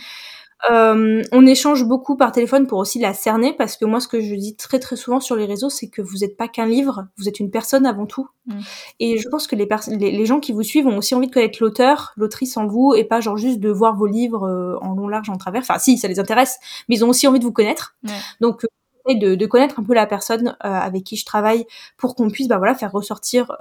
Euh, 0.69 1.21
on 1.31 1.45
échange 1.45 1.85
beaucoup 1.85 2.17
par 2.17 2.33
téléphone 2.33 2.67
pour 2.67 2.79
aussi 2.79 2.99
la 2.99 3.13
cerner 3.13 3.53
parce 3.53 3.77
que 3.77 3.85
moi 3.85 4.01
ce 4.01 4.09
que 4.09 4.19
je 4.19 4.35
dis 4.35 4.57
très 4.57 4.77
très 4.77 4.97
souvent 4.97 5.21
sur 5.21 5.37
les 5.37 5.45
réseaux 5.45 5.69
c'est 5.69 5.87
que 5.87 6.01
vous 6.01 6.17
n'êtes 6.17 6.35
pas 6.35 6.49
qu'un 6.49 6.65
livre, 6.65 7.07
vous 7.17 7.29
êtes 7.29 7.39
une 7.39 7.49
personne 7.49 7.85
avant 7.85 8.05
tout. 8.05 8.27
Mm. 8.45 8.59
Et 8.99 9.17
je 9.17 9.29
pense 9.29 9.47
que 9.47 9.55
les, 9.55 9.67
les, 9.87 10.11
les, 10.11 10.25
gens 10.25 10.41
qui 10.41 10.51
vous 10.51 10.63
suivent 10.63 10.87
ont 10.87 10.97
aussi 10.97 11.15
envie 11.15 11.27
de 11.27 11.33
connaître 11.33 11.59
l'auteur, 11.61 12.11
l'autrice 12.17 12.57
en 12.57 12.67
vous 12.67 12.93
et 12.93 13.05
pas 13.05 13.21
genre 13.21 13.37
juste 13.37 13.61
de 13.61 13.69
voir 13.69 13.95
vos 13.95 14.05
livres 14.05 14.43
euh, 14.43 14.77
en 14.81 14.95
long, 14.95 15.07
large, 15.07 15.29
en 15.29 15.37
travers. 15.37 15.61
Enfin 15.61 15.79
si, 15.79 15.97
ça 15.97 16.09
les 16.09 16.19
intéresse, 16.19 16.59
mais 16.89 16.95
ils 16.95 17.05
ont 17.05 17.09
aussi 17.09 17.25
envie 17.25 17.39
de 17.39 17.45
vous 17.45 17.53
connaître. 17.53 17.95
Donc 18.41 18.65
euh, 19.09 19.15
de, 19.15 19.35
de, 19.35 19.45
connaître 19.45 19.79
un 19.79 19.83
peu 19.83 19.93
la 19.93 20.05
personne 20.05 20.55
avec 20.59 21.03
qui 21.03 21.15
je 21.15 21.25
travaille 21.25 21.65
pour 21.97 22.15
qu'on 22.15 22.29
puisse 22.29 22.47
bah 22.47 22.57
voilà 22.57 22.75
faire 22.75 22.91
ressortir 22.91 23.57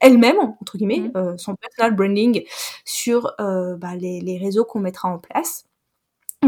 elle-même 0.00 0.38
entre 0.60 0.76
guillemets 0.76 1.10
mm. 1.14 1.38
son 1.38 1.54
personal 1.56 1.94
branding 1.94 2.44
sur 2.84 3.34
bah, 3.38 3.94
les, 3.96 4.20
les 4.20 4.38
réseaux 4.38 4.64
qu'on 4.64 4.80
mettra 4.80 5.08
en 5.08 5.18
place. 5.18 5.64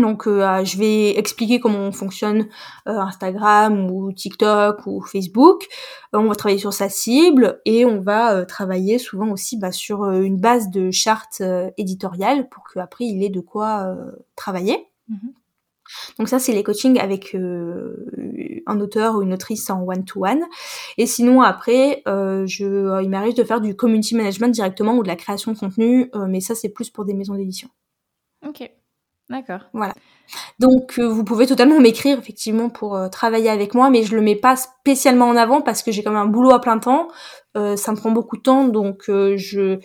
Donc 0.00 0.26
euh, 0.26 0.42
ah, 0.42 0.64
je 0.64 0.76
vais 0.76 1.18
expliquer 1.18 1.60
comment 1.60 1.90
fonctionne 1.92 2.48
euh, 2.88 2.98
Instagram 2.98 3.90
ou 3.90 4.12
TikTok 4.12 4.86
ou 4.86 5.00
Facebook. 5.00 5.66
Euh, 6.14 6.18
on 6.18 6.28
va 6.28 6.34
travailler 6.34 6.60
sur 6.60 6.72
sa 6.72 6.88
cible 6.88 7.60
et 7.64 7.84
on 7.84 8.00
va 8.00 8.44
travailler 8.44 8.98
souvent 8.98 9.30
aussi 9.30 9.58
bah, 9.58 9.72
sur 9.72 10.10
une 10.10 10.38
base 10.38 10.70
de 10.70 10.90
charte 10.90 11.42
éditoriale 11.76 12.48
pour 12.48 12.64
qu'après 12.72 13.04
il 13.04 13.22
ait 13.22 13.30
de 13.30 13.40
quoi 13.40 13.96
travailler. 14.36 14.88
Mhm. 15.08 15.32
Donc 16.18 16.29
ça 16.29 16.38
c'est 16.38 16.53
les 16.53 16.62
coachings 16.62 16.99
avec 16.99 17.35
un 17.35 18.81
auteur 18.81 19.16
ou 19.16 19.22
une 19.22 19.35
autrice 19.35 19.68
en 19.70 19.83
one-to-one. 19.83 20.42
Et 20.99 21.07
sinon 21.07 21.42
après, 21.42 22.03
je, 22.07 23.03
il 23.03 23.11
m'arrive 23.11 23.35
de 23.35 23.44
faire 23.44 23.61
du 23.61 23.77
community 23.77 24.14
management 24.14 24.49
directement 24.49 24.96
ou 24.96 25.03
de 25.03 25.09
la 25.09 25.16
création 25.16 25.53
de 25.53 25.59
contenu, 25.59 26.11
mais 26.29 26.40
ça 26.40 26.55
c'est 26.55 26.70
plus 26.70 26.90
pour 26.90 27.05
des 27.05 27.14
maisons 27.14 27.35
d'édition. 27.35 27.68
Ok. 28.46 28.70
D'accord. 29.29 29.61
Voilà. 29.72 29.94
Donc 30.61 30.99
euh, 30.99 31.09
vous 31.09 31.25
pouvez 31.25 31.46
totalement 31.46 31.81
m'écrire 31.81 32.18
effectivement 32.18 32.68
pour 32.68 32.96
euh, 32.96 33.09
travailler 33.09 33.51
avec 33.51 33.75
moi, 33.75 33.90
mais 33.90 34.05
je 34.05 34.14
le 34.14 34.22
mets 34.22 34.37
pas 34.37 34.57
spécialement 34.57 35.27
en 35.27 35.37
avant 35.37 35.62
parce 35.62 35.83
que 35.83 35.90
j'ai 35.90 36.05
quand 36.05 36.12
même 36.12 36.20
un 36.20 36.27
boulot 36.27 36.53
à 36.53 36.61
plein 36.61 36.79
temps. 36.79 37.09
Euh, 37.57 37.77
ça 37.77 37.90
me 37.90 37.96
prend 37.96 38.12
beaucoup 38.12 38.37
de 38.37 38.42
temps, 38.42 38.68
donc 38.68 39.05
je, 39.09 39.81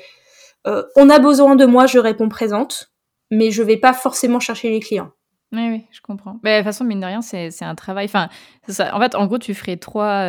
on 0.66 1.10
a 1.10 1.20
besoin 1.20 1.56
de 1.56 1.66
moi, 1.66 1.88
je 1.88 1.98
réponds 1.98 2.30
présente, 2.30 2.92
mais 3.32 3.50
je 3.50 3.64
vais 3.64 3.78
pas 3.78 3.94
forcément 3.94 4.40
chercher 4.40 4.70
les 4.70 4.80
clients. 4.80 5.12
Oui, 5.54 5.70
oui, 5.70 5.86
je 5.92 6.02
comprends. 6.02 6.40
Mais 6.44 6.58
de 6.58 6.60
toute 6.60 6.66
façon, 6.66 6.86
mine 6.86 7.02
de 7.02 7.06
rien, 7.06 7.22
c'est 7.22 7.64
un 7.64 7.76
travail. 7.76 8.06
Enfin, 8.06 8.30
ça. 8.68 8.96
en 8.96 9.00
fait, 9.00 9.16
en 9.16 9.28
gros, 9.28 9.38
tu 9.38 9.54
ferais 9.54 9.78
trois 9.78 10.26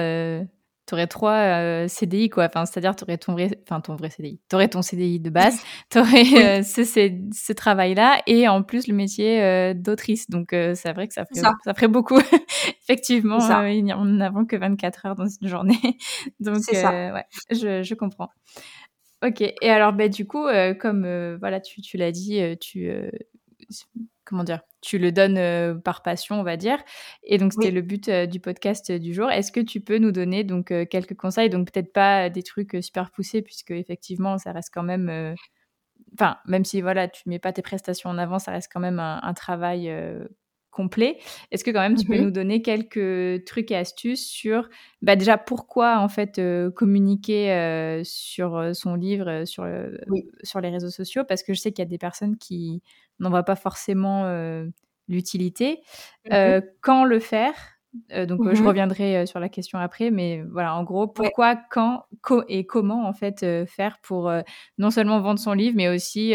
tu 0.87 0.95
aurais 0.95 1.07
trois 1.07 1.33
euh, 1.33 1.89
CDI, 1.89 2.29
quoi. 2.29 2.45
Enfin, 2.45 2.67
c'est-à-dire, 2.67 2.97
tu 2.97 3.05
aurais 3.05 3.19
ton 3.19 3.33
vrai, 3.33 3.51
enfin, 3.63 3.81
ton 3.81 3.95
vrai 3.95 4.11
CDI. 4.11 4.41
Tu 4.49 4.57
aurais 4.57 4.69
ton 4.69 4.83
CDI 4.83 5.21
de 5.21 5.31
base, 5.31 5.63
tu 5.91 5.99
aurais 5.99 6.61
euh, 6.61 6.63
ce, 6.63 6.85
ce, 6.85 7.53
travail-là 7.53 8.23
et 8.27 8.49
en 8.49 8.63
plus 8.63 8.89
le 8.89 8.95
métier 8.95 9.43
euh, 9.43 9.75
d'autrice. 9.75 10.29
Donc, 10.29 10.49
c'est 10.51 10.93
vrai 10.93 11.09
que 11.09 11.15
ça 11.15 11.25
ferait, 11.25 11.41
ça. 11.41 11.75
ferait 11.75 11.89
beaucoup. 11.89 12.19
Effectivement, 12.83 13.39
on 13.39 14.05
n'avons 14.05 14.45
que 14.45 14.57
24 14.57 15.07
heures 15.07 15.15
dans 15.15 15.29
une 15.29 15.49
journée. 15.49 15.81
Donc, 16.41 16.63
ouais, 16.73 17.25
je, 17.51 17.83
je 17.83 17.95
comprends. 17.95 18.31
Ok. 19.25 19.41
Et 19.41 19.71
alors, 19.71 19.93
bah, 19.93 20.09
du 20.09 20.27
coup, 20.27 20.47
comme 20.81 21.37
voilà, 21.39 21.61
tu, 21.61 21.81
tu 21.81 21.97
l'as 21.97 22.11
dit, 22.13 22.43
tu 22.61 22.91
comment 24.25 24.45
dire, 24.45 24.61
tu 24.81 24.99
le 24.99 25.13
donnes 25.13 25.39
euh, 25.39 25.75
par 25.75 26.03
passion, 26.03 26.41
on 26.41 26.43
va 26.43 26.57
dire. 26.57 26.79
Et 27.23 27.39
donc, 27.39 27.53
c'était 27.53 27.71
le 27.71 27.83
but 27.83 28.09
euh, 28.09 28.27
du 28.27 28.41
podcast 28.41 28.91
euh, 28.91 28.99
du 28.99 29.15
jour. 29.15 29.31
Est-ce 29.31 29.53
que 29.53 29.61
tu 29.61 29.81
peux 29.81 29.99
nous 29.99 30.13
donner 30.13 30.45
donc 30.45 30.67
quelques 30.67 31.17
conseils? 31.17 31.51
Donc, 31.51 31.71
peut-être 31.73 31.93
pas 31.93 32.31
des 32.31 32.43
trucs 32.43 32.77
super 32.81 33.11
poussés, 33.11 33.43
puisque 33.43 33.71
effectivement, 33.71 34.39
ça 34.39 34.53
reste 34.53 34.71
quand 34.73 34.83
même. 34.83 35.35
Enfin, 36.15 36.37
même 36.47 36.65
si 36.65 36.81
voilà, 36.83 37.09
tu 37.09 37.23
mets 37.29 37.39
pas 37.39 37.53
tes 37.53 37.63
prestations 37.63 38.11
en 38.11 38.19
avant, 38.19 38.39
ça 38.39 38.53
reste 38.53 38.71
quand 38.73 38.81
même 38.81 38.99
un, 38.99 39.35
travail 39.35 39.91
complet. 40.73 41.19
Est-ce 41.53 41.63
que 41.63 41.71
quand 41.71 41.81
même 41.81 41.97
tu 41.97 42.07
peux 42.07 42.19
mmh 42.19 42.25
nous 42.25 42.31
donner 42.33 42.63
quelques 42.63 43.45
trucs 43.45 43.71
et 43.71 43.77
astuces 43.77 44.27
sur 44.27 44.69
bah, 45.03 45.15
déjà 45.15 45.39
pourquoi 45.39 45.99
en 45.99 46.09
fait 46.09 46.41
communiquer 46.75 48.03
sur 48.05 48.75
son 48.75 48.95
livre 48.95 49.45
sur 49.45 49.67
sur 50.43 50.61
les 50.61 50.71
réseaux 50.71 50.91
sociaux? 50.91 51.23
Parce 51.29 51.43
que 51.43 51.55
je 51.55 51.61
sais 51.61 51.73
qu'il 51.73 51.85
y 51.85 51.87
a 51.87 51.91
des 51.91 51.99
personnes 51.99 52.37
qui 52.37 52.83
n'en 53.23 53.31
voit 53.31 53.45
pas 53.45 53.57
forcément 53.57 54.25
euh, 54.25 54.67
l'utilité. 55.09 55.81
Mmh 56.27 56.33
euh, 56.33 56.61
quand 56.81 57.05
le 57.05 57.19
faire? 57.19 57.55
Euh, 58.13 58.25
donc 58.25 58.41
je 58.55 58.63
mmh 58.63 58.67
reviendrai 58.67 59.27
sur 59.27 59.39
la 59.39 59.51
question 59.51 59.79
après, 59.79 60.11
mais 60.11 60.43
voilà, 60.51 60.75
en 60.75 60.83
gros, 60.83 61.07
pourquoi, 61.07 61.57
quand, 61.71 62.07
et 62.49 62.65
comment 62.65 63.07
en 63.07 63.13
fait 63.13 63.45
faire 63.67 63.99
pour 64.03 64.33
non 64.79 64.91
seulement 64.91 65.21
vendre 65.21 65.39
son 65.39 65.53
livre, 65.53 65.77
mais 65.77 65.89
aussi 65.89 66.35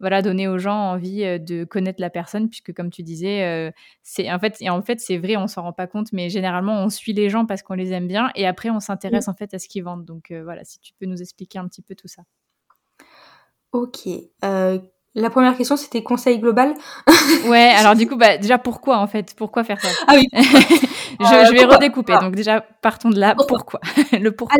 voilà 0.00 0.22
donner 0.22 0.48
aux 0.48 0.58
gens 0.58 0.92
envie 0.92 1.22
de 1.40 1.64
connaître 1.64 2.00
la 2.00 2.10
personne, 2.10 2.48
puisque 2.48 2.72
comme 2.72 2.90
tu 2.90 3.02
disais, 3.02 3.72
c'est 4.02 4.30
en 4.30 4.38
fait 4.38 4.56
et 4.60 4.70
en 4.70 4.82
fait 4.82 5.00
c'est 5.00 5.18
vrai, 5.18 5.36
on 5.36 5.46
s'en 5.46 5.62
rend 5.62 5.72
pas 5.72 5.86
compte, 5.86 6.12
mais 6.12 6.28
généralement 6.28 6.82
on 6.82 6.88
suit 6.88 7.12
les 7.12 7.28
gens 7.28 7.46
parce 7.46 7.62
qu'on 7.62 7.74
les 7.74 7.92
aime 7.92 8.06
bien, 8.06 8.30
et 8.34 8.46
après 8.46 8.70
on 8.70 8.80
s'intéresse 8.80 9.28
en 9.28 9.34
fait 9.34 9.54
à 9.54 9.58
ce 9.58 9.68
qu'ils 9.68 9.84
vendent. 9.84 10.04
Donc 10.04 10.32
voilà, 10.44 10.64
si 10.64 10.78
tu 10.80 10.92
peux 10.98 11.06
nous 11.06 11.20
expliquer 11.20 11.58
un 11.58 11.68
petit 11.68 11.82
peu 11.82 11.94
tout 11.94 12.08
ça. 12.08 12.22
Ok. 13.72 14.08
La 15.18 15.30
première 15.30 15.56
question, 15.56 15.76
c'était 15.76 16.02
conseil 16.02 16.38
global. 16.38 16.74
ouais, 17.48 17.72
alors 17.76 17.96
du 17.96 18.06
coup, 18.06 18.16
bah, 18.16 18.38
déjà, 18.38 18.56
pourquoi 18.56 18.98
en 18.98 19.06
fait? 19.06 19.34
Pourquoi 19.36 19.64
faire 19.64 19.80
ça? 19.80 19.88
Ah 20.06 20.14
oui. 20.14 20.28
je, 20.32 21.52
vais 21.52 21.64
redécouper. 21.64 22.16
Donc 22.20 22.36
déjà, 22.36 22.60
partons 22.60 23.10
de 23.10 23.18
là. 23.18 23.34
Pourquoi, 23.48 23.80
Le 24.12 24.30
pourquoi. 24.30 24.56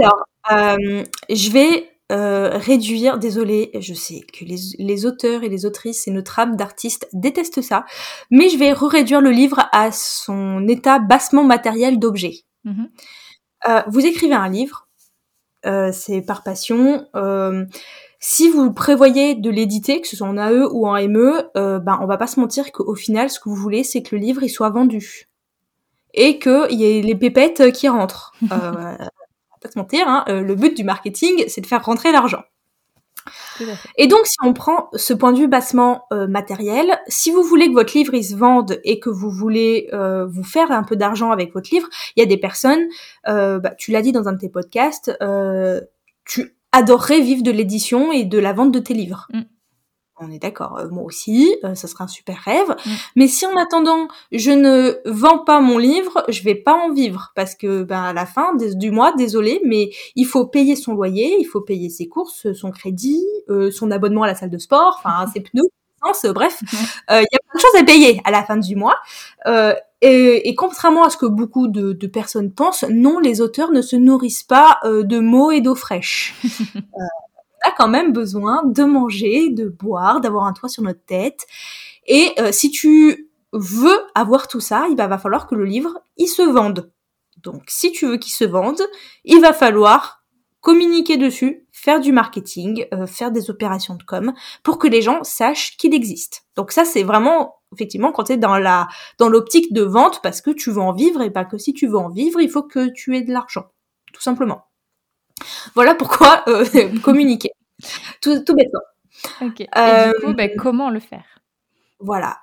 Alors, 0.51 0.79
euh, 0.81 1.05
je 1.31 1.51
vais 1.53 1.89
euh, 2.11 2.51
réduire, 2.55 3.19
désolé, 3.19 3.71
je 3.79 3.95
sais 3.95 4.21
que 4.33 4.45
les, 4.45 4.57
les, 4.79 5.07
auteurs 5.07 5.43
et 5.43 5.49
les 5.49 5.67
autrices 5.67 6.09
et 6.09 6.11
notre 6.11 6.39
âme 6.39 6.57
d'artiste 6.57 7.09
détestent 7.13 7.63
ça, 7.63 7.85
mais 8.31 8.49
je 8.49 8.57
vais 8.57 8.73
réduire 8.73 9.21
le 9.21 9.31
livre 9.31 9.69
à 9.73 9.93
son 9.93 10.67
état 10.69 10.99
bassement 10.99 11.45
matériel 11.45 11.99
d'objet. 11.99 12.45
Mm-hmm. 12.65 12.89
euh, 13.69 13.83
vous 13.89 14.05
écrivez 14.07 14.35
un 14.35 14.49
livre, 14.49 14.89
euh, 15.67 15.91
c'est 15.93 16.23
par 16.23 16.43
passion. 16.43 17.07
Si 18.21 18.49
vous 18.49 18.73
prévoyez 18.73 19.37
de 19.37 19.49
l'éditer, 19.49 20.01
que 20.01 20.09
ce 20.09 20.17
soit 20.17 20.27
en 20.27 20.37
AE 20.37 20.67
ou 20.73 20.89
en 20.89 20.95
ME, 21.09 21.51
ben 21.55 21.99
on 22.01 22.07
va 22.07 22.17
pas 22.17 22.27
se 22.27 22.41
mentir 22.41 22.73
qu'au 22.73 22.97
final, 22.97 23.31
ce 23.31 23.39
que 23.39 23.49
vous 23.49 23.55
voulez, 23.55 23.85
c'est 23.85 24.03
que 24.03 24.17
le 24.17 24.21
livre 24.21 24.43
il 24.43 24.49
soit 24.49 24.71
vendu 24.71 25.29
et 26.15 26.39
qu'il 26.39 26.73
y 26.73 26.85
ait 26.85 27.03
les 27.03 27.15
pépettes 27.15 27.73
qui 27.73 27.89
rentrent. 27.89 28.33
euh, 28.53 28.97
pas 29.61 29.71
se 29.71 29.79
mentir, 29.79 30.07
hein, 30.09 30.25
euh, 30.29 30.41
le 30.41 30.55
but 30.55 30.77
du 30.77 30.85
marketing, 30.85 31.45
c'est 31.49 31.61
de 31.61 31.67
faire 31.67 31.85
rentrer 31.85 32.13
l'argent. 32.13 32.43
Et 33.97 34.07
donc, 34.07 34.27
si 34.27 34.37
on 34.43 34.53
prend 34.53 34.89
ce 34.95 35.13
point 35.13 35.33
de 35.33 35.39
vue 35.39 35.49
bassement 35.49 36.05
euh, 36.13 36.27
matériel, 36.27 36.99
si 37.09 37.31
vous 37.31 37.43
voulez 37.43 37.69
que 37.69 37.73
votre 37.73 37.97
livre 37.97 38.15
il 38.15 38.25
se 38.25 38.35
vende 38.35 38.81
et 38.85 39.01
que 39.01 39.11
vous 39.11 39.31
voulez 39.31 39.89
euh, 39.93 40.27
vous 40.27 40.45
faire 40.45 40.71
un 40.71 40.83
peu 40.83 40.97
d'argent 40.97 41.31
avec 41.31 41.53
votre 41.53 41.71
livre, 41.73 41.89
il 42.17 42.21
y 42.21 42.23
a 42.23 42.27
des 42.27 42.37
personnes, 42.37 42.87
euh, 43.29 43.59
bah, 43.59 43.75
tu 43.77 43.91
l'as 43.91 44.03
dit 44.03 44.13
dans 44.13 44.29
un 44.29 44.33
de 44.33 44.39
tes 44.39 44.49
podcasts, 44.49 45.13
tu 46.25 46.55
adorerais 46.73 47.21
vivre 47.21 47.43
de 47.43 47.51
l'édition 47.51 48.13
et 48.13 48.25
de 48.25 48.39
la 48.39 48.53
vente 48.53 48.73
de 48.73 48.79
tes 48.79 48.95
livres. 48.95 49.27
Mm. 49.33 49.41
On 50.21 50.31
est 50.31 50.39
d'accord, 50.39 50.79
euh, 50.79 50.89
moi 50.91 51.05
aussi, 51.05 51.57
euh, 51.65 51.75
ça 51.75 51.87
serait 51.87 52.05
un 52.05 52.09
super 52.09 52.37
rêve. 52.39 52.69
Mm. 52.71 52.91
Mais 53.17 53.29
si 53.29 53.47
en 53.47 53.57
attendant, 53.57 54.09
je 54.33 54.51
ne 54.51 54.99
vends 55.07 55.39
pas 55.39 55.61
mon 55.61 55.79
livre, 55.79 56.25
je 56.29 56.43
vais 56.43 56.55
pas 56.55 56.75
en 56.75 56.93
vivre 56.93 57.33
parce 57.35 57.55
que 57.55 57.83
ben 57.83 58.03
à 58.03 58.13
la 58.13 58.27
fin 58.27 58.55
du 58.57 58.91
mois, 58.91 59.13
désolé, 59.13 59.61
mais 59.65 59.91
il 60.17 60.27
faut 60.27 60.47
payer 60.47 60.77
son 60.77 60.95
loyer, 60.95 61.37
il 61.39 61.45
faut 61.45 61.61
payer 61.61 61.89
ses 61.89 62.09
courses, 62.09 62.53
son 62.53 62.71
crédit, 62.71 63.25
euh, 63.49 63.71
son 63.71 63.91
abonnement 63.91 64.25
à 64.25 64.27
la 64.27 64.35
salle 64.35 64.51
de 64.51 64.59
sport, 64.59 65.01
enfin 65.03 65.27
ses 65.33 65.41
pneus, 65.41 65.63
bref, 66.35 66.63
mm. 66.63 66.77
il 67.11 67.15
y 67.15 67.37
a 67.37 67.39
plein 67.49 67.55
de 67.55 67.61
choses 67.61 67.81
à 67.81 67.85
payer 67.85 68.21
à 68.25 68.31
la 68.31 68.45
fin 68.45 68.57
du 68.57 68.77
mois. 68.77 68.97
Et, 70.01 70.49
et, 70.49 70.55
contrairement 70.55 71.05
à 71.05 71.11
ce 71.11 71.17
que 71.17 71.27
beaucoup 71.27 71.67
de, 71.67 71.93
de, 71.93 72.07
personnes 72.07 72.53
pensent, 72.53 72.85
non, 72.89 73.19
les 73.19 73.41
auteurs 73.41 73.73
ne 73.73 73.83
se 73.83 73.97
nourrissent 73.97 74.45
pas 74.45 74.79
euh, 74.85 75.03
de 75.03 75.19
mots 75.19 75.51
et 75.51 75.61
d'eau 75.61 75.75
fraîche. 75.75 76.37
on 77.65 77.69
a 77.69 77.73
quand 77.77 77.89
même 77.89 78.13
besoin 78.13 78.63
de 78.65 78.85
manger, 78.85 79.51
de 79.51 79.69
boire, 79.69 80.21
d'avoir 80.21 80.47
un 80.47 80.53
toit 80.53 80.69
sur 80.69 80.83
notre 80.83 81.05
tête. 81.05 81.47
Et 82.07 82.33
euh, 82.39 82.53
si 82.53 82.71
tu 82.71 83.31
veux 83.53 84.01
avoir 84.15 84.49
tout 84.49 84.61
ça, 84.61 84.87
il 84.91 84.97
va, 84.97 85.07
va 85.07 85.19
falloir 85.19 85.47
que 85.47 85.55
le 85.55 85.65
livre, 85.65 86.01
il 86.17 86.29
se 86.29 86.43
vende. 86.43 86.91
Donc, 87.43 87.63
si 87.69 87.93
tu 87.93 88.07
veux 88.07 88.17
qu'il 88.17 88.33
se 88.33 88.45
vende, 88.45 88.81
il 89.25 89.41
va 89.41 89.53
falloir 89.53 90.19
communiquer 90.61 91.17
dessus, 91.17 91.67
faire 91.73 92.01
du 92.01 92.13
marketing, 92.13 92.87
euh, 92.93 93.07
faire 93.07 93.31
des 93.31 93.51
opérations 93.51 93.95
de 93.95 94.03
com 94.03 94.33
pour 94.63 94.79
que 94.79 94.89
les 94.89 95.03
gens 95.03 95.23
sachent 95.23 95.77
qu'il 95.77 95.95
existe. 95.95 96.45
Donc 96.57 96.73
ça 96.73 96.85
c'est 96.85 97.05
vraiment 97.05 97.57
effectivement 97.73 98.13
quand 98.13 98.25
tu 98.25 98.33
es 98.33 98.37
dans 98.37 98.59
la 98.59 98.89
dans 99.19 99.29
l'optique 99.29 99.73
de 99.73 99.83
vente 99.83 100.21
parce 100.23 100.41
que 100.41 100.51
tu 100.51 100.71
veux 100.71 100.81
en 100.81 100.93
vivre 100.93 101.23
et 101.23 101.31
pas 101.31 101.45
que 101.45 101.59
si 101.59 101.73
tu 101.75 101.87
veux 101.87 101.99
en 101.99 102.11
vivre, 102.11 102.41
il 102.41 102.51
faut 102.51 102.63
que 102.63 102.89
tu 102.89 103.17
aies 103.17 103.23
de 103.23 103.33
l'argent, 103.33 103.67
tout 104.13 104.21
simplement. 104.21 104.65
Voilà 105.75 105.95
pourquoi 105.95 106.43
euh, 106.49 106.65
communiquer. 107.03 107.48
Tout, 108.21 108.41
tout 108.45 108.55
bêtement. 108.55 108.81
Ok. 109.41 109.61
Et 109.61 109.67
du 109.67 110.25
coup, 110.25 110.33
bah, 110.35 110.49
comment 110.49 110.91
le 110.91 111.01
faire? 111.01 111.41
Voilà. 112.01 112.39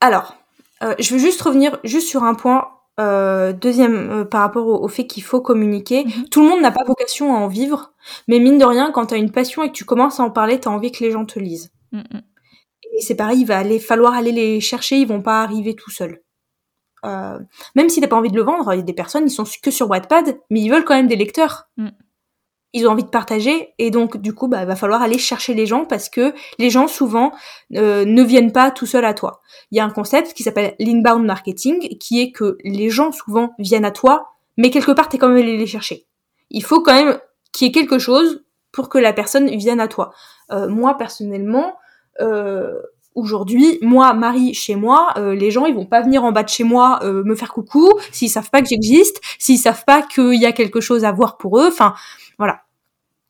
alors, 0.00 0.36
je 0.80 1.12
veux 1.12 1.18
juste 1.18 1.40
revenir 1.42 1.78
juste 1.84 2.08
sur 2.08 2.24
un 2.24 2.34
point 2.34 2.68
euh, 3.00 3.54
deuxième, 3.54 4.10
euh, 4.10 4.24
par 4.24 4.42
rapport 4.42 4.66
au, 4.66 4.88
fait 4.88 5.06
qu'il 5.06 5.22
faut 5.22 5.40
communiquer, 5.40 6.04
mhm. 6.04 6.28
tout 6.28 6.42
le 6.42 6.48
monde 6.48 6.60
n'a 6.60 6.70
pas 6.70 6.84
vocation 6.84 7.34
à 7.34 7.38
en 7.38 7.46
vivre, 7.46 7.94
mais 8.28 8.38
mine 8.40 8.58
de 8.58 8.64
rien, 8.64 8.90
quand 8.92 9.06
tu 9.06 9.14
as 9.14 9.16
une 9.16 9.30
passion 9.30 9.62
et 9.62 9.68
que 9.68 9.72
tu 9.72 9.86
commences 9.86 10.20
à 10.20 10.24
en 10.24 10.30
parler, 10.30 10.60
tu 10.60 10.68
as 10.68 10.70
envie 10.70 10.92
que 10.92 11.02
les 11.02 11.10
gens 11.10 11.24
te 11.24 11.38
lisent. 11.38 11.72
Mhm. 11.92 12.22
Et 12.92 13.00
c'est 13.00 13.14
pareil, 13.14 13.40
il 13.40 13.46
va 13.46 13.58
aller, 13.58 13.78
falloir 13.78 14.12
aller 14.12 14.32
les 14.32 14.60
chercher, 14.60 14.96
ils 14.96 15.06
vont 15.06 15.22
pas 15.22 15.42
arriver 15.42 15.74
tout 15.74 15.90
seuls. 15.90 16.20
Euh, 17.06 17.38
même 17.74 17.88
si 17.88 18.02
t'as 18.02 18.08
pas 18.08 18.16
envie 18.16 18.30
de 18.30 18.36
le 18.36 18.42
vendre, 18.42 18.74
il 18.74 18.76
y 18.76 18.80
a 18.80 18.82
des 18.82 18.92
personnes, 18.92 19.24
ils 19.26 19.30
sont 19.30 19.44
que 19.62 19.70
sur 19.70 19.88
Wattpad, 19.88 20.38
mais 20.50 20.60
ils 20.60 20.68
veulent 20.68 20.84
quand 20.84 20.96
même 20.96 21.08
des 21.08 21.16
lecteurs. 21.16 21.68
Mm 21.78 21.88
ils 22.72 22.86
ont 22.86 22.90
envie 22.90 23.04
de 23.04 23.08
partager 23.08 23.74
et 23.78 23.90
donc 23.90 24.16
du 24.16 24.32
coup 24.34 24.48
bah 24.48 24.64
va 24.64 24.76
falloir 24.76 25.02
aller 25.02 25.18
chercher 25.18 25.54
les 25.54 25.66
gens 25.66 25.84
parce 25.84 26.08
que 26.08 26.32
les 26.58 26.70
gens 26.70 26.86
souvent 26.86 27.32
euh, 27.76 28.04
ne 28.04 28.22
viennent 28.22 28.52
pas 28.52 28.70
tout 28.70 28.86
seuls 28.86 29.04
à 29.04 29.14
toi. 29.14 29.40
Il 29.70 29.78
y 29.78 29.80
a 29.80 29.84
un 29.84 29.90
concept 29.90 30.34
qui 30.34 30.42
s'appelle 30.42 30.74
l'inbound 30.78 31.24
marketing 31.24 31.98
qui 31.98 32.20
est 32.20 32.32
que 32.32 32.58
les 32.64 32.90
gens 32.90 33.12
souvent 33.12 33.54
viennent 33.58 33.84
à 33.84 33.90
toi 33.90 34.34
mais 34.56 34.70
quelque 34.70 34.92
part 34.92 35.08
tu 35.08 35.18
quand 35.18 35.28
même 35.28 35.42
allé 35.42 35.56
les 35.56 35.66
chercher. 35.66 36.06
Il 36.50 36.62
faut 36.62 36.82
quand 36.82 36.94
même 36.94 37.18
qu'il 37.52 37.66
y 37.66 37.70
ait 37.70 37.72
quelque 37.72 37.98
chose 37.98 38.44
pour 38.72 38.88
que 38.88 38.98
la 38.98 39.12
personne 39.12 39.48
vienne 39.56 39.80
à 39.80 39.88
toi. 39.88 40.12
Euh, 40.52 40.68
moi 40.68 40.96
personnellement 40.96 41.74
euh, 42.20 42.80
aujourd'hui, 43.14 43.78
moi, 43.82 44.12
Marie, 44.12 44.54
chez 44.54 44.76
moi, 44.76 45.12
euh, 45.16 45.34
les 45.34 45.50
gens, 45.50 45.66
ils 45.66 45.74
vont 45.74 45.86
pas 45.86 46.02
venir 46.02 46.24
en 46.24 46.32
bas 46.32 46.42
de 46.42 46.48
chez 46.48 46.64
moi 46.64 47.00
euh, 47.02 47.22
me 47.24 47.34
faire 47.34 47.52
coucou 47.52 47.92
s'ils 48.12 48.30
savent 48.30 48.50
pas 48.50 48.62
que 48.62 48.68
j'existe, 48.68 49.20
s'ils 49.38 49.58
savent 49.58 49.84
pas 49.84 50.02
qu'il 50.02 50.40
y 50.40 50.46
a 50.46 50.52
quelque 50.52 50.80
chose 50.80 51.04
à 51.04 51.12
voir 51.12 51.36
pour 51.36 51.58
eux. 51.58 51.68
Enfin, 51.68 51.94
voilà. 52.38 52.62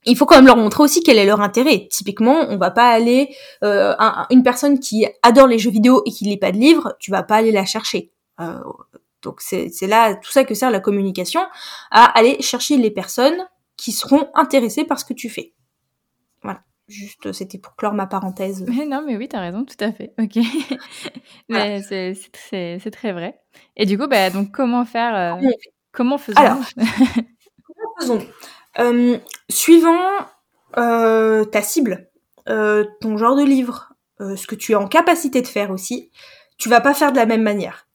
Il 0.07 0.16
faut 0.16 0.24
quand 0.24 0.37
même 0.37 0.47
leur 0.47 0.57
montrer 0.57 0.83
aussi 0.83 1.03
quel 1.03 1.18
est 1.18 1.26
leur 1.26 1.43
intérêt. 1.43 1.87
Typiquement, 1.91 2.47
on 2.49 2.57
va 2.57 2.70
pas 2.70 2.89
aller 2.89 3.35
euh, 3.62 3.95
une 4.31 4.43
personne 4.43 4.78
qui 4.78 5.07
adore 5.22 5.47
les 5.47 5.59
jeux 5.59 5.70
vidéo 5.70 6.03
et 6.07 6.11
qui 6.11 6.24
lit 6.24 6.39
pas 6.39 6.53
de 6.53 6.57
livres, 6.57 6.97
tu 7.01 7.11
vas 7.11 7.22
pas 7.22 7.37
aller 7.37 7.53
la 7.53 7.66
chercher. 7.66 8.11
Euh, 8.41 8.61
donc 9.22 9.43
c'est 9.43 9.70
là 9.87 10.14
tout 10.14 10.33
ça 10.33 10.45
que 10.45 10.55
sert 10.55 10.70
la 10.70 10.81
communication, 10.81 11.43
à 11.91 12.05
aller 12.05 12.41
chercher 12.41 12.78
les 12.78 12.91
personnes 12.91 13.47
qui 13.76 13.93
seront 13.93 14.28
intéressées 14.35 14.85
par 14.85 14.99
ce 14.99 15.05
que 15.05 15.12
tu 15.12 15.28
fais. 15.28 15.53
Juste, 16.91 17.30
c'était 17.32 17.59
pour 17.59 17.76
clore 17.76 17.95
ma 17.95 18.07
parenthèse. 18.07 18.64
Mais 18.66 18.84
non, 18.84 19.05
mais 19.07 19.16
oui, 19.16 19.28
tu 19.28 19.36
as 19.36 19.41
raison, 19.41 19.64
tout 19.64 19.76
à 19.78 19.93
fait. 19.93 20.12
Ok. 20.18 20.36
mais 21.49 21.82
c'est 21.82 22.91
très 22.91 23.12
vrai. 23.12 23.41
Et 23.76 23.86
du 23.86 23.97
coup, 23.97 24.09
bah, 24.09 24.30
donc, 24.30 24.51
comment 24.51 24.84
faire 24.84 25.38
euh, 25.41 25.49
Comment 25.93 26.18
faisons? 26.18 26.41
Alors, 26.41 26.59
comment 26.76 27.95
faisons? 28.01 28.26
Euh, 28.78 29.18
suivant 29.49 29.99
euh, 30.78 31.45
ta 31.45 31.61
cible, 31.61 32.09
ton 32.47 33.16
genre 33.16 33.34
de 33.34 33.43
livre, 33.43 33.93
ce 34.20 34.47
que 34.47 34.55
tu 34.55 34.72
es 34.72 34.74
en 34.76 34.86
capacité 34.86 35.43
de 35.43 35.49
faire 35.49 35.72
aussi, 35.72 36.12
tu 36.57 36.68
vas 36.68 36.80
pas 36.80 36.95
faire 36.95 37.11
de 37.11 37.16
la 37.16 37.26
même 37.26 37.43
manière. 37.43 37.88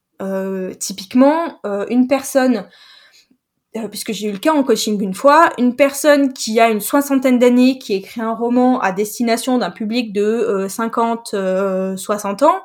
typiquement, 0.77 1.61
une 1.89 2.07
personne 2.07 2.67
puisque 3.89 4.13
j'ai 4.13 4.29
eu 4.29 4.31
le 4.31 4.37
cas 4.37 4.53
en 4.53 4.63
coaching 4.63 5.01
une 5.01 5.13
fois, 5.13 5.51
une 5.57 5.75
personne 5.75 6.33
qui 6.33 6.59
a 6.59 6.69
une 6.69 6.81
soixantaine 6.81 7.39
d'années, 7.39 7.77
qui 7.77 7.93
écrit 7.93 8.21
un 8.21 8.33
roman 8.33 8.79
à 8.79 8.91
destination 8.91 9.57
d'un 9.57 9.71
public 9.71 10.13
de 10.13 10.67
50-60 10.67 12.43
ans, 12.43 12.61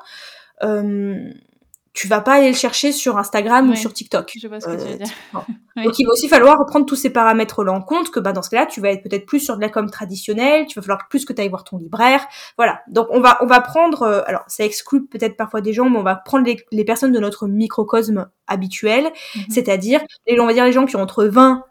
tu 1.93 2.07
vas 2.07 2.21
pas 2.21 2.35
aller 2.35 2.49
le 2.49 2.55
chercher 2.55 2.91
sur 2.91 3.17
Instagram 3.17 3.69
ou 3.69 3.75
sur 3.75 3.91
TikTok. 3.91 4.31
Je 4.41 4.47
vois 4.47 4.61
ce 4.61 4.67
que 4.67 4.71
tu 4.71 4.77
veux 4.77 4.93
euh, 4.93 4.97
dire. 4.97 5.07
Donc 5.83 5.99
il 5.99 6.05
va 6.05 6.13
aussi 6.13 6.29
falloir 6.29 6.57
reprendre 6.57 6.85
tous 6.85 6.95
ces 6.95 7.09
paramètres 7.09 7.63
là 7.63 7.73
en 7.73 7.81
compte, 7.81 8.11
que 8.11 8.19
bah 8.19 8.31
dans 8.31 8.41
ce 8.41 8.49
cas-là, 8.49 8.65
tu 8.65 8.79
vas 8.79 8.91
être 8.91 9.03
peut-être 9.03 9.25
plus 9.25 9.39
sur 9.39 9.57
de 9.57 9.61
la 9.61 9.69
com 9.69 9.89
traditionnelle, 9.89 10.65
tu 10.67 10.79
vas 10.79 10.83
falloir 10.83 11.07
plus 11.09 11.25
que 11.25 11.33
tu 11.33 11.41
ailles 11.41 11.49
voir 11.49 11.65
ton 11.65 11.77
libraire. 11.77 12.25
Voilà. 12.57 12.81
Donc 12.87 13.07
on 13.11 13.19
va 13.19 13.37
on 13.41 13.45
va 13.45 13.59
prendre 13.59 14.03
euh, 14.03 14.21
alors 14.25 14.43
ça 14.47 14.63
exclut 14.63 15.05
peut-être 15.05 15.35
parfois 15.35 15.59
des 15.59 15.73
gens, 15.73 15.89
mais 15.89 15.97
on 15.97 16.03
va 16.03 16.15
prendre 16.15 16.45
les, 16.45 16.63
les 16.71 16.85
personnes 16.85 17.11
de 17.11 17.19
notre 17.19 17.47
microcosme 17.47 18.29
habituel, 18.47 19.11
mhm. 19.35 19.43
c'est-à-dire 19.49 20.01
on 20.39 20.45
va 20.45 20.53
dire 20.53 20.65
les 20.65 20.71
gens 20.71 20.85
qui 20.85 20.95
ont 20.95 21.01
entre 21.01 21.25
20 21.25 21.63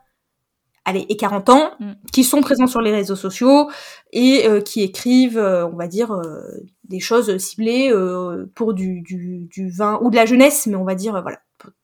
allez, 0.84 1.06
et 1.08 1.16
40 1.16 1.48
ans, 1.50 1.70
mm. 1.78 1.92
qui 2.12 2.24
sont 2.24 2.40
présents 2.40 2.66
sur 2.66 2.80
les 2.80 2.92
réseaux 2.92 3.16
sociaux 3.16 3.70
et 4.12 4.46
euh, 4.46 4.60
qui 4.60 4.82
écrivent, 4.82 5.38
euh, 5.38 5.66
on 5.66 5.76
va 5.76 5.86
dire, 5.86 6.12
euh, 6.12 6.42
des 6.84 7.00
choses 7.00 7.36
ciblées 7.38 7.92
pour 8.54 8.74
du, 8.74 9.00
du, 9.00 9.46
du, 9.50 9.70
vin 9.70 9.98
ou 10.02 10.10
de 10.10 10.16
la 10.16 10.26
jeunesse, 10.26 10.66
mais 10.66 10.76
on 10.76 10.84
va 10.84 10.94
dire, 10.94 11.20
voilà, 11.22 11.38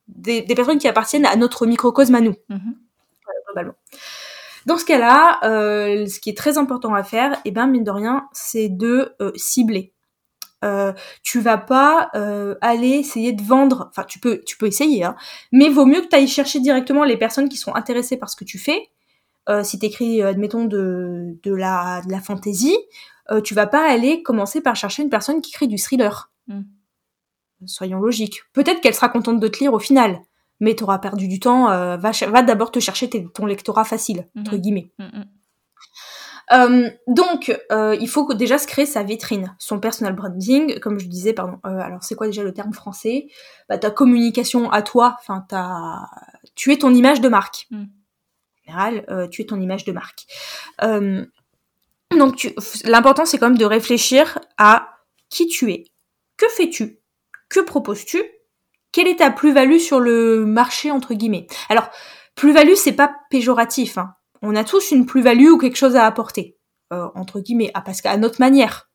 des, 0.08 0.42
des, 0.42 0.54
personnes 0.54 0.78
qui 0.78 0.88
appartiennent 0.88 1.26
à 1.26 1.36
notre 1.36 1.66
microcosme 1.66 2.14
à 2.14 2.20
nous, 2.20 2.34
mm-hmm. 2.50 2.74
globalement. 3.46 3.74
Dans 4.66 4.78
ce 4.78 4.84
cas-là, 4.84 5.38
ce 5.42 6.18
qui 6.18 6.30
est 6.30 6.36
très 6.36 6.58
important 6.58 6.92
à 6.94 7.04
faire, 7.04 7.34
et 7.34 7.40
eh 7.46 7.50
ben 7.52 7.68
mine 7.68 7.84
de 7.84 7.90
rien, 7.92 8.26
c'est 8.32 8.68
de 8.68 9.14
cibler. 9.36 9.92
Euh, 10.64 10.92
tu 11.22 11.40
vas 11.40 11.58
pas 11.58 12.10
aller 12.60 12.88
essayer 12.88 13.32
de 13.32 13.42
vendre, 13.42 13.88
enfin 13.90 14.04
tu 14.04 14.18
peux, 14.18 14.40
tu 14.46 14.56
peux 14.56 14.66
essayer, 14.66 15.04
hein, 15.04 15.16
mais 15.52 15.68
vaut 15.68 15.86
mieux 15.86 16.00
que 16.00 16.08
tu 16.08 16.16
ailles 16.16 16.28
chercher 16.28 16.60
directement 16.60 17.04
les 17.04 17.16
personnes 17.16 17.48
qui 17.48 17.56
sont 17.56 17.74
intéressées 17.74 18.16
par 18.16 18.30
ce 18.30 18.36
que 18.36 18.44
tu 18.44 18.58
fais 18.58 18.90
euh, 19.48 19.62
si 19.62 19.78
t'écris, 19.78 20.22
euh, 20.22 20.28
admettons, 20.28 20.64
de, 20.64 21.38
de 21.42 21.54
la, 21.54 22.02
de 22.02 22.10
la 22.10 22.20
euh, 23.30 23.40
tu 23.40 23.54
vas 23.54 23.66
pas 23.66 23.88
aller 23.88 24.22
commencer 24.22 24.60
par 24.60 24.76
chercher 24.76 25.02
une 25.02 25.10
personne 25.10 25.40
qui 25.40 25.50
écrit 25.50 25.68
du 25.68 25.78
thriller. 25.78 26.30
Mm. 26.48 26.62
Soyons 27.64 28.00
logiques. 28.00 28.42
Peut-être 28.52 28.80
qu'elle 28.80 28.94
sera 28.94 29.08
contente 29.08 29.40
de 29.40 29.48
te 29.48 29.60
lire 29.60 29.72
au 29.72 29.78
final, 29.78 30.20
mais 30.60 30.74
tu 30.74 30.84
auras 30.84 30.98
perdu 30.98 31.26
du 31.26 31.40
temps. 31.40 31.66
va, 31.66 31.96
va 31.96 32.42
d'abord 32.42 32.70
te 32.70 32.78
chercher 32.80 33.08
ton 33.08 33.46
lectorat 33.46 33.84
facile, 33.84 34.28
entre 34.36 34.54
mm-hmm. 34.54 34.60
guillemets. 34.60 34.92
Mm-hmm. 36.50 36.96
donc, 37.08 37.56
il 37.70 38.08
faut 38.08 38.32
déjà 38.34 38.58
se 38.58 38.66
créer 38.66 38.86
sa 38.86 39.02
vitrine, 39.02 39.54
son 39.58 39.80
personal 39.80 40.14
branding, 40.14 40.78
comme 40.80 40.98
je 40.98 41.06
disais, 41.06 41.32
pardon. 41.32 41.58
alors, 41.64 42.02
c'est 42.02 42.14
quoi 42.14 42.26
déjà 42.26 42.42
le 42.42 42.52
terme 42.52 42.72
français? 42.72 43.28
Bah, 43.68 43.78
Ta 43.78 43.90
communication 43.90 44.70
à 44.70 44.82
toi, 44.82 45.16
enfin, 45.20 45.44
tu 46.54 46.72
es 46.72 46.76
ton 46.76 46.94
image 46.94 47.20
de 47.20 47.28
marque. 47.28 47.66
Mm 47.70 47.84
général, 48.66 49.04
euh, 49.10 49.28
tu 49.28 49.42
es 49.42 49.46
ton 49.46 49.60
image 49.60 49.84
de 49.84 49.92
marque. 49.92 50.26
Euh, 50.82 51.24
donc 52.16 52.52
l'important 52.84 53.24
c'est 53.24 53.38
quand 53.38 53.48
même 53.48 53.58
de 53.58 53.64
réfléchir 53.64 54.38
à 54.58 55.00
qui 55.28 55.46
tu 55.46 55.70
es, 55.72 55.84
que 56.36 56.46
fais-tu, 56.48 57.00
que 57.48 57.60
proposes-tu, 57.60 58.22
quelle 58.92 59.08
est 59.08 59.16
ta 59.16 59.30
plus-value 59.30 59.78
sur 59.78 60.00
le 60.00 60.46
marché 60.46 60.90
entre 60.90 61.14
guillemets? 61.14 61.46
Alors 61.68 61.90
plus-value 62.34 62.74
c'est 62.74 62.92
pas 62.92 63.14
péjoratif, 63.30 63.98
hein. 63.98 64.14
On 64.42 64.54
a 64.56 64.64
tous 64.64 64.90
une 64.90 65.06
plus-value 65.06 65.48
ou 65.48 65.58
quelque 65.58 65.76
chose 65.76 65.96
à 65.96 66.04
apporter 66.04 66.56
euh, 66.92 67.08
entre 67.14 67.40
guillemets, 67.40 67.70
ah, 67.74 67.80
parce 67.80 68.00
qu'à 68.00 68.16
notre 68.16 68.40
manière. 68.40 68.88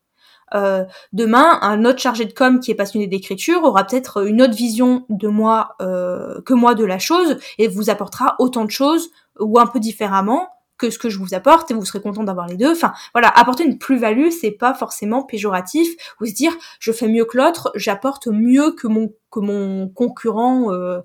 demain, 1.13 1.59
un 1.61 1.85
autre 1.85 1.99
chargé 1.99 2.25
de 2.25 2.33
com 2.33 2.59
qui 2.59 2.71
est 2.71 2.75
passionné 2.75 3.07
d'écriture 3.07 3.63
aura 3.63 3.85
peut-être 3.85 4.25
une 4.27 4.41
autre 4.41 4.53
vision 4.53 5.05
de 5.09 5.27
moi 5.29 5.75
que 5.79 6.53
moi 6.53 6.75
de 6.75 6.83
la 6.83 6.99
chose 6.99 7.37
et 7.57 7.69
vous 7.69 7.89
apportera 7.89 8.35
autant 8.37 8.65
de 8.65 8.71
choses 8.71 9.11
ou 9.39 9.59
un 9.59 9.67
peu 9.67 9.79
différemment 9.79 10.49
que 10.81 10.89
ce 10.89 10.97
que 10.97 11.09
je 11.09 11.19
vous 11.19 11.33
apporte 11.35 11.69
et 11.69 11.73
vous 11.75 11.85
serez 11.85 12.01
content 12.01 12.23
d'avoir 12.23 12.47
les 12.47 12.57
deux. 12.57 12.71
Enfin, 12.71 12.91
voilà, 13.13 13.29
apporter 13.29 13.63
une 13.63 13.77
plus-value, 13.77 14.29
c'est 14.29 14.51
pas 14.51 14.73
forcément 14.73 15.23
péjoratif 15.23 15.89
ou 16.19 16.25
se 16.25 16.33
dire 16.33 16.51
je 16.79 16.91
fais 16.91 17.07
mieux 17.07 17.25
que 17.25 17.37
l'autre, 17.37 17.71
j'apporte 17.75 18.27
mieux 18.27 18.71
que 18.71 18.87
mon 18.87 19.13
que 19.29 19.39
mon 19.39 19.87
concurrent 19.87 20.73
euh, 20.73 21.01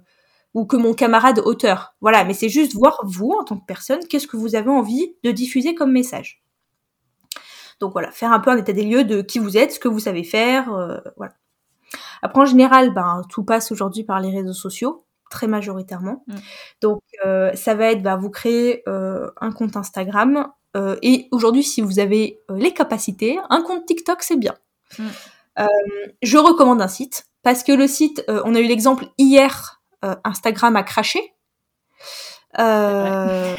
ou 0.57 0.65
que 0.65 0.77
mon 0.77 0.95
camarade 0.95 1.41
auteur. 1.41 1.95
Voilà, 2.01 2.25
mais 2.25 2.33
c'est 2.33 2.49
juste 2.49 2.75
voir 2.75 2.99
vous 3.05 3.31
en 3.39 3.45
tant 3.45 3.59
que 3.59 3.67
personne, 3.67 4.01
qu'est-ce 4.09 4.27
que 4.27 4.39
vous 4.39 4.57
avez 4.57 4.71
envie 4.71 5.15
de 5.23 5.31
diffuser 5.31 5.75
comme 5.75 5.93
message. 5.93 6.43
Donc 7.79 7.93
voilà, 7.93 8.11
faire 8.11 8.33
un 8.33 8.41
peu 8.41 8.51
un 8.51 8.57
état 8.57 8.73
des 8.73 8.85
lieux 8.85 9.05
de 9.05 9.21
qui 9.21 9.39
vous 9.39 9.59
êtes, 9.59 9.73
ce 9.73 9.79
que 9.79 9.87
vous 9.87 10.01
savez 10.01 10.25
faire, 10.25 10.73
euh, 10.73 10.97
voilà. 11.19 11.35
Après 12.23 12.41
en 12.41 12.47
général, 12.47 12.95
ben 12.95 13.21
tout 13.29 13.45
passe 13.45 13.71
aujourd'hui 13.71 14.03
par 14.03 14.19
les 14.19 14.31
réseaux 14.31 14.55
sociaux 14.55 15.05
très 15.31 15.47
majoritairement. 15.47 16.25
Mm. 16.27 16.35
Donc 16.81 17.03
euh, 17.27 17.53
ça 17.53 17.75
va 17.75 17.93
être 17.93 18.03
bah, 18.03 18.17
vous 18.17 18.31
créer 18.31 18.83
euh, 18.89 19.29
un 19.43 19.53
compte 19.53 19.77
Instagram 19.77 20.49
et 21.01 21.29
aujourd'hui 21.33 21.63
si 21.63 21.81
vous 21.81 22.01
avez 22.01 22.39
les 22.51 22.75
capacités, 22.75 23.39
un 23.49 23.63
compte 23.63 23.87
TikTok 23.87 24.23
c'est 24.23 24.37
bien. 24.37 24.55
Mm. 24.99 25.67
je 26.23 26.37
recommande 26.37 26.83
un 26.83 26.89
site 26.89 27.27
parce 27.43 27.63
que 27.63 27.73
le 27.73 27.87
site, 27.87 28.23
on 28.29 28.55
a 28.55 28.61
eu 28.61 28.67
l'exemple 28.67 29.07
hier, 29.17 29.76
Instagram 30.25 30.77
a 30.77 30.83
craché. 30.83 31.35
hier, 32.59 33.55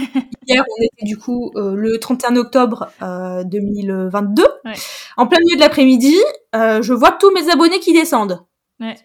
on 0.48 0.84
était 0.84 1.06
du 1.06 1.18
coup 1.18 1.52
le 1.56 1.98
31 1.98 2.36
octobre 2.38 2.90
2022. 3.46 4.46
En 5.18 5.28
plein 5.28 5.40
milieu 5.40 5.56
de 5.56 5.62
l'après-midi, 5.62 6.16
je 6.54 6.94
vois 6.94 7.12
tous 7.12 7.32
mes 7.32 7.50
abonnés 7.50 7.80
qui 7.80 7.94
descendent. 7.94 8.46
Ouais. 8.80 8.96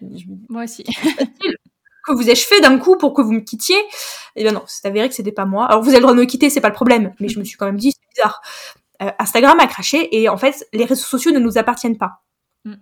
Moi 0.49 0.63
aussi. 0.63 0.83
que 2.03 2.13
vous 2.13 2.29
ai-je 2.29 2.45
fait 2.45 2.61
d'un 2.61 2.77
coup 2.77 2.97
pour 2.97 3.13
que 3.13 3.21
vous 3.21 3.31
me 3.31 3.39
quittiez? 3.39 3.77
Eh 4.35 4.43
bien 4.43 4.51
non, 4.51 4.63
c'est 4.67 4.85
avéré 4.87 5.09
que 5.09 5.15
c'était 5.15 5.31
pas 5.31 5.45
moi. 5.45 5.65
Alors 5.65 5.81
vous 5.81 5.89
avez 5.89 5.97
le 5.97 6.03
droit 6.03 6.13
de 6.13 6.19
me 6.19 6.25
quitter, 6.25 6.49
c'est 6.49 6.61
pas 6.61 6.69
le 6.69 6.73
problème, 6.73 7.13
mais 7.19 7.29
je 7.29 7.39
me 7.39 7.43
suis 7.43 7.57
quand 7.57 7.65
même 7.65 7.77
dit 7.77 7.91
c'est 7.91 8.15
bizarre. 8.15 8.41
Euh, 9.01 9.11
Instagram 9.19 9.59
a 9.59 9.67
craché 9.67 10.15
et 10.21 10.29
en 10.29 10.37
fait 10.37 10.67
les 10.73 10.85
réseaux 10.85 11.03
sociaux 11.03 11.31
ne 11.31 11.39
nous 11.39 11.57
appartiennent 11.57 11.97
pas. 11.97 12.23
Mm. 12.65 12.73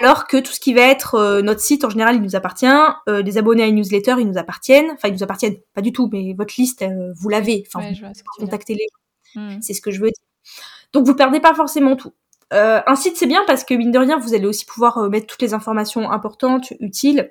Alors 0.00 0.26
que 0.26 0.38
tout 0.38 0.52
ce 0.52 0.60
qui 0.60 0.72
va 0.74 0.82
être 0.82 1.14
euh, 1.14 1.42
notre 1.42 1.60
site 1.60 1.84
en 1.84 1.90
général, 1.90 2.16
il 2.16 2.22
nous 2.22 2.36
appartient. 2.36 2.66
Euh, 3.08 3.22
des 3.22 3.38
abonnés 3.38 3.62
à 3.62 3.66
une 3.66 3.76
newsletter, 3.76 4.16
ils 4.18 4.28
nous 4.28 4.38
appartiennent. 4.38 4.90
Enfin, 4.92 5.08
ils 5.08 5.14
nous 5.14 5.22
appartiennent 5.22 5.56
pas 5.74 5.82
du 5.82 5.92
tout, 5.92 6.08
mais 6.12 6.34
votre 6.34 6.54
liste, 6.58 6.84
vous 7.16 7.28
l'avez. 7.28 7.64
Enfin, 7.72 7.92
contactez 8.38 8.74
les 8.74 8.86
gens. 9.34 9.40
Mm. 9.40 9.60
C'est 9.60 9.74
ce 9.74 9.80
que 9.80 9.90
je 9.90 10.00
veux 10.00 10.10
dire. 10.10 10.54
Donc 10.92 11.06
vous 11.06 11.14
perdez 11.14 11.40
pas 11.40 11.54
forcément 11.54 11.96
tout. 11.96 12.12
un 12.50 12.96
site 12.96 13.16
c'est 13.16 13.26
bien 13.26 13.44
parce 13.46 13.64
que 13.64 13.74
mine 13.74 13.92
de 13.92 13.98
rien, 13.98 14.18
vous 14.18 14.34
allez 14.34 14.46
aussi 14.46 14.64
pouvoir 14.66 15.08
mettre 15.08 15.26
toutes 15.26 15.42
les 15.42 15.54
informations 15.54 16.10
importantes, 16.10 16.72
utiles 16.80 17.30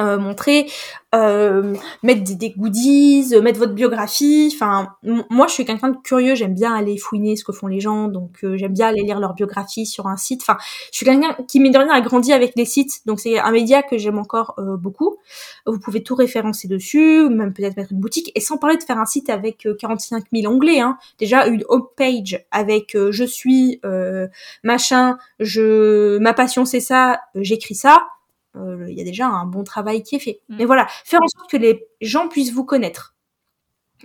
euh, 0.00 0.18
montrer, 0.18 0.66
euh, 1.14 1.74
mettre 2.02 2.24
des, 2.24 2.34
des, 2.34 2.50
goodies, 2.50 3.28
euh, 3.32 3.40
mettre 3.40 3.60
votre 3.60 3.74
biographie. 3.74 4.52
Enfin, 4.52 4.96
moi, 5.30 5.46
je 5.46 5.52
suis 5.52 5.64
quelqu'un 5.64 5.90
de 5.90 5.96
curieux. 6.02 6.34
J'aime 6.34 6.54
bien 6.54 6.74
aller 6.74 6.98
fouiner 6.98 7.36
ce 7.36 7.44
que 7.44 7.52
font 7.52 7.68
les 7.68 7.78
gens, 7.78 8.08
donc 8.08 8.38
euh, 8.42 8.56
j'aime 8.56 8.72
bien 8.72 8.88
aller 8.88 9.02
lire 9.02 9.20
leur 9.20 9.34
biographie 9.34 9.86
sur 9.86 10.08
un 10.08 10.16
site. 10.16 10.42
Enfin, 10.42 10.58
je 10.90 10.96
suis 10.96 11.06
quelqu'un 11.06 11.36
qui 11.46 11.60
mine 11.60 11.72
de 11.72 11.78
rien 11.78 11.90
a 11.90 12.00
grandi 12.00 12.32
avec 12.32 12.54
les 12.56 12.64
sites, 12.64 13.06
donc 13.06 13.20
c'est 13.20 13.38
un 13.38 13.52
média 13.52 13.82
que 13.82 13.96
j'aime 13.96 14.18
encore 14.18 14.56
beaucoup. 14.78 15.16
Vous 15.66 15.78
pouvez 15.78 16.02
tout 16.02 16.14
référencer 16.14 16.66
dessus, 16.66 17.28
même 17.28 17.52
peut-être 17.52 17.76
mettre 17.76 17.92
une 17.92 18.00
boutique, 18.00 18.32
et 18.34 18.40
sans 18.40 18.56
parler 18.56 18.76
de 18.76 18.82
faire 18.82 18.98
un 18.98 19.06
site 19.06 19.30
avec 19.30 19.68
45 19.78 20.24
000 20.32 20.52
onglets. 20.52 20.80
Hein. 20.80 20.98
Déjà 21.18 21.46
une 21.46 21.62
home 21.68 21.86
page 21.96 22.44
avec 22.50 22.96
je 23.10 23.24
suis 23.24 23.80
machin, 24.64 25.18
je 25.38 26.18
ma 26.18 26.34
passion 26.34 26.64
c'est 26.64 26.80
ça, 26.80 27.20
j'écris 27.36 27.74
ça 27.74 27.94
euh, 27.94 28.23
il 28.54 28.94
y 28.94 29.00
a 29.00 29.04
déjà 29.04 29.26
un 29.26 29.46
bon 29.46 29.64
travail 29.64 30.02
qui 30.02 30.16
est 30.16 30.20
fait. 30.20 30.40
Mm. 30.48 30.56
Mais 30.58 30.64
voilà, 30.64 30.86
faire 31.04 31.20
en 31.22 31.28
sorte 31.28 31.50
que 31.50 31.56
les 31.56 31.86
gens 32.00 32.28
puissent 32.28 32.52
vous 32.52 32.64
connaître. 32.64 33.16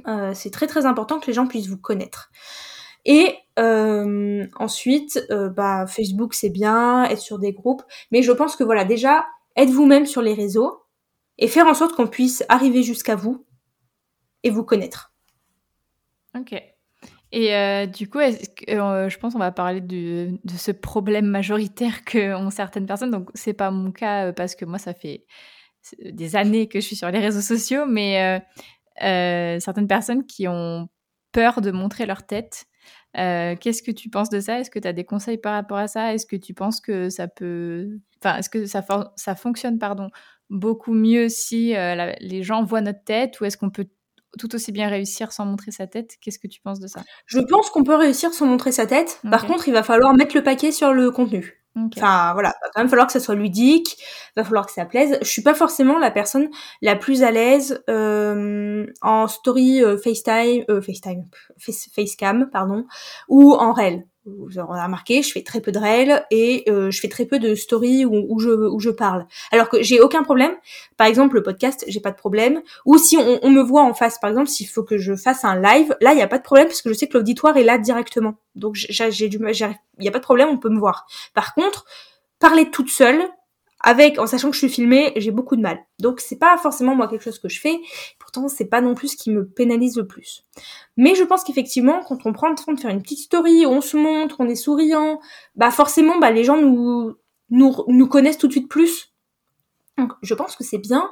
Euh, 0.08 0.34
c'est 0.34 0.52
très 0.52 0.68
très 0.68 0.86
important 0.86 1.20
que 1.20 1.28
les 1.28 1.34
gens 1.34 1.48
puissent 1.48 1.68
vous 1.68 1.78
connaître. 1.78 2.30
Et 3.06 3.36
euh, 3.58 4.46
ensuite, 4.58 5.26
bah, 5.56 5.88
Facebook 5.88 6.34
c'est 6.34 6.50
bien, 6.50 7.06
être 7.06 7.22
sur 7.22 7.40
des 7.40 7.54
groupes, 7.54 7.84
mais 8.12 8.22
je 8.24 8.32
pense 8.32 8.56
que 8.56 8.64
voilà, 8.64 8.86
déjà, 8.86 9.26
être 9.56 9.72
vous-même 9.72 10.06
sur 10.06 10.22
les 10.22 10.34
réseaux 10.34 10.84
et 11.38 11.48
faire 11.48 11.68
en 11.68 11.74
sorte 11.74 11.96
qu'on 11.96 12.08
puisse 12.08 12.44
arriver 12.50 12.84
jusqu'à 12.84 13.16
vous 13.16 13.46
et 14.44 14.50
vous 14.50 14.64
connaître. 14.64 15.14
Ok. 16.38 16.56
Et 17.32 17.56
euh, 17.56 17.86
du 17.86 18.10
coup, 18.10 18.20
euh, 18.20 19.10
je 19.10 19.18
pense 19.20 19.34
qu'on 19.34 19.40
va 19.40 19.52
parler 19.52 19.82
de, 19.82 20.32
ce 20.58 20.72
problème 20.72 21.26
majoritaire 21.26 22.04
que 22.06 22.36
ont 22.36 22.50
certaines 22.50 22.86
personnes. 22.86 23.12
Donc, 23.12 23.30
c'est 23.34 23.54
pas 23.54 23.72
mon 23.72 23.92
cas 23.92 24.28
euh, 24.28 24.34
parce 24.34 24.56
que 24.56 24.66
moi, 24.66 24.80
ça 24.80 24.94
fait 24.94 25.26
des 26.04 26.36
années 26.36 26.68
que 26.68 26.80
je 26.80 26.86
suis 26.86 26.96
sur 26.96 27.10
les 27.10 27.20
réseaux 27.20 27.42
sociaux, 27.42 27.86
mais 27.88 28.42
certaines 29.00 29.88
personnes 29.88 30.26
qui 30.26 30.48
ont 30.48 30.90
peur 31.32 31.62
de 31.62 31.72
montrer 31.72 32.06
leur 32.06 32.26
tête. 32.26 32.66
Qu'est-ce 33.14 33.82
que 33.82 33.92
tu 33.92 34.10
penses 34.10 34.30
de 34.30 34.42
ça? 34.42 34.60
Est-ce 34.60 34.70
que 34.70 34.80
tu 34.80 34.88
as 34.88 34.94
des 34.94 35.06
conseils 35.06 35.38
par 35.38 35.54
rapport 35.54 35.78
à 35.78 35.88
ça? 35.88 36.14
Est-ce 36.14 36.26
que 36.26 36.36
tu 36.36 36.54
penses 36.54 36.82
que 36.82 37.10
ça 37.10 37.28
peut, 37.30 38.00
enfin, 38.22 38.38
est-ce 38.38 38.50
que 38.50 38.66
ça 38.66 39.36
fonctionne, 39.36 39.80
pardon, 39.80 40.10
beaucoup 40.50 40.94
mieux 40.94 41.30
si 41.30 41.74
les 42.20 42.44
gens 42.44 42.64
voient 42.64 42.82
notre 42.82 43.04
tête, 43.06 43.40
ou 43.40 43.46
est-ce 43.46 43.58
qu'on 43.58 43.70
peut 43.70 43.88
tout 44.38 44.54
aussi 44.56 44.72
bien 44.72 44.90
réussir 44.90 45.32
sans 45.32 45.46
montrer 45.46 45.72
sa 45.72 45.88
tête. 45.88 46.18
Qu'est-ce 46.22 46.40
que 46.40 46.48
tu 46.48 46.62
penses 46.62 46.80
de 46.80 46.88
ça? 46.88 47.02
Je 47.26 47.40
pense 47.40 47.70
qu'on 47.70 47.84
peut 47.84 47.96
réussir 47.96 48.34
sans 48.34 48.46
montrer 48.46 48.72
sa 48.72 48.86
tête. 48.86 49.20
Par 49.30 49.46
contre, 49.46 49.68
il 49.68 49.74
va 49.74 49.84
falloir 49.84 50.14
mettre 50.14 50.36
le 50.36 50.44
paquet 50.44 50.72
sur 50.72 50.94
le 50.94 51.12
contenu. 51.12 51.60
Enfin 51.76 52.34
voilà, 52.34 52.50
il 52.50 52.66
va 52.66 52.72
quand 52.74 52.82
même 52.82 52.90
falloir 52.90 53.08
que 53.08 53.14
ça 53.14 53.20
soit 53.20 53.36
ludique, 53.36 53.98
il 54.00 54.40
va 54.40 54.44
falloir 54.44 54.66
que 54.66 54.72
ça 54.72 54.86
plaise. 54.86 55.18
Je 55.22 55.28
suis 55.28 55.44
pas 55.44 55.54
forcément 55.54 56.00
la 56.00 56.12
personne 56.12 56.50
la 56.82 56.96
plus 56.96 57.24
à 57.24 57.32
l'aise 57.32 57.84
euh, 57.90 58.86
en 59.02 59.28
story 59.28 59.84
euh, 59.84 59.98
FaceTime, 59.98 60.66
euh, 60.70 60.82
FaceTime, 60.82 61.26
Facecam, 61.96 62.50
pardon, 62.52 62.86
ou 63.28 63.54
en 63.54 63.72
réel 63.72 64.06
vous 64.26 64.60
aurez 64.60 64.82
remarqué, 64.82 65.22
je 65.22 65.32
fais 65.32 65.44
très 65.44 65.62
peu 65.62 65.72
de 65.72 65.80
réels 65.80 66.26
et 66.30 66.64
euh, 66.70 66.92
je 66.92 67.00
fais 67.00 67.08
très 67.08 67.26
peu 67.26 67.40
de 67.40 67.56
stories 67.56 68.06
où, 68.06 68.40
je, 68.40 68.50
où 68.50 68.80
je 68.80 68.90
parle. 68.90 69.26
Alors 69.52 69.70
que 69.70 69.82
j'ai 69.82 70.02
aucun 70.02 70.24
problème. 70.24 70.52
Par 70.98 71.08
exemple, 71.08 71.36
le 71.36 71.44
podcast, 71.44 71.84
j'ai 71.88 72.00
pas 72.00 72.12
de 72.12 72.18
problème. 72.18 72.62
Ou 72.86 72.98
si 72.98 73.18
on, 73.18 73.40
on 73.42 73.50
me 73.50 73.62
voit 73.62 73.84
en 73.84 73.94
face, 73.94 74.20
par 74.20 74.30
exemple, 74.30 74.48
s'il 74.48 74.68
faut 74.68 74.84
que 74.84 74.98
je 74.98 75.16
fasse 75.16 75.46
un 75.46 75.60
live, 75.60 75.96
là, 76.02 76.14
il 76.14 76.18
n'y 76.18 76.22
a 76.22 76.28
pas 76.28 76.38
de 76.38 76.44
problème 76.44 76.68
parce 76.68 76.82
que 76.82 76.90
je 76.90 76.94
sais 76.94 77.08
que 77.08 77.18
l'auditoire 77.18 77.58
est 77.58 77.64
là 77.64 77.78
directement. 77.78 78.36
Donc, 78.56 78.76
j'ai 78.76 79.30
du, 79.30 79.38
il 79.38 79.76
n'y 80.00 80.08
a 80.08 80.12
pas 80.12 80.20
de 80.20 80.24
problème, 80.24 80.50
on 80.50 80.58
peut 80.58 80.70
me 80.70 80.80
voir. 80.80 81.08
Par 81.34 81.54
contre, 81.54 81.86
parler 82.40 82.70
toute 82.70 82.90
seule, 82.90 83.22
avec 83.82 84.20
en 84.20 84.28
sachant 84.28 84.50
que 84.50 84.54
je 84.54 84.60
suis 84.60 84.70
filmée, 84.70 85.14
j'ai 85.16 85.32
beaucoup 85.32 85.56
de 85.56 85.62
mal. 85.62 85.80
Donc 86.00 86.20
c'est 86.20 86.38
pas 86.38 86.58
forcément 86.58 86.96
moi 86.96 87.08
quelque 87.08 87.24
chose 87.24 87.40
que 87.40 87.50
je 87.50 87.60
fais. 87.60 87.80
Pourtant 88.20 88.48
c'est 88.48 88.66
pas 88.66 88.82
non 88.82 88.96
plus 88.96 89.10
ce 89.10 89.18
qui 89.18 89.32
me 89.32 89.48
pénalise 89.48 89.98
le 89.98 90.08
plus. 90.08 90.46
Mais 90.98 91.16
je 91.16 91.24
pense 91.24 91.44
qu'effectivement 91.44 92.02
quand 92.08 92.26
on 92.26 92.34
prend 92.34 92.50
le 92.50 92.56
temps 92.56 92.74
de 92.74 92.80
faire 92.80 92.92
une 92.92 93.02
petite 93.02 93.20
story, 93.20 93.66
on 93.66 93.82
se 93.82 93.98
montre, 93.98 94.38
on 94.40 94.48
est 94.50 94.56
souriant, 94.56 95.20
bah 95.56 95.72
forcément 95.72 96.20
bah 96.20 96.32
les 96.32 96.44
gens 96.44 96.58
nous 96.58 97.16
nous, 97.50 97.76
nous 97.88 98.08
connaissent 98.08 98.38
tout 98.38 98.48
de 98.48 98.54
suite 98.54 98.70
plus. 98.70 99.14
Donc 99.98 100.14
je 100.22 100.34
pense 100.34 100.56
que 100.56 100.64
c'est 100.64 100.78
bien. 100.78 101.10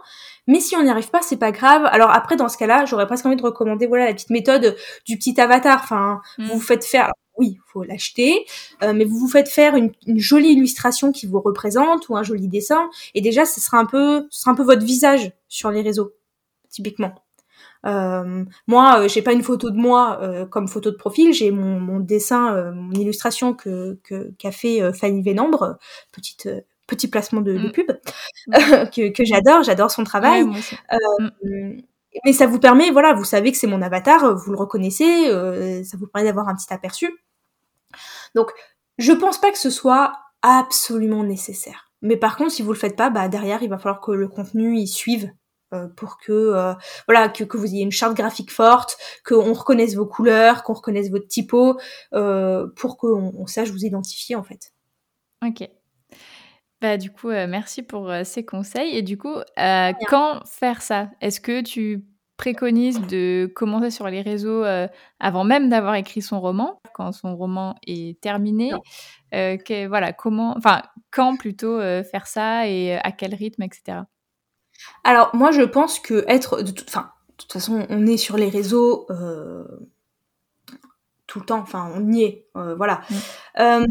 Mais 0.48 0.62
si 0.62 0.76
on 0.76 0.84
n'y 0.84 0.90
arrive 0.90 1.10
pas, 1.10 1.22
c'est 1.22 1.38
pas 1.38 1.52
grave. 1.52 1.86
Alors 1.92 2.10
après, 2.10 2.38
dans 2.38 2.48
ce 2.48 2.58
cas-là, 2.58 2.86
j'aurais 2.86 3.06
presque 3.06 3.26
envie 3.26 3.36
de 3.36 3.42
recommander, 3.42 3.86
voilà, 3.86 4.06
la 4.06 4.14
petite 4.14 4.30
méthode 4.30 4.78
du 5.06 5.18
petit 5.18 5.40
avatar. 5.42 5.82
Enfin, 5.84 6.22
mm. 6.38 6.48
vous 6.48 6.60
faites 6.62 6.86
faire 6.86 7.12
oui, 7.38 7.60
faut 7.66 7.84
l'acheter, 7.84 8.46
euh, 8.84 8.94
mais 8.94 9.06
vous 9.06 9.18
vous 9.18 9.28
faites 9.28 9.50
faire 9.50 9.76
une, 9.76 9.92
jolie 10.18 10.54
illustration 10.54 11.12
qui 11.12 11.28
vous 11.28 11.40
représente 11.40 12.10
ou 12.10 12.18
un 12.18 12.24
joli 12.24 12.48
dessin, 12.48 12.90
et 13.14 13.22
déjà 13.22 13.46
ce 13.46 13.62
sera 13.62 13.78
un 13.78 13.86
peu, 13.86 14.28
ce 14.30 14.42
sera 14.42 14.52
un 14.52 14.56
peu 14.56 14.64
votre 14.64 14.84
visage 14.84 15.32
sur 15.48 15.72
les 15.72 15.82
réseaux, 15.82 16.14
typiquement. 16.70 17.14
Euh, 17.86 18.44
moi, 18.66 19.02
euh, 19.02 19.08
j'ai 19.08 19.22
pas 19.22 19.34
une 19.34 19.44
photo 19.44 19.70
de 19.70 19.78
moi 19.78 20.20
comme 20.50 20.68
photo 20.68 20.92
de 20.92 20.96
profil, 20.96 21.34
j'ai 21.34 21.52
mon, 21.52 22.00
dessin, 22.00 22.72
mon 22.72 22.94
illustration 22.94 23.54
que 23.54 24.00
qu'a 24.38 24.52
fait 24.52 24.92
Fanny 24.94 25.22
Vénambre, 25.22 25.78
petite 26.12 26.50
petit 26.88 27.10
placement 27.10 27.42
de, 27.42 27.58
mm. 27.58 27.72
pub 27.74 27.92
que, 29.14 29.26
j'adore, 29.26 29.64
j'adore 29.64 29.92
son 29.92 30.06
travail. 30.06 30.46
Mm. 31.44 31.82
Mais 32.26 32.34
ça 32.34 32.48
vous 32.48 32.60
permet, 32.60 32.90
voilà, 32.90 33.14
vous 33.14 33.26
savez 33.26 33.52
que 33.52 33.58
c'est 33.58 33.68
mon 33.68 33.82
avatar, 33.82 34.36
vous 34.36 34.52
le 34.52 34.58
reconnaissez, 34.58 35.30
ça 35.84 35.98
vous 35.98 36.08
permet 36.08 36.28
d'avoir 36.28 36.48
un 36.48 36.56
petit 36.56 36.74
aperçu. 36.74 37.14
Donc, 38.36 38.52
je 38.98 39.14
pense 39.14 39.40
pas 39.40 39.52
que 39.52 39.58
ce 39.58 39.70
soit 39.70 40.14
absolument 40.42 41.24
nécessaire. 41.24 41.92
Mais 42.02 42.18
par 42.18 42.38
contre, 42.38 42.52
si 42.52 42.62
vous 42.62 42.72
le 42.72 42.78
faites 42.78 42.96
pas, 42.96 43.10
bah 43.10 43.28
derrière, 43.28 43.64
il 43.64 43.70
va 43.70 43.78
falloir 43.78 44.02
que 44.02 44.12
le 44.12 44.28
contenu 44.28 44.78
y 44.78 44.88
suive 44.88 45.32
euh, 45.74 45.88
pour 45.88 46.18
que 46.18 46.32
euh, 46.32 46.74
voilà 47.08 47.28
que, 47.28 47.44
que, 47.44 47.58
vous 47.58 47.66
ayez 47.66 47.84
une 47.84 47.92
charte 47.92 48.16
graphique 48.16 48.52
forte, 48.52 48.98
qu'on 49.26 49.52
reconnaisse 49.54 49.96
vos 49.96 50.06
couleurs, 50.06 50.64
qu'on 50.64 50.74
reconnaisse 50.74 51.10
votre 51.10 51.28
typo, 51.28 51.78
euh, 52.14 52.68
pour 52.76 52.98
qu'on 52.98 53.34
on 53.38 53.48
sache 53.48 53.70
vous 53.70 53.84
identifier 53.84 54.36
en 54.36 54.44
fait. 54.44 54.72
Ok. 55.46 55.68
Bah 56.80 56.98
du 56.98 57.12
coup, 57.12 57.30
merci 57.30 57.82
pour 57.82 58.14
ces 58.24 58.46
conseils. 58.46 58.96
Et 58.96 59.02
du 59.02 59.18
coup, 59.18 59.36
quand 60.08 60.42
faire 60.46 60.84
ça? 60.84 61.10
Est-ce 61.22 61.42
que 61.42 61.62
tu 61.62 62.06
préconise 62.38 63.02
de 63.02 63.52
commencer 63.56 63.90
sur 63.90 64.08
les 64.08 64.22
réseaux 64.22 64.64
euh, 64.64 64.88
avant 65.20 65.44
même 65.44 65.70
d'avoir 65.70 65.96
écrit 65.96 66.22
son 66.22 66.40
roman, 66.40 66.80
quand 66.94 67.12
son 67.12 67.36
roman 67.36 67.76
est 67.86 68.22
terminé. 68.22 68.72
Euh, 69.34 69.58
que, 69.58 69.88
voilà, 69.88 70.14
comment, 70.14 70.56
enfin, 70.56 70.84
quand 71.12 71.36
plutôt 71.36 71.80
euh, 71.80 72.04
faire 72.04 72.28
ça 72.28 72.68
et 72.68 72.96
à 72.96 73.12
quel 73.12 73.36
rythme, 73.36 73.64
etc. 73.64 74.00
Alors 75.04 75.32
moi, 75.36 75.52
je 75.52 75.64
pense 75.64 76.00
que 76.00 76.24
être, 76.28 76.62
de 76.62 76.72
toute, 76.72 76.88
enfin, 76.88 77.12
de 77.32 77.36
toute 77.38 77.52
façon, 77.52 77.86
on 77.90 78.06
est 78.06 78.18
sur 78.18 78.38
les 78.38 78.50
réseaux 78.50 79.08
tout 81.26 81.40
le 81.40 81.46
temps, 81.46 81.60
enfin, 81.60 81.92
on 81.94 82.10
y 82.10 82.24
est, 82.24 82.48
voilà. 82.54 83.02
Mm. 83.58 83.86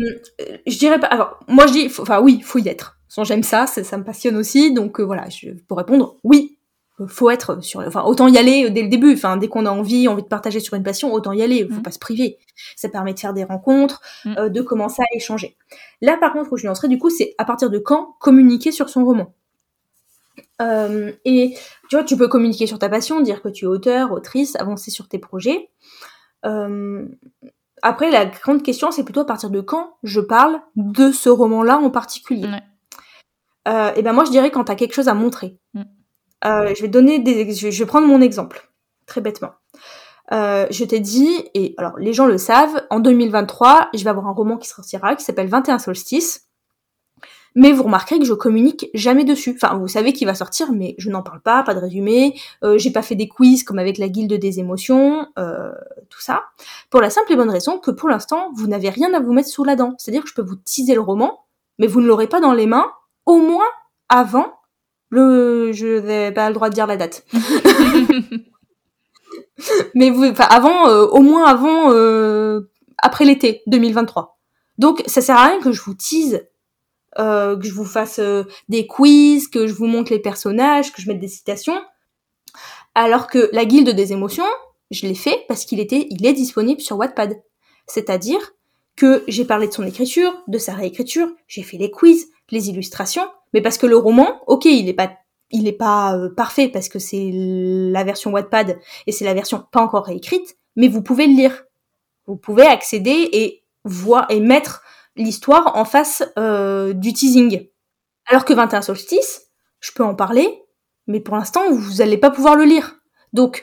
je 0.67 0.79
dirais 0.79 0.99
pas. 0.99 1.09
Alors, 1.09 1.39
moi, 1.49 1.67
je 1.67 1.73
dis, 1.73 1.87
enfin, 2.01 2.21
oui, 2.21 2.41
faut 2.41 2.59
y 2.59 2.69
être. 2.69 2.99
J'aime 3.23 3.43
ça, 3.43 3.67
ça, 3.67 3.83
ça, 3.83 3.97
me 3.97 4.05
passionne 4.05 4.37
aussi, 4.37 4.75
donc 4.75 5.01
voilà, 5.01 5.29
je, 5.31 5.51
pour 5.69 5.79
répondre, 5.79 6.17
oui, 6.23 6.56
faut 7.07 7.29
être 7.29 7.63
sur 7.63 7.81
enfin 7.81 8.03
autant 8.05 8.27
y 8.29 8.39
aller 8.39 8.71
dès 8.71 8.83
le 8.83 8.89
début. 8.89 9.13
Enfin 9.13 9.37
dès 9.37 9.49
qu'on 9.49 9.67
a 9.67 9.71
envie 9.71 10.09
envie 10.09 10.23
de 10.23 10.29
partager 10.29 10.61
sur 10.61 10.75
une 10.75 10.83
passion 10.83 11.13
autant 11.13 11.33
y 11.33 11.43
aller. 11.43 11.67
Faut 11.69 11.81
mmh. 11.81 11.83
pas 11.83 11.91
se 11.91 11.99
priver. 11.99 12.39
Ça 12.75 12.89
permet 12.89 13.13
de 13.13 13.19
faire 13.19 13.35
des 13.35 13.45
rencontres 13.45 14.01
mmh. 14.25 14.35
euh, 14.39 14.49
de 14.49 14.63
commencer 14.63 15.03
à 15.03 15.17
échanger. 15.17 15.57
Là 16.01 16.17
par 16.17 16.33
contre 16.33 16.53
où 16.53 16.57
je 16.57 16.67
lancerai 16.67 16.89
du 16.89 16.99
coup 16.99 17.11
c'est 17.11 17.35
à 17.37 17.45
partir 17.45 17.69
de 17.69 17.79
quand 17.79 18.17
communiquer 18.19 18.73
sur 18.73 18.89
son 18.89 19.05
roman. 19.05 19.35
Euh, 20.63 21.13
et 21.27 21.55
tu 21.91 21.97
vois 21.97 22.05
tu 22.05 22.17
peux 22.17 22.29
communiquer 22.29 22.67
sur 22.67 22.79
ta 22.79 22.89
passion 22.89 23.21
dire 23.21 23.43
que 23.43 23.49
tu 23.49 23.67
es 23.67 23.69
auteur 23.69 24.13
autrice 24.13 24.57
avancer 24.57 24.91
sur 24.91 25.07
tes 25.07 25.19
projets. 25.19 25.69
Euh, 26.47 27.07
après 27.83 28.11
la 28.11 28.25
grande 28.25 28.63
question 28.63 28.91
c'est 28.91 29.05
plutôt 29.05 29.21
à 29.21 29.27
partir 29.27 29.51
de 29.51 29.61
quand 29.61 29.99
je 30.03 30.21
parle 30.21 30.63
de 30.77 31.13
ce 31.13 31.29
roman 31.29 31.63
là 31.63 31.79
en 31.79 31.91
particulier. 31.91 32.49
Et 33.67 34.03
ben 34.03 34.13
moi 34.13 34.25
je 34.25 34.31
dirais 34.31 34.51
quand 34.51 34.65
tu 34.65 34.73
as 34.73 34.77
quelque 34.77 34.95
chose 34.95 35.09
à 35.09 35.15
montrer. 35.15 35.59
Mmh. 35.75 35.83
Euh, 36.47 36.73
je 36.75 36.83
vais 36.83 36.89
donner 36.89 37.19
des, 37.19 37.53
je 37.53 37.69
vais 37.69 37.87
prendre 37.87 38.07
mon 38.07 38.21
exemple, 38.21 38.71
très 39.07 39.21
bêtement. 39.21 39.53
Euh, 40.33 40.67
je 40.71 40.85
t'ai 40.85 41.01
dit, 41.01 41.45
et 41.55 41.75
alors 41.79 41.97
les 41.99 42.13
gens 42.13 42.27
le 42.27 42.39
savent, 42.39 42.85
en 42.91 43.01
2023, 43.01 43.91
je 43.95 44.03
vais 44.03 44.11
avoir 44.11 44.27
un 44.27 44.33
roman 44.33 44.57
qui 44.57 44.69
sortira 44.69 45.15
qui 45.15 45.25
s'appelle 45.25 45.49
21 45.49 45.79
solstices. 45.79 46.43
mais 47.55 47.73
vous 47.73 47.85
remarquerez 47.85 48.19
que 48.19 48.27
je 48.27 48.35
communique 48.35 48.91
jamais 48.93 49.25
dessus. 49.25 49.57
Enfin, 49.61 49.79
vous 49.79 49.89
savez 49.89 50.13
qu'il 50.13 50.27
va 50.27 50.35
sortir, 50.35 50.73
mais 50.73 50.95
je 50.99 51.09
n'en 51.11 51.23
parle 51.23 51.41
pas, 51.41 51.63
pas 51.63 51.75
de 51.75 51.81
résumé. 51.81 52.39
Euh, 52.63 52.77
j'ai 52.77 52.91
pas 52.91 53.03
fait 53.03 53.15
des 53.15 53.29
quiz 53.29 53.63
comme 53.65 53.79
avec 53.79 53.97
la 53.99 54.09
guilde 54.09 54.35
des 54.35 54.59
émotions, 54.61 55.27
euh, 55.39 55.73
tout 56.11 56.21
ça. 56.21 56.45
Pour 56.91 57.01
la 57.01 57.09
simple 57.09 57.33
et 57.33 57.37
bonne 57.37 57.49
raison 57.51 57.79
que 57.79 57.91
pour 57.91 58.09
l'instant, 58.11 58.51
vous 58.55 58.67
n'avez 58.67 58.91
rien 58.91 59.15
à 59.15 59.21
vous 59.21 59.33
mettre 59.33 59.49
sous 59.49 59.65
la 59.65 59.75
dent. 59.75 59.95
C'est-à-dire 59.99 60.23
que 60.23 60.29
je 60.29 60.35
peux 60.35 60.43
vous 60.43 60.57
teaser 60.57 60.95
le 60.95 61.01
roman, 61.01 61.47
mais 61.79 61.87
vous 61.87 62.01
ne 62.01 62.07
l'aurez 62.07 62.27
pas 62.27 62.41
dans 62.41 62.53
les 62.53 62.67
mains, 62.67 62.91
au 63.25 63.39
moins 63.39 63.69
avant 64.11 64.56
le. 65.11 65.73
Je 65.73 66.01
n'ai 66.01 66.33
pas 66.33 66.49
le 66.49 66.55
droit 66.55 66.69
de 66.69 66.75
dire 66.75 66.87
la 66.87 66.97
date. 66.97 67.25
mais 69.95 70.11
vous, 70.11 70.25
enfin, 70.25 70.47
avant, 70.51 70.89
euh, 70.89 71.07
au 71.07 71.21
moins 71.21 71.45
avant, 71.45 71.93
euh, 71.93 72.71
après 72.99 73.25
l'été 73.25 73.63
2023. 73.67 74.39
Donc, 74.79 75.03
ça 75.07 75.21
sert 75.21 75.37
à 75.37 75.49
rien 75.49 75.61
que 75.61 75.73
je 75.73 75.83
vous 75.83 75.95
tease 75.95 76.47
euh, 77.19 77.57
que 77.57 77.67
je 77.67 77.73
vous 77.73 77.87
fasse 77.87 78.21
des 78.69 78.87
quiz, 78.87 79.49
que 79.49 79.67
je 79.67 79.73
vous 79.73 79.87
montre 79.87 80.13
les 80.13 80.19
personnages, 80.19 80.93
que 80.93 81.01
je 81.01 81.09
mette 81.09 81.21
des 81.21 81.29
citations. 81.29 81.81
Alors 82.95 83.27
que 83.27 83.49
la 83.53 83.65
guilde 83.65 83.91
des 83.91 84.13
émotions, 84.13 84.45
je 84.91 85.07
l'ai 85.07 85.15
fait 85.15 85.45
parce 85.49 85.65
qu'il 85.65 85.81
était, 85.81 86.07
il 86.11 86.27
est 86.27 86.35
disponible 86.35 86.81
sur 86.81 86.97
Wattpad. 86.99 87.43
C'est-à-dire 87.87 88.53
que 88.97 89.25
j'ai 89.29 89.45
parlé 89.45 89.69
de 89.69 89.73
son 89.73 89.87
écriture, 89.87 90.33
de 90.47 90.59
sa 90.59 90.75
réécriture, 90.75 91.29
j'ai 91.49 91.63
fait 91.63 91.77
les 91.77 91.91
quiz, 91.91 92.29
les 92.51 92.69
illustrations, 92.69 93.29
mais 93.53 93.61
parce 93.61 93.79
que 93.79 93.87
le 93.87 93.97
roman, 93.97 94.41
ok, 94.47 94.65
il 94.67 94.89
est 94.89 94.95
pas, 94.95 95.13
il 95.51 95.67
est 95.67 95.73
pas 95.73 96.17
euh, 96.17 96.29
parfait 96.35 96.69
parce 96.69 96.89
que 96.89 96.99
c'est 96.99 97.31
la 97.33 98.05
version 98.05 98.31
Wattpad 98.33 98.79
et 99.07 99.13
c'est 99.13 99.25
la 99.25 99.35
version 99.35 99.65
pas 99.71 99.81
encore 99.81 100.07
réécrite, 100.07 100.57
mais 100.77 100.89
vous 100.89 101.03
pouvez 101.03 101.27
le 101.27 101.35
lire. 101.35 101.65
Vous 102.27 102.37
pouvez 102.37 102.67
accéder 102.67 103.29
et 103.33 103.65
voir 103.85 104.27
et 104.31 104.41
mettre 104.41 104.83
l'histoire 105.17 105.77
en 105.77 105.85
face 105.85 106.23
euh, 106.39 106.93
du 106.93 107.13
teasing. 107.13 107.69
Alors 108.27 108.45
que 108.45 108.53
21 108.53 108.83
solstice, 108.83 109.47
je 109.81 109.93
peux 109.93 110.05
en 110.05 110.15
parler, 110.15 110.63
mais 111.07 111.21
pour 111.21 111.37
l'instant, 111.37 111.71
vous 111.71 111.99
n'allez 111.99 112.19
pas 112.19 112.31
pouvoir 112.31 112.57
le 112.57 112.65
lire. 112.65 112.97
Donc, 113.33 113.63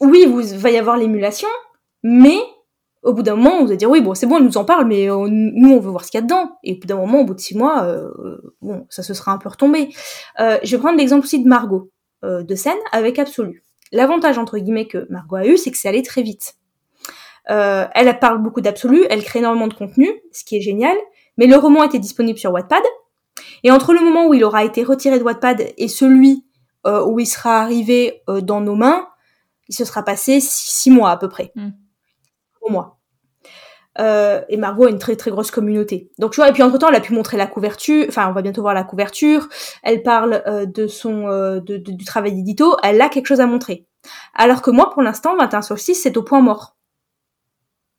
oui, 0.00 0.24
vous 0.26 0.42
va 0.58 0.70
y 0.70 0.78
avoir 0.78 0.96
l'émulation, 0.96 1.48
mais 2.02 2.38
au 3.04 3.12
bout 3.12 3.22
d'un 3.22 3.36
moment, 3.36 3.60
vous 3.60 3.68
allez 3.68 3.76
dire 3.76 3.90
oui, 3.90 4.00
bon, 4.00 4.14
c'est 4.14 4.26
bon, 4.26 4.38
elle 4.38 4.44
nous 4.44 4.56
en 4.56 4.64
parle, 4.64 4.86
mais 4.86 5.10
euh, 5.10 5.28
nous, 5.28 5.72
on 5.72 5.80
veut 5.80 5.90
voir 5.90 6.04
ce 6.04 6.10
qu'il 6.10 6.18
y 6.18 6.22
a 6.22 6.26
dedans. 6.26 6.58
Et 6.62 6.72
au 6.72 6.80
bout 6.80 6.86
d'un 6.86 6.96
moment, 6.96 7.20
au 7.20 7.24
bout 7.24 7.34
de 7.34 7.40
six 7.40 7.56
mois, 7.56 7.84
euh, 7.84 8.10
bon, 8.62 8.86
ça 8.90 9.02
se 9.02 9.14
sera 9.14 9.32
un 9.32 9.38
peu 9.38 9.48
retombé. 9.48 9.90
Euh, 10.40 10.58
je 10.62 10.74
vais 10.76 10.80
prendre 10.80 10.98
l'exemple 10.98 11.24
aussi 11.24 11.42
de 11.42 11.48
Margot 11.48 11.90
de 12.22 12.54
scène 12.54 12.78
avec 12.90 13.18
Absolu. 13.18 13.62
L'avantage 13.92 14.38
entre 14.38 14.56
guillemets 14.56 14.86
que 14.86 15.06
Margot 15.10 15.36
a 15.36 15.46
eu, 15.46 15.58
c'est 15.58 15.70
que 15.70 15.76
c'est 15.76 15.88
allé 15.88 16.02
très 16.02 16.22
vite. 16.22 16.56
Euh, 17.50 17.86
elle 17.94 18.18
parle 18.18 18.42
beaucoup 18.42 18.60
d'absolu, 18.60 19.04
elle 19.10 19.22
crée 19.22 19.40
énormément 19.40 19.68
de 19.68 19.74
contenu, 19.74 20.08
ce 20.32 20.44
qui 20.44 20.56
est 20.56 20.60
génial. 20.60 20.96
Mais 21.36 21.46
le 21.46 21.56
roman 21.56 21.84
était 21.84 21.98
disponible 21.98 22.38
sur 22.38 22.52
Wattpad. 22.52 22.82
Et 23.62 23.70
entre 23.70 23.92
le 23.92 24.00
moment 24.00 24.26
où 24.26 24.34
il 24.34 24.44
aura 24.44 24.64
été 24.64 24.82
retiré 24.82 25.18
de 25.18 25.24
Wattpad 25.24 25.72
et 25.76 25.88
celui 25.88 26.44
euh, 26.86 27.04
où 27.04 27.18
il 27.18 27.26
sera 27.26 27.60
arrivé 27.60 28.22
euh, 28.28 28.40
dans 28.40 28.60
nos 28.60 28.74
mains, 28.74 29.08
il 29.68 29.74
se 29.74 29.84
sera 29.84 30.02
passé 30.02 30.40
six, 30.40 30.90
mois 30.90 31.10
à 31.10 31.16
peu 31.16 31.28
près. 31.28 31.52
Mm. 31.54 31.70
Au 32.64 32.70
mois. 32.70 32.98
Euh, 34.00 34.42
et 34.48 34.56
Margot 34.56 34.86
a 34.86 34.90
une 34.90 34.98
très 34.98 35.16
très 35.16 35.30
grosse 35.30 35.50
communauté. 35.50 36.10
Donc 36.18 36.32
tu 36.32 36.36
vois, 36.40 36.48
et 36.48 36.52
puis 36.52 36.62
entre 36.62 36.78
temps, 36.78 36.88
elle 36.88 36.96
a 36.96 37.00
pu 37.00 37.12
montrer 37.12 37.36
la 37.36 37.46
couverture. 37.46 38.06
Enfin, 38.08 38.28
on 38.28 38.32
va 38.32 38.42
bientôt 38.42 38.62
voir 38.62 38.74
la 38.74 38.84
couverture. 38.84 39.48
Elle 39.82 40.02
parle 40.02 40.42
euh, 40.46 40.66
de 40.66 40.86
son 40.86 41.28
euh, 41.28 41.60
du 41.60 42.04
travail 42.04 42.32
d'édito. 42.32 42.76
Elle 42.82 43.00
a 43.00 43.08
quelque 43.08 43.26
chose 43.26 43.40
à 43.40 43.46
montrer. 43.46 43.86
Alors 44.34 44.62
que 44.62 44.70
moi, 44.70 44.90
pour 44.90 45.02
l'instant, 45.02 45.36
21 45.36 45.62
sur 45.62 45.78
6, 45.78 45.94
c'est 45.94 46.16
au 46.16 46.22
point 46.22 46.40
mort. 46.40 46.76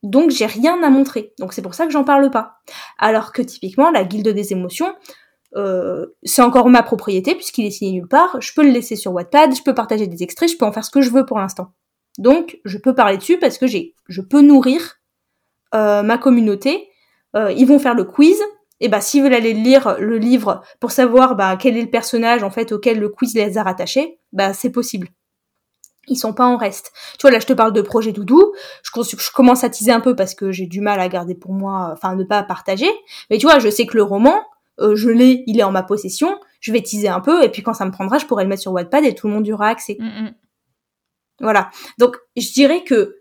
Donc 0.04 0.30
j'ai 0.30 0.46
rien 0.46 0.84
à 0.84 0.90
montrer. 0.90 1.34
Donc 1.40 1.54
c'est 1.54 1.64
pour 1.64 1.74
ça 1.74 1.86
que 1.86 1.92
j'en 1.92 2.04
parle 2.04 2.30
pas. 2.30 2.58
Alors 3.00 3.32
que 3.32 3.42
typiquement 3.42 3.90
la 3.90 4.04
guilde 4.04 4.28
des 4.30 4.52
émotions, 4.52 4.94
c'est 6.24 6.42
encore 6.42 6.68
ma 6.68 6.84
propriété 6.84 7.34
puisqu'il 7.34 7.66
est 7.66 7.72
signé 7.72 7.94
nulle 7.94 8.10
part. 8.10 8.40
Je 8.42 8.52
peux 8.54 8.62
le 8.62 8.72
laisser 8.72 8.98
sur 8.98 9.14
Wattpad, 9.14 9.56
je 9.56 9.64
peux 9.64 9.74
partager 9.74 10.06
des 10.06 10.22
extraits, 10.22 10.52
je 10.52 10.58
peux 10.58 10.66
en 10.66 10.74
faire 10.74 10.84
ce 10.84 10.92
que 10.92 11.02
je 11.02 11.10
veux 11.10 11.26
pour 11.26 11.40
l'instant. 11.40 11.72
Donc 12.18 12.60
je 12.66 12.78
peux 12.78 12.96
parler 12.96 13.18
dessus 13.18 13.38
parce 13.38 13.58
que 13.58 13.68
j'ai, 13.68 13.96
je 14.08 14.22
peux 14.22 14.42
nourrir 14.42 14.96
euh, 15.74 16.04
ma 16.04 16.18
communauté. 16.18 16.90
Euh, 17.36 17.52
ils 17.52 17.68
vont 17.68 17.80
faire 17.80 17.96
le 17.96 18.04
quiz. 18.04 18.42
Et 18.82 18.90
bah 18.90 19.00
s'ils 19.00 19.24
veulent 19.24 19.34
aller 19.34 19.54
lire 19.54 19.96
le 20.00 20.18
livre 20.18 20.62
pour 20.82 20.92
savoir 20.92 21.38
bah, 21.38 21.56
quel 21.58 21.78
est 21.78 21.84
le 21.84 21.90
personnage 21.90 22.44
en 22.44 22.50
fait 22.50 22.74
auquel 22.74 23.00
le 23.00 23.08
quiz 23.08 23.34
les 23.34 23.58
a 23.58 23.64
rattachés, 23.64 24.20
bah 24.34 24.54
c'est 24.54 24.70
possible 24.70 25.08
ils 26.08 26.18
sont 26.18 26.34
pas 26.34 26.46
en 26.46 26.58
reste. 26.58 26.92
Tu 27.18 27.22
vois, 27.22 27.32
là, 27.32 27.40
je 27.40 27.46
te 27.46 27.54
parle 27.54 27.74
de 27.74 27.82
projet 27.82 28.12
doudou. 28.12 28.54
Je, 28.84 29.02
je 29.02 29.32
commence 29.32 29.64
à 29.64 29.70
teaser 29.70 29.92
un 29.92 30.00
peu 30.00 30.16
parce 30.16 30.36
que 30.36 30.52
j'ai 30.52 30.68
du 30.68 30.82
mal 30.82 31.00
à 31.00 31.08
garder 31.08 31.36
pour 31.36 31.54
moi, 31.54 31.90
enfin, 31.94 32.16
ne 32.16 32.24
pas 32.24 32.44
partager. 32.44 32.90
Mais 33.30 33.38
tu 33.38 33.46
vois, 33.46 33.60
je 33.60 33.70
sais 33.70 33.86
que 33.86 33.98
le 33.98 34.04
roman, 34.04 34.44
euh, 34.80 34.96
je 34.96 35.10
l'ai, 35.10 35.44
il 35.48 35.60
est 35.60 35.64
en 35.64 35.72
ma 35.72 35.84
possession. 35.84 36.38
Je 36.60 36.72
vais 36.72 36.82
teaser 36.82 37.08
un 37.08 37.22
peu 37.22 37.44
et 37.44 37.50
puis 37.50 37.64
quand 37.64 37.74
ça 37.74 37.86
me 37.86 37.92
prendra, 37.92 38.18
je 38.18 38.26
pourrai 38.26 38.44
le 38.44 38.50
mettre 38.50 38.62
sur 38.62 38.72
Wattpad 38.74 39.04
et 39.06 39.16
tout 39.16 39.28
le 39.28 39.34
monde 39.34 39.48
y 39.48 39.54
aura 39.54 39.68
accès. 39.68 39.98
Mm, 40.00 40.06
mm. 40.06 40.34
Voilà. 41.40 41.70
Donc, 41.98 42.18
je 42.36 42.52
dirais 42.54 42.84
que 42.84 43.18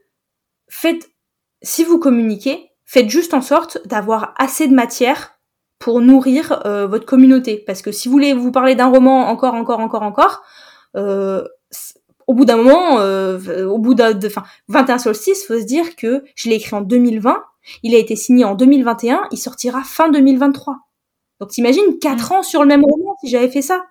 faites, 0.69 1.11
si 1.63 1.85
vous 1.85 1.99
communiquez, 1.99 2.71
faites 2.85 3.09
juste 3.09 3.35
en 3.35 3.43
sorte 3.43 3.79
d'avoir 3.87 4.35
assez 4.39 4.69
de 4.69 4.75
matière 4.75 5.39
pour 5.79 6.01
nourrir 6.01 6.63
euh, 6.67 6.87
votre 6.87 7.07
communauté. 7.07 7.63
Parce 7.67 7.83
que 7.83 7.93
si 7.93 8.09
vous 8.09 8.13
voulez 8.13 8.33
vous 8.33 8.53
parler 8.53 8.75
d'un 8.75 8.89
roman 8.89 9.29
encore, 9.29 9.55
encore, 9.55 9.81
encore, 9.81 10.03
encore, 10.03 10.43
euh, 10.97 11.45
au 12.27 12.35
bout 12.35 12.45
d'un 12.45 12.57
moment, 12.57 12.99
euh, 13.01 13.67
au 13.67 13.79
bout 13.79 13.95
d'un, 13.95 14.19
enfin, 14.25 14.45
21 14.69 14.99
solstice, 14.99 15.47
faut 15.47 15.59
se 15.59 15.65
dire 15.65 15.97
que 15.97 16.25
je 16.37 16.49
l'ai 16.49 16.57
écrit 16.57 16.75
en 16.75 16.81
2020, 16.81 17.43
il 17.83 17.95
a 17.95 17.99
été 17.99 18.17
signé 18.17 18.45
en 18.45 18.55
2021, 18.55 19.23
il 19.31 19.39
sortira 19.39 19.83
fin 19.83 20.11
2023. 20.11 20.77
Donc 21.41 21.51
t'imagines 21.51 21.99
4 22.01 22.33
ans 22.33 22.43
sur 22.43 22.63
le 22.63 22.69
même 22.69 22.85
roman 22.85 23.17
si 23.21 23.29
j'avais 23.29 23.51
fait 23.51 23.63
ça. 23.63 23.85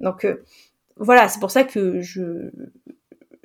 Donc 0.00 0.24
euh, 0.24 0.42
voilà, 0.96 1.28
c'est 1.28 1.40
pour 1.40 1.50
ça 1.50 1.64
que 1.64 2.00
je 2.00 2.50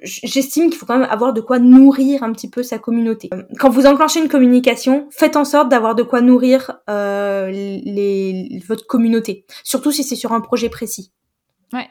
j'estime 0.02 0.70
qu'il 0.70 0.78
faut 0.78 0.86
quand 0.86 0.98
même 0.98 1.10
avoir 1.10 1.34
de 1.34 1.42
quoi 1.42 1.60
nourrir 1.60 2.24
un 2.24 2.32
petit 2.34 2.50
peu 2.50 2.64
sa 2.64 2.80
communauté. 2.80 3.30
Quand 3.60 3.70
vous 3.70 3.86
enclenchez 3.86 4.20
une 4.20 4.30
communication, 4.30 5.08
faites 5.12 5.36
en 5.36 5.46
sorte 5.46 5.70
d'avoir 5.70 5.96
de 5.96 6.04
quoi 6.04 6.22
nourrir 6.22 6.80
euh, 6.90 7.50
les, 7.50 8.62
votre 8.68 8.88
communauté, 8.88 9.46
surtout 9.64 9.92
si 9.92 10.04
c'est 10.04 10.16
sur 10.16 10.34
un 10.34 10.42
projet 10.42 10.70
précis. 10.70 11.12
Ouais. 11.74 11.88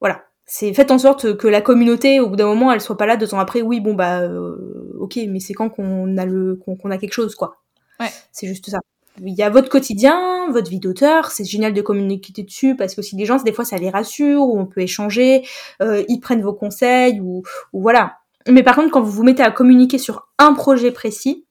Voilà 0.00 0.22
c'est 0.52 0.74
faites 0.74 0.90
en 0.90 0.98
sorte 0.98 1.36
que 1.36 1.46
la 1.46 1.60
communauté 1.60 2.18
au 2.18 2.28
bout 2.28 2.34
d'un 2.34 2.46
moment 2.46 2.72
elle 2.72 2.80
soit 2.80 2.96
pas 2.96 3.06
là 3.06 3.16
deux 3.16 3.32
ans 3.34 3.38
après 3.38 3.62
oui 3.62 3.78
bon 3.78 3.94
bah 3.94 4.22
euh, 4.22 4.96
ok 4.98 5.20
mais 5.28 5.38
c'est 5.38 5.54
quand 5.54 5.70
qu'on 5.70 6.16
a 6.16 6.26
le 6.26 6.56
qu'on 6.56 6.90
a 6.90 6.98
quelque 6.98 7.12
chose 7.12 7.36
quoi 7.36 7.62
ouais. 8.00 8.08
c'est 8.32 8.48
juste 8.48 8.68
ça 8.68 8.80
il 9.18 9.34
y 9.34 9.42
a 9.42 9.50
votre 9.50 9.68
quotidien 9.68 10.50
votre 10.50 10.70
vie 10.70 10.80
d'auteur 10.80 11.30
c'est 11.30 11.44
génial 11.44 11.72
de 11.72 11.82
communiquer 11.82 12.42
dessus 12.42 12.76
parce 12.76 12.94
que 12.94 13.02
si 13.02 13.16
des 13.16 13.24
gens 13.24 13.36
des 13.42 13.52
fois 13.52 13.64
ça 13.64 13.76
les 13.76 13.90
rassure 13.90 14.42
ou 14.42 14.58
on 14.58 14.66
peut 14.66 14.80
échanger 14.80 15.46
euh, 15.82 16.04
ils 16.08 16.20
prennent 16.20 16.42
vos 16.42 16.54
conseils 16.54 17.20
ou, 17.20 17.42
ou 17.72 17.82
voilà. 17.82 18.18
Mais 18.48 18.62
par 18.62 18.76
contre 18.76 18.90
quand 18.90 19.02
vous 19.02 19.10
vous 19.10 19.22
mettez 19.22 19.42
à 19.42 19.50
communiquer 19.50 19.98
sur 19.98 20.28
un 20.38 20.54
projet 20.54 20.90
précis 20.90 21.46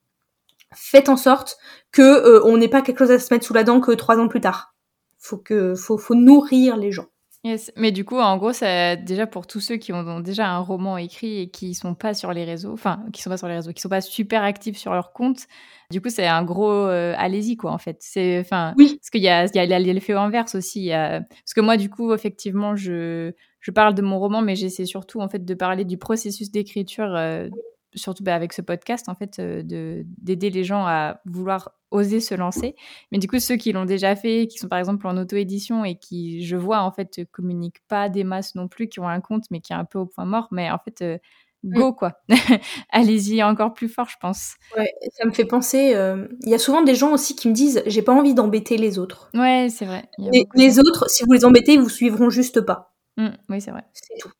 faites 0.74 1.10
en 1.10 1.18
sorte 1.18 1.57
que 1.91 2.01
euh, 2.01 2.41
on 2.45 2.57
n'ait 2.57 2.68
pas 2.68 2.82
quelque 2.82 2.99
chose 2.99 3.12
à 3.12 3.20
se 3.20 3.34
mettre 3.34 3.45
sous 3.45 3.53
la 3.53 3.64
dent 3.64 3.80
que 3.80 3.91
trois 3.91 4.18
ans 4.18 4.28
plus 4.28 4.41
tard. 4.41 4.76
Faut 5.18 5.38
que 5.38 5.76
faut, 5.76 5.97
faut 5.97 6.16
nourrir 6.16 6.78
les 6.78 6.91
gens 6.91 7.07
Yes. 7.45 7.71
Mais 7.77 7.93
du 7.93 8.03
coup, 8.03 8.17
en 8.17 8.35
gros, 8.37 8.51
ça, 8.51 8.97
déjà 8.97 9.25
pour 9.25 9.47
tous 9.47 9.61
ceux 9.61 9.77
qui 9.77 9.93
ont, 9.93 10.19
déjà 10.19 10.49
un 10.49 10.59
roman 10.59 10.97
écrit 10.97 11.39
et 11.39 11.49
qui 11.49 11.73
sont 11.73 11.95
pas 11.95 12.13
sur 12.13 12.33
les 12.33 12.43
réseaux, 12.43 12.73
enfin, 12.73 13.05
qui 13.13 13.21
sont 13.21 13.29
pas 13.29 13.37
sur 13.37 13.47
les 13.47 13.55
réseaux, 13.55 13.71
qui 13.71 13.81
sont 13.81 13.87
pas 13.87 14.01
super 14.01 14.43
actifs 14.43 14.77
sur 14.77 14.93
leur 14.93 15.13
compte, 15.13 15.47
du 15.89 16.01
coup, 16.01 16.09
c'est 16.09 16.27
un 16.27 16.43
gros 16.43 16.71
euh, 16.71 17.15
allez-y 17.17 17.55
quoi, 17.55 17.71
en 17.71 17.77
fait. 17.77 17.97
C'est, 18.01 18.39
enfin, 18.41 18.73
oui. 18.77 18.97
parce 18.97 19.09
qu'il 19.09 19.21
y 19.21 19.29
a, 19.29 19.45
il 19.45 19.69
y 19.69 19.73
a 19.73 19.79
l'effet 19.79 20.13
inverse 20.13 20.53
aussi. 20.55 20.81
Y 20.83 20.91
a, 20.91 21.21
parce 21.21 21.53
que 21.55 21.61
moi, 21.61 21.77
du 21.77 21.89
coup, 21.89 22.13
effectivement, 22.13 22.75
je, 22.75 23.31
je 23.61 23.71
parle 23.71 23.93
de 23.93 24.01
mon 24.01 24.19
roman, 24.19 24.41
mais 24.41 24.55
j'essaie 24.55 24.85
surtout 24.85 25.21
en 25.21 25.29
fait 25.29 25.45
de 25.45 25.53
parler 25.53 25.85
du 25.85 25.97
processus 25.97 26.51
d'écriture. 26.51 27.15
Euh, 27.15 27.47
surtout 27.95 28.23
bah, 28.23 28.35
avec 28.35 28.53
ce 28.53 28.61
podcast, 28.61 29.09
en 29.09 29.15
fait, 29.15 29.39
euh, 29.39 29.63
de 29.63 30.05
d'aider 30.17 30.49
les 30.49 30.63
gens 30.63 30.85
à 30.85 31.19
vouloir 31.25 31.71
oser 31.91 32.19
se 32.19 32.35
lancer. 32.35 32.75
Mais 33.11 33.17
du 33.17 33.27
coup, 33.27 33.39
ceux 33.39 33.55
qui 33.55 33.71
l'ont 33.71 33.85
déjà 33.85 34.15
fait, 34.15 34.47
qui 34.47 34.57
sont 34.59 34.67
par 34.67 34.79
exemple 34.79 35.07
en 35.07 35.17
auto-édition 35.17 35.85
et 35.85 35.95
qui, 35.95 36.45
je 36.45 36.55
vois, 36.55 36.81
en 36.81 36.91
fait, 36.91 37.21
communiquent 37.31 37.81
pas 37.87 38.09
des 38.09 38.23
masses 38.23 38.55
non 38.55 38.67
plus, 38.67 38.87
qui 38.87 38.99
ont 38.99 39.07
un 39.07 39.21
compte, 39.21 39.45
mais 39.51 39.59
qui 39.59 39.73
est 39.73 39.75
un 39.75 39.85
peu 39.85 39.99
au 39.99 40.05
point 40.05 40.25
mort, 40.25 40.47
mais 40.51 40.69
en 40.69 40.77
fait, 40.77 41.01
euh, 41.01 41.17
mmh. 41.63 41.73
go, 41.73 41.93
quoi. 41.93 42.19
Allez-y 42.91 43.41
encore 43.43 43.73
plus 43.73 43.89
fort, 43.89 44.07
je 44.09 44.17
pense. 44.21 44.55
Ouais, 44.77 44.93
ça 45.17 45.25
me 45.25 45.31
fait 45.31 45.45
penser, 45.45 45.95
euh, 45.95 46.27
il 46.43 46.49
y 46.49 46.53
a 46.53 46.59
souvent 46.59 46.83
des 46.83 46.95
gens 46.95 47.13
aussi 47.13 47.35
qui 47.35 47.49
me 47.49 47.53
disent, 47.53 47.81
j'ai 47.85 48.01
pas 48.01 48.13
envie 48.13 48.33
d'embêter 48.33 48.77
les 48.77 48.99
autres. 48.99 49.29
Ouais, 49.33 49.67
c'est 49.69 49.85
vrai. 49.85 50.09
Les, 50.55 50.79
autres, 50.79 51.09
si 51.09 51.23
vous 51.25 51.31
les 51.31 51.45
embêtez, 51.45 51.73
ils 51.73 51.81
vous 51.81 51.89
suivront 51.89 52.29
juste 52.29 52.61
pas. 52.61 52.93
Mmh, 53.17 53.29
oui, 53.49 53.61
c'est 53.61 53.71
vrai. 53.71 53.83
C'est 53.93 54.17
tout. 54.19 54.31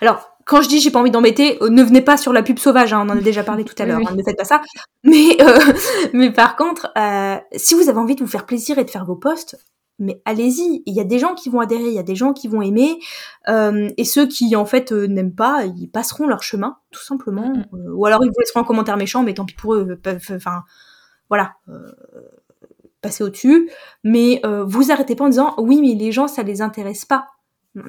Alors, 0.00 0.35
quand 0.46 0.62
je 0.62 0.68
dis 0.68 0.80
j'ai 0.80 0.90
pas 0.90 1.00
envie 1.00 1.10
d'embêter, 1.10 1.62
euh, 1.62 1.68
ne 1.68 1.82
venez 1.82 2.00
pas 2.00 2.16
sur 2.16 2.32
la 2.32 2.42
pub 2.42 2.58
sauvage, 2.58 2.92
hein, 2.92 3.04
on 3.06 3.10
en 3.10 3.18
a 3.18 3.20
déjà 3.20 3.42
parlé 3.42 3.64
tout 3.64 3.74
à 3.78 3.84
l'heure, 3.84 4.00
hein, 4.00 4.14
ne 4.14 4.22
faites 4.22 4.38
pas 4.38 4.44
ça. 4.44 4.62
Mais, 5.04 5.36
euh, 5.42 5.58
mais 6.14 6.32
par 6.32 6.56
contre, 6.56 6.90
euh, 6.96 7.36
si 7.56 7.74
vous 7.74 7.88
avez 7.88 7.98
envie 7.98 8.14
de 8.14 8.20
vous 8.20 8.30
faire 8.30 8.46
plaisir 8.46 8.78
et 8.78 8.84
de 8.84 8.90
faire 8.90 9.04
vos 9.04 9.16
posts, 9.16 9.58
mais 9.98 10.20
allez-y. 10.26 10.82
Il 10.84 10.94
y 10.94 11.00
a 11.00 11.04
des 11.04 11.18
gens 11.18 11.34
qui 11.34 11.48
vont 11.48 11.60
adhérer, 11.60 11.86
il 11.86 11.94
y 11.94 11.98
a 11.98 12.02
des 12.02 12.16
gens 12.16 12.34
qui 12.34 12.48
vont 12.48 12.60
aimer, 12.60 12.98
et 13.48 14.04
ceux 14.04 14.26
qui 14.26 14.54
en 14.54 14.66
fait 14.66 14.92
n'aiment 14.92 15.34
pas, 15.34 15.64
ils 15.64 15.88
passeront 15.88 16.26
leur 16.26 16.42
chemin, 16.42 16.76
tout 16.90 17.02
simplement. 17.02 17.54
ou 17.72 18.04
alors 18.04 18.22
ils 18.22 18.28
vous 18.28 18.38
laisseront 18.38 18.60
un 18.60 18.64
commentaire 18.64 18.98
méchant, 18.98 19.22
mais 19.22 19.32
tant 19.32 19.46
pis 19.46 19.54
pour 19.54 19.74
eux. 19.74 19.98
Enfin, 20.34 20.64
voilà 21.30 21.54
passer 23.06 23.24
au-dessus, 23.24 23.70
mais 24.04 24.40
euh, 24.44 24.64
vous 24.64 24.90
arrêtez 24.90 25.14
pas 25.14 25.24
en 25.24 25.28
disant 25.28 25.54
oui 25.58 25.80
mais 25.80 25.94
les 25.94 26.12
gens 26.12 26.28
ça 26.28 26.42
les 26.42 26.60
intéresse 26.60 27.04
pas. 27.04 27.28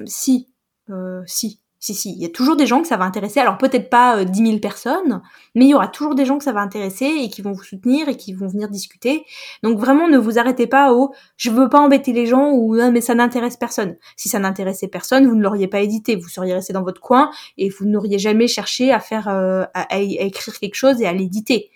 Si, 0.05 0.49
euh, 0.89 1.23
si, 1.25 1.61
si, 1.79 1.93
si, 1.93 2.11
il 2.11 2.21
y 2.21 2.25
a 2.25 2.29
toujours 2.29 2.55
des 2.55 2.65
gens 2.65 2.81
que 2.81 2.87
ça 2.87 2.97
va 2.97 3.05
intéresser. 3.05 3.39
Alors 3.39 3.57
peut-être 3.57 3.89
pas 3.89 4.17
euh, 4.17 4.23
10 4.23 4.45
000 4.45 4.59
personnes, 4.59 5.21
mais 5.55 5.65
il 5.65 5.69
y 5.69 5.75
aura 5.75 5.87
toujours 5.87 6.15
des 6.15 6.25
gens 6.25 6.37
que 6.37 6.43
ça 6.43 6.51
va 6.51 6.61
intéresser 6.61 7.05
et 7.05 7.29
qui 7.29 7.41
vont 7.41 7.51
vous 7.51 7.63
soutenir 7.63 8.09
et 8.09 8.17
qui 8.17 8.33
vont 8.33 8.47
venir 8.47 8.69
discuter. 8.69 9.25
Donc 9.63 9.77
vraiment, 9.77 10.07
ne 10.07 10.17
vous 10.17 10.39
arrêtez 10.39 10.67
pas 10.67 10.93
au 10.93 11.13
je 11.37 11.51
veux 11.51 11.69
pas 11.69 11.79
embêter 11.79 12.13
les 12.13 12.25
gens 12.25 12.51
ou 12.51 12.75
ah, 12.79 12.89
mais 12.89 13.01
ça 13.01 13.15
n'intéresse 13.15 13.57
personne. 13.57 13.95
Si 14.15 14.29
ça 14.29 14.39
n'intéressait 14.39 14.87
personne, 14.87 15.27
vous 15.27 15.35
ne 15.35 15.43
l'auriez 15.43 15.67
pas 15.67 15.81
édité, 15.81 16.15
vous 16.15 16.29
seriez 16.29 16.53
resté 16.53 16.73
dans 16.73 16.83
votre 16.83 17.01
coin 17.01 17.29
et 17.57 17.69
vous 17.69 17.85
n'auriez 17.85 18.19
jamais 18.19 18.47
cherché 18.47 18.91
à 18.91 18.99
faire 18.99 19.27
euh, 19.27 19.63
à, 19.73 19.93
à 19.93 19.97
écrire 19.99 20.57
quelque 20.59 20.75
chose 20.75 21.01
et 21.01 21.05
à 21.05 21.13
l'éditer. 21.13 21.69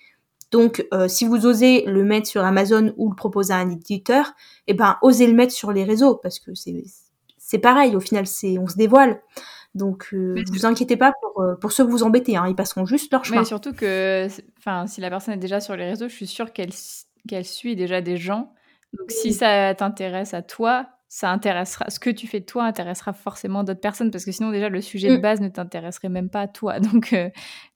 Donc, 0.52 0.86
euh, 0.93 1.08
si 1.08 1.26
vous 1.26 1.45
osez 1.45 1.86
le 1.86 2.04
mettre 2.04 2.28
sur 2.28 2.43
Amazon 2.43 2.93
ou 2.97 3.10
le 3.10 3.16
proposer 3.16 3.54
à 3.54 3.58
un 3.58 3.70
éditeur, 3.70 4.34
eh 4.68 4.74
ben, 4.74 4.97
osez 5.02 5.26
le 5.26 5.34
mettre 5.34 5.54
sur 5.54 5.72
les 5.72 5.86
réseaux 5.86 6.16
parce 6.16 6.39
que 6.39 6.54
c'est 6.54 6.84
c'est 7.38 7.58
pareil. 7.58 7.95
Au 7.95 7.99
final, 7.99 8.28
c'est 8.28 8.58
on 8.60 8.68
se 8.68 8.76
dévoile. 8.76 9.22
Donc, 9.74 10.09
euh, 10.13 10.43
vous 10.51 10.65
inquiétez 10.65 10.97
pas 10.97 11.13
pour, 11.22 11.41
euh, 11.41 11.55
pour 11.55 11.72
ceux 11.72 11.86
que 11.86 11.91
vous 11.91 12.03
embêtez, 12.03 12.36
hein, 12.36 12.45
ils 12.47 12.55
passeront 12.55 12.86
juste 12.86 13.11
leur 13.11 13.24
chemin. 13.24 13.39
Mais 13.39 13.45
surtout 13.45 13.74
que, 13.74 14.28
enfin, 14.57 14.86
si 14.88 14.99
la 14.99 15.09
personne 15.09 15.36
est 15.36 15.38
déjà 15.38 15.61
sur 15.61 15.76
les 15.76 15.86
réseaux, 15.86 16.09
je 16.09 16.13
suis 16.13 16.28
sûre 16.28 16.51
qu'elle 16.51 16.72
qu'elle 17.28 17.45
suit 17.45 17.76
déjà 17.76 18.01
des 18.01 18.17
gens. 18.17 18.53
Donc, 18.93 19.07
oui. 19.09 19.15
si 19.15 19.34
ça 19.34 19.74
t'intéresse 19.76 20.34
à 20.34 20.41
toi, 20.41 20.89
ça 21.07 21.30
intéressera. 21.30 21.89
Ce 21.89 21.99
que 21.99 22.09
tu 22.09 22.26
fais 22.26 22.39
de 22.39 22.45
toi 22.45 22.63
intéressera 22.63 23.11
forcément 23.11 23.65
d'autres 23.65 23.82
personnes 23.82 24.11
parce 24.11 24.24
que 24.24 24.32
sinon 24.32 24.49
déjà 24.49 24.69
le 24.69 24.80
sujet 24.80 25.09
de 25.09 25.17
base 25.17 25.41
ne 25.41 25.49
t'intéresserait 25.49 26.07
même 26.07 26.30
pas 26.30 26.41
à 26.41 26.47
toi. 26.47 26.80
Donc, 26.80 27.11
euh, 27.11 27.30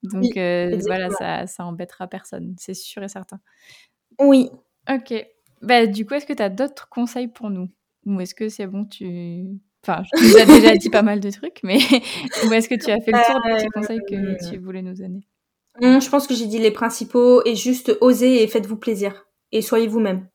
donc 0.04 0.24
oui, 0.24 0.32
euh, 0.38 0.80
voilà, 0.86 1.10
ça, 1.10 1.46
ça 1.46 1.66
embêtera 1.66 2.08
personne, 2.08 2.56
c'est 2.58 2.74
sûr 2.74 3.04
et 3.04 3.10
certain. 3.10 3.42
Oui. 4.20 4.50
Ok. 4.90 5.14
Bah, 5.62 5.86
du 5.86 6.06
coup, 6.06 6.14
est-ce 6.14 6.26
que 6.26 6.32
tu 6.32 6.44
as 6.44 6.50
d'autres 6.50 6.88
conseils 6.88 7.28
pour 7.28 7.50
nous? 7.50 7.70
Ou 8.06 8.22
est-ce 8.22 8.36
que 8.36 8.48
c'est 8.48 8.68
bon, 8.68 8.86
tu 8.86 9.60
Enfin, 9.88 10.02
je 10.16 10.24
nous 10.24 10.38
ai 10.38 10.46
déjà 10.46 10.76
dit 10.78 10.90
pas 10.90 11.04
mal 11.04 11.20
de 11.20 11.30
trucs, 11.30 11.60
mais 11.62 11.78
où 12.48 12.54
est-ce 12.54 12.68
que 12.68 12.76
tu 12.76 12.90
as 12.90 13.00
fait 13.02 13.12
le 13.12 13.32
tour 13.32 13.42
des 13.46 13.54
petits 13.56 13.70
conseils 13.70 14.02
que 14.10 14.50
tu 14.50 14.58
voulais 14.58 14.82
nous 14.82 14.96
donner? 14.96 15.28
Non, 15.80 16.00
Je 16.00 16.10
pense 16.10 16.26
que 16.26 16.34
j'ai 16.34 16.48
dit 16.48 16.58
les 16.58 16.72
principaux 16.72 17.44
et 17.46 17.56
juste 17.56 17.96
osez 18.02 18.42
et 18.42 18.48
faites-vous 18.48 18.78
plaisir 18.78 19.28
et 19.52 19.62
soyez 19.62 19.88
vous-même. 19.88 20.28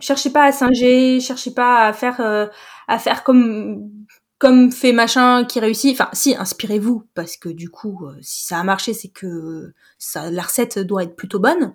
Cherchez 0.00 0.30
pas 0.30 0.44
à 0.44 0.52
singer, 0.52 1.20
cherchez 1.20 1.52
pas 1.52 1.86
à 1.86 1.92
faire 1.92 2.20
euh, 2.20 2.46
à 2.88 2.98
faire 2.98 3.22
comme 3.22 3.90
comme 4.38 4.72
fait 4.72 4.92
machin 4.92 5.44
qui 5.44 5.60
réussit. 5.60 5.92
Enfin, 5.98 6.10
si, 6.12 6.34
inspirez-vous 6.36 7.04
parce 7.14 7.36
que 7.36 7.48
du 7.48 7.70
coup, 7.70 8.04
euh, 8.04 8.16
si 8.20 8.44
ça 8.44 8.58
a 8.58 8.64
marché, 8.64 8.92
c'est 8.92 9.08
que 9.08 9.72
ça, 9.96 10.30
la 10.30 10.42
recette 10.42 10.80
doit 10.80 11.04
être 11.04 11.16
plutôt 11.16 11.38
bonne. 11.38 11.72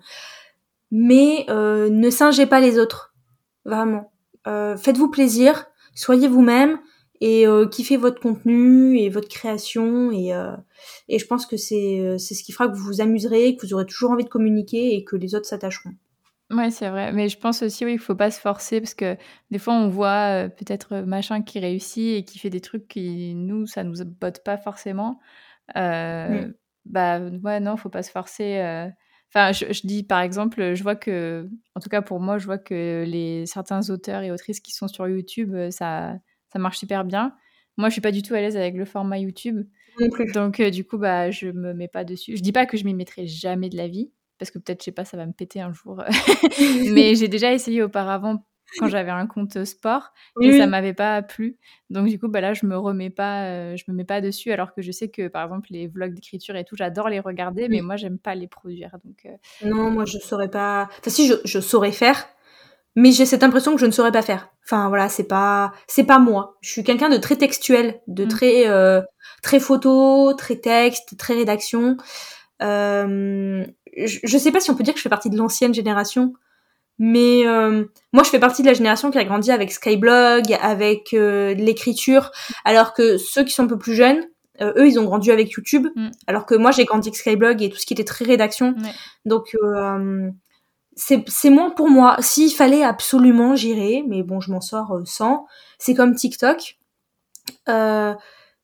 Mais 0.90 1.46
euh, 1.48 1.88
ne 1.90 2.10
singez 2.10 2.46
pas 2.46 2.60
les 2.60 2.78
autres, 2.78 3.14
vraiment. 3.64 4.12
Faites-vous 4.44 5.08
plaisir, 5.08 5.66
soyez 5.94 6.28
vous-même 6.28 6.78
et 7.22 7.46
euh, 7.46 7.68
kiffez 7.68 7.96
votre 7.96 8.20
contenu 8.20 8.98
et 8.98 9.08
votre 9.08 9.28
création 9.28 10.10
et, 10.10 10.34
euh, 10.34 10.56
et 11.08 11.20
je 11.20 11.26
pense 11.28 11.46
que 11.46 11.56
c'est 11.56 12.00
euh, 12.00 12.18
c'est 12.18 12.34
ce 12.34 12.42
qui 12.42 12.50
fera 12.50 12.66
que 12.66 12.74
vous 12.74 12.82
vous 12.82 13.00
amuserez, 13.00 13.54
que 13.54 13.64
vous 13.64 13.74
aurez 13.74 13.86
toujours 13.86 14.10
envie 14.10 14.24
de 14.24 14.28
communiquer 14.28 14.96
et 14.96 15.04
que 15.04 15.14
les 15.14 15.36
autres 15.36 15.46
s'attacheront. 15.46 15.92
Ouais, 16.50 16.72
c'est 16.72 16.90
vrai. 16.90 17.12
Mais 17.12 17.28
je 17.28 17.38
pense 17.38 17.62
aussi, 17.62 17.84
oui, 17.84 17.92
il 17.92 18.00
faut 18.00 18.16
pas 18.16 18.32
se 18.32 18.40
forcer 18.40 18.80
parce 18.80 18.94
que 18.94 19.16
des 19.52 19.60
fois, 19.60 19.74
on 19.74 19.88
voit 19.88 20.46
euh, 20.46 20.48
peut-être 20.48 20.96
machin 21.02 21.42
qui 21.42 21.60
réussit 21.60 22.18
et 22.18 22.24
qui 22.24 22.40
fait 22.40 22.50
des 22.50 22.60
trucs 22.60 22.88
qui, 22.88 23.36
nous, 23.36 23.66
ça 23.66 23.84
nous 23.84 24.04
botte 24.04 24.42
pas 24.42 24.58
forcément. 24.58 25.20
Euh, 25.76 26.46
mmh. 26.46 26.54
Bah, 26.86 27.20
ouais, 27.20 27.60
non, 27.60 27.76
faut 27.76 27.88
pas 27.88 28.02
se 28.02 28.10
forcer. 28.10 28.58
Enfin, 29.32 29.52
je, 29.52 29.72
je, 29.72 29.86
dis 29.86 30.02
par 30.02 30.20
exemple, 30.20 30.74
je 30.74 30.82
vois 30.82 30.96
que, 30.96 31.48
en 31.76 31.80
tout 31.80 31.88
cas 31.88 32.02
pour 32.02 32.18
moi, 32.18 32.38
je 32.38 32.46
vois 32.46 32.58
que 32.58 33.04
les 33.06 33.46
certains 33.46 33.88
auteurs 33.90 34.22
et 34.22 34.32
autrices 34.32 34.60
qui 34.60 34.72
sont 34.72 34.88
sur 34.88 35.08
YouTube, 35.08 35.54
ça, 35.70 36.16
ça 36.52 36.58
marche 36.58 36.78
super 36.78 37.04
bien. 37.04 37.34
Moi, 37.78 37.88
je 37.88 37.92
suis 37.92 38.00
pas 38.02 38.12
du 38.12 38.22
tout 38.22 38.34
à 38.34 38.40
l'aise 38.40 38.56
avec 38.56 38.74
le 38.74 38.84
format 38.84 39.18
YouTube. 39.18 39.66
Donc, 40.34 40.60
euh, 40.60 40.70
du 40.70 40.84
coup, 40.84 40.98
bah, 40.98 41.30
je 41.30 41.48
me 41.48 41.72
mets 41.72 41.88
pas 41.88 42.04
dessus. 42.04 42.36
Je 42.36 42.42
dis 42.42 42.52
pas 42.52 42.66
que 42.66 42.76
je 42.76 42.84
m'y 42.84 42.94
mettrai 42.94 43.26
jamais 43.26 43.70
de 43.70 43.76
la 43.76 43.88
vie, 43.88 44.10
parce 44.38 44.50
que 44.50 44.58
peut-être, 44.58 44.80
je 44.80 44.86
sais 44.86 44.92
pas, 44.92 45.04
ça 45.04 45.16
va 45.16 45.26
me 45.26 45.32
péter 45.32 45.60
un 45.60 45.72
jour. 45.72 46.02
Mais 46.92 47.14
j'ai 47.14 47.28
déjà 47.28 47.52
essayé 47.52 47.82
auparavant 47.82 48.44
quand 48.78 48.88
j'avais 48.88 49.10
un 49.10 49.26
compte 49.26 49.64
sport 49.64 50.12
et 50.40 50.48
oui. 50.48 50.58
ça 50.58 50.66
m'avait 50.66 50.94
pas 50.94 51.20
plu. 51.20 51.58
Donc 51.90 52.08
du 52.08 52.18
coup, 52.18 52.28
bah 52.28 52.40
là, 52.40 52.54
je 52.54 52.64
me 52.64 52.76
remets 52.76 53.10
pas, 53.10 53.44
euh, 53.44 53.76
je 53.76 53.84
me 53.88 53.94
mets 53.94 54.04
pas 54.04 54.22
dessus, 54.22 54.50
alors 54.50 54.72
que 54.72 54.80
je 54.80 54.90
sais 54.90 55.10
que 55.10 55.28
par 55.28 55.44
exemple 55.44 55.68
les 55.70 55.88
vlogs 55.88 56.14
d'écriture 56.14 56.56
et 56.56 56.64
tout, 56.64 56.74
j'adore 56.74 57.10
les 57.10 57.20
regarder, 57.20 57.64
oui. 57.64 57.68
mais 57.68 57.80
moi, 57.82 57.96
j'aime 57.96 58.18
pas 58.18 58.34
les 58.34 58.48
produire. 58.48 58.96
Donc 59.04 59.26
euh... 59.26 59.68
non, 59.68 59.90
moi, 59.90 60.06
je 60.06 60.16
saurais 60.16 60.48
pas. 60.48 60.88
Enfin, 61.00 61.10
si 61.10 61.28
je, 61.28 61.34
je 61.44 61.60
saurais 61.60 61.92
faire, 61.92 62.26
mais 62.94 63.12
j'ai 63.12 63.26
cette 63.26 63.42
impression 63.42 63.74
que 63.74 63.80
je 63.80 63.86
ne 63.86 63.90
saurais 63.90 64.12
pas 64.12 64.22
faire. 64.22 64.48
Enfin 64.64 64.88
voilà, 64.88 65.08
c'est 65.08 65.26
pas 65.26 65.72
c'est 65.86 66.04
pas 66.04 66.18
moi. 66.18 66.56
Je 66.60 66.70
suis 66.70 66.84
quelqu'un 66.84 67.08
de 67.08 67.16
très 67.16 67.36
textuel, 67.36 68.00
de 68.06 68.24
mmh. 68.24 68.28
très 68.28 68.68
euh, 68.68 69.00
très 69.42 69.60
photo, 69.60 70.34
très 70.34 70.56
texte, 70.56 71.16
très 71.16 71.34
rédaction. 71.34 71.96
Euh, 72.62 73.64
je, 73.96 74.18
je 74.22 74.38
sais 74.38 74.52
pas 74.52 74.60
si 74.60 74.70
on 74.70 74.74
peut 74.74 74.84
dire 74.84 74.94
que 74.94 74.98
je 74.98 75.02
fais 75.02 75.08
partie 75.08 75.30
de 75.30 75.36
l'ancienne 75.36 75.74
génération, 75.74 76.32
mais 76.98 77.46
euh, 77.46 77.84
moi 78.12 78.22
je 78.22 78.30
fais 78.30 78.38
partie 78.38 78.62
de 78.62 78.68
la 78.68 78.74
génération 78.74 79.10
qui 79.10 79.18
a 79.18 79.24
grandi 79.24 79.50
avec 79.50 79.72
Skyblog, 79.72 80.56
avec 80.60 81.12
euh, 81.14 81.54
l'écriture, 81.54 82.30
alors 82.64 82.94
que 82.94 83.16
ceux 83.16 83.44
qui 83.44 83.52
sont 83.52 83.64
un 83.64 83.68
peu 83.68 83.78
plus 83.78 83.94
jeunes, 83.94 84.22
euh, 84.60 84.72
eux 84.76 84.86
ils 84.86 84.98
ont 84.98 85.04
grandi 85.04 85.30
avec 85.32 85.50
YouTube, 85.50 85.88
mmh. 85.96 86.10
alors 86.26 86.46
que 86.46 86.54
moi 86.54 86.70
j'ai 86.70 86.84
grandi 86.84 87.08
avec 87.08 87.16
Skyblog 87.16 87.62
et 87.62 87.70
tout 87.70 87.78
ce 87.78 87.86
qui 87.86 87.94
était 87.94 88.04
très 88.04 88.24
rédaction. 88.24 88.74
Ouais. 88.76 88.90
Donc 89.24 89.56
euh, 89.62 90.30
c'est 90.96 91.50
moins 91.50 91.70
pour 91.70 91.88
moi. 91.88 92.16
S'il 92.20 92.52
fallait 92.52 92.82
absolument, 92.82 93.56
j'irais, 93.56 94.04
mais 94.06 94.22
bon, 94.22 94.40
je 94.40 94.50
m'en 94.50 94.60
sors 94.60 94.92
euh, 94.92 95.02
sans. 95.04 95.46
C'est 95.78 95.94
comme 95.94 96.14
TikTok. 96.14 96.78
Euh, 97.68 98.14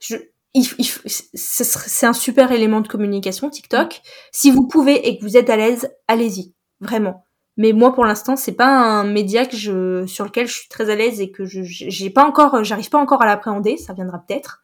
c'est 0.00 2.06
un 2.06 2.12
super 2.12 2.52
élément 2.52 2.80
de 2.80 2.88
communication, 2.88 3.50
TikTok. 3.50 4.00
Si 4.32 4.50
vous 4.50 4.66
pouvez 4.66 5.08
et 5.08 5.18
que 5.18 5.24
vous 5.24 5.36
êtes 5.36 5.50
à 5.50 5.56
l'aise, 5.56 5.90
allez-y, 6.06 6.54
vraiment. 6.80 7.24
Mais 7.56 7.72
moi, 7.72 7.92
pour 7.92 8.04
l'instant, 8.04 8.36
c'est 8.36 8.52
pas 8.52 8.68
un 8.68 9.04
média 9.04 9.44
que 9.44 9.56
je, 9.56 10.06
sur 10.06 10.24
lequel 10.24 10.46
je 10.46 10.54
suis 10.54 10.68
très 10.68 10.90
à 10.90 10.94
l'aise 10.94 11.20
et 11.20 11.30
que 11.30 11.44
j'ai 11.44 12.10
pas 12.10 12.24
encore, 12.24 12.62
j'arrive 12.62 12.88
pas 12.88 12.98
encore 12.98 13.22
à 13.22 13.26
l'appréhender. 13.26 13.76
Ça 13.76 13.94
viendra 13.94 14.18
peut-être. 14.18 14.62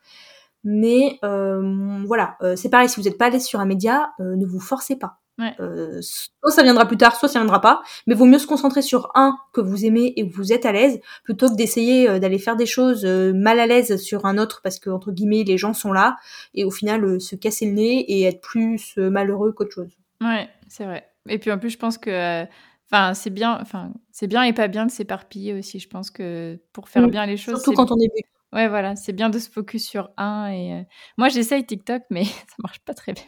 Mais 0.65 1.19
euh, 1.23 2.03
voilà, 2.07 2.37
euh, 2.43 2.57
c'est 2.57 2.71
pareil. 2.71 2.89
Si 2.89 2.99
vous 2.99 3.07
n'êtes 3.07 3.19
pas 3.19 3.27
à 3.27 3.31
l'aise 3.31 3.45
sur 3.45 3.61
un 3.61 3.67
média, 3.67 4.13
euh, 4.21 4.35
ne 4.37 4.47
vous 4.47 4.61
forcez 4.61 4.97
pas. 4.97 5.19
Ouais. 5.39 5.53
Euh, 5.59 6.01
soit 6.01 6.51
ça 6.51 6.63
viendra 6.63 6.87
plus 6.87 6.97
tard, 6.97 7.17
soit 7.17 7.29
ça 7.29 7.41
viendra 7.41 7.61
pas. 7.61 7.83
Mais 8.07 8.15
vaut 8.15 8.27
mieux 8.27 8.39
se 8.39 8.47
concentrer 8.47 8.83
sur 8.83 9.11
un 9.15 9.37
que 9.53 9.61
vous 9.61 9.85
aimez 9.85 10.13
et 10.17 10.29
que 10.29 10.35
vous 10.35 10.53
êtes 10.53 10.65
à 10.65 10.73
l'aise, 10.73 11.01
plutôt 11.25 11.49
que 11.49 11.57
d'essayer 11.57 12.09
euh, 12.09 12.19
d'aller 12.19 12.39
faire 12.39 12.57
des 12.57 12.67
choses 12.67 13.05
euh, 13.05 13.33
mal 13.33 13.59
à 13.59 13.67
l'aise 13.67 13.97
sur 14.01 14.27
un 14.27 14.39
autre 14.39 14.61
parce 14.63 14.79
que 14.79 14.91
entre 14.91 15.11
guillemets 15.11 15.43
les 15.45 15.59
gens 15.59 15.75
sont 15.75 15.93
là 15.93 16.17
et 16.55 16.65
au 16.65 16.71
final 16.71 17.21
se 17.21 17.35
casser 17.35 17.67
le 17.67 17.73
nez 17.73 18.01
et 18.01 18.25
être 18.25 18.41
plus 18.41 18.97
malheureux 18.97 19.53
qu'autre 19.53 19.73
chose. 19.73 19.99
Ouais, 20.21 20.49
c'est 20.69 20.85
vrai. 20.85 21.09
Et 21.29 21.39
puis 21.39 21.51
en 21.51 21.59
plus, 21.59 21.71
je 21.71 21.79
pense 21.79 21.99
que 21.99 22.45
enfin 22.91 23.15
c'est 23.15 23.31
bien 23.31 23.59
enfin 23.61 23.93
c'est 24.13 24.27
bien 24.27 24.43
et 24.43 24.53
pas 24.53 24.69
bien 24.69 24.85
de 24.85 24.91
s'éparpiller 24.91 25.55
aussi 25.55 25.81
je 25.81 25.89
pense 25.89 26.11
que 26.11 26.59
pour 26.75 26.91
faire 26.91 27.07
mmh. 27.07 27.11
bien 27.11 27.25
les 27.25 27.39
choses 27.39 27.63
surtout 27.63 27.73
quand 27.73 27.91
on 27.91 27.97
débute 27.97 28.27
ouais 28.55 28.69
voilà 28.69 28.97
c'est 28.97 29.13
bien 29.13 29.29
de 29.29 29.39
se 29.39 29.51
focus 29.51 29.87
sur 29.87 30.11
un 30.17 30.49
et 30.49 30.73
euh... 30.73 30.83
moi 31.19 31.29
j'essaye 31.29 31.67
TikTok 31.67 32.03
mais 32.11 32.25
ça 32.25 32.57
marche 32.63 32.79
pas 32.81 32.95
très 32.95 33.13
bien 33.13 33.25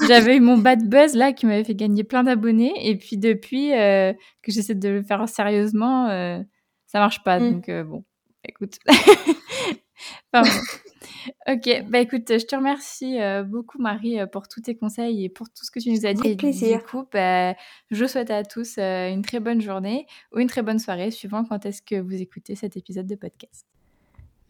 j'avais 0.07 0.38
eu, 0.38 0.39
mon 0.39 0.57
bad 0.57 0.88
buzz 0.88 1.15
là 1.15 1.34
qui 1.34 1.45
m'avait 1.45 1.65
fait 1.65 1.75
gagner 1.75 2.03
plein 2.03 2.23
d'abonnés 2.23 2.73
et 2.89 2.97
puis 2.97 3.17
depuis 3.17 3.73
euh, 3.73 4.13
que 4.41 4.51
j'essaie 4.51 4.75
de 4.75 4.89
le 4.89 5.03
faire 5.03 5.28
sérieusement 5.28 6.07
euh, 6.07 6.39
ça 6.86 6.99
marche 6.99 7.23
pas 7.23 7.39
mmh. 7.39 7.51
donc 7.51 7.69
euh, 7.69 7.84
bon 7.84 8.05
écoute 8.45 8.78
enfin, 10.34 10.43
bon. 10.43 10.49
Ok, 11.47 11.84
bah 11.89 11.99
écoute, 11.99 12.26
je 12.28 12.45
te 12.45 12.55
remercie 12.55 13.20
euh, 13.22 13.43
beaucoup 13.43 13.80
Marie 13.80 14.20
euh, 14.20 14.28
pour 14.28 14.47
tous 14.47 14.62
tes 14.62 14.76
conseils 14.76 15.26
et 15.26 15.30
pour 15.30 15.47
tout 15.49 15.64
ce 15.64 15.72
que 15.72 15.80
tu 15.80 15.91
nous 15.91 16.05
as 16.05 16.14
dit. 16.14 16.26
Avec 16.26 16.39
plaisir. 16.39 16.80
Du 16.80 16.84
coup, 16.84 17.03
bah, 17.12 17.55
je 17.91 18.05
souhaite 18.05 18.32
à 18.32 18.43
tous 18.43 18.78
euh, 18.78 19.10
une 19.10 19.22
très 19.22 19.39
bonne 19.39 19.62
journée 19.62 20.08
ou 20.34 20.39
une 20.39 20.47
très 20.47 20.62
bonne 20.62 20.80
soirée, 20.80 21.12
suivant 21.12 21.43
quand 21.43 21.66
est-ce 21.66 21.82
que 21.82 21.99
vous 21.99 22.22
écoutez 22.22 22.55
cet 22.55 22.78
épisode 22.78 23.08
de 23.08 23.16
podcast. 23.16 23.66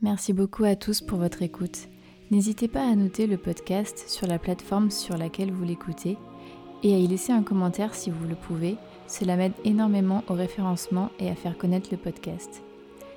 Merci 0.01 0.34
beaucoup 0.34 0.64
à 0.64 0.76
tous 0.76 1.01
pour 1.01 1.18
votre 1.18 1.41
écoute. 1.41 1.88
N'hésitez 2.30 2.68
pas 2.68 2.88
à 2.88 2.95
noter 2.95 3.26
le 3.26 3.38
podcast 3.38 4.10
sur 4.10 4.28
la 4.28 4.38
plateforme 4.38 4.91
sur 4.91 5.18
laquelle 5.18 5.51
vous 5.51 5.64
l'écoutez 5.64 6.18
et 6.84 6.93
à 6.93 6.97
y 6.97 7.08
laisser 7.08 7.32
un 7.32 7.43
commentaire 7.43 7.95
si 7.95 8.12
vous 8.12 8.28
le 8.28 8.36
pouvez. 8.36 8.76
Cela 9.08 9.38
m'aide 9.38 9.53
énormément 9.64 10.24
au 10.28 10.34
référencement 10.34 11.10
et 11.20 11.30
à 11.30 11.36
faire 11.36 11.58
connaître 11.58 11.89
le 11.91 11.97
podcast. 11.97 12.62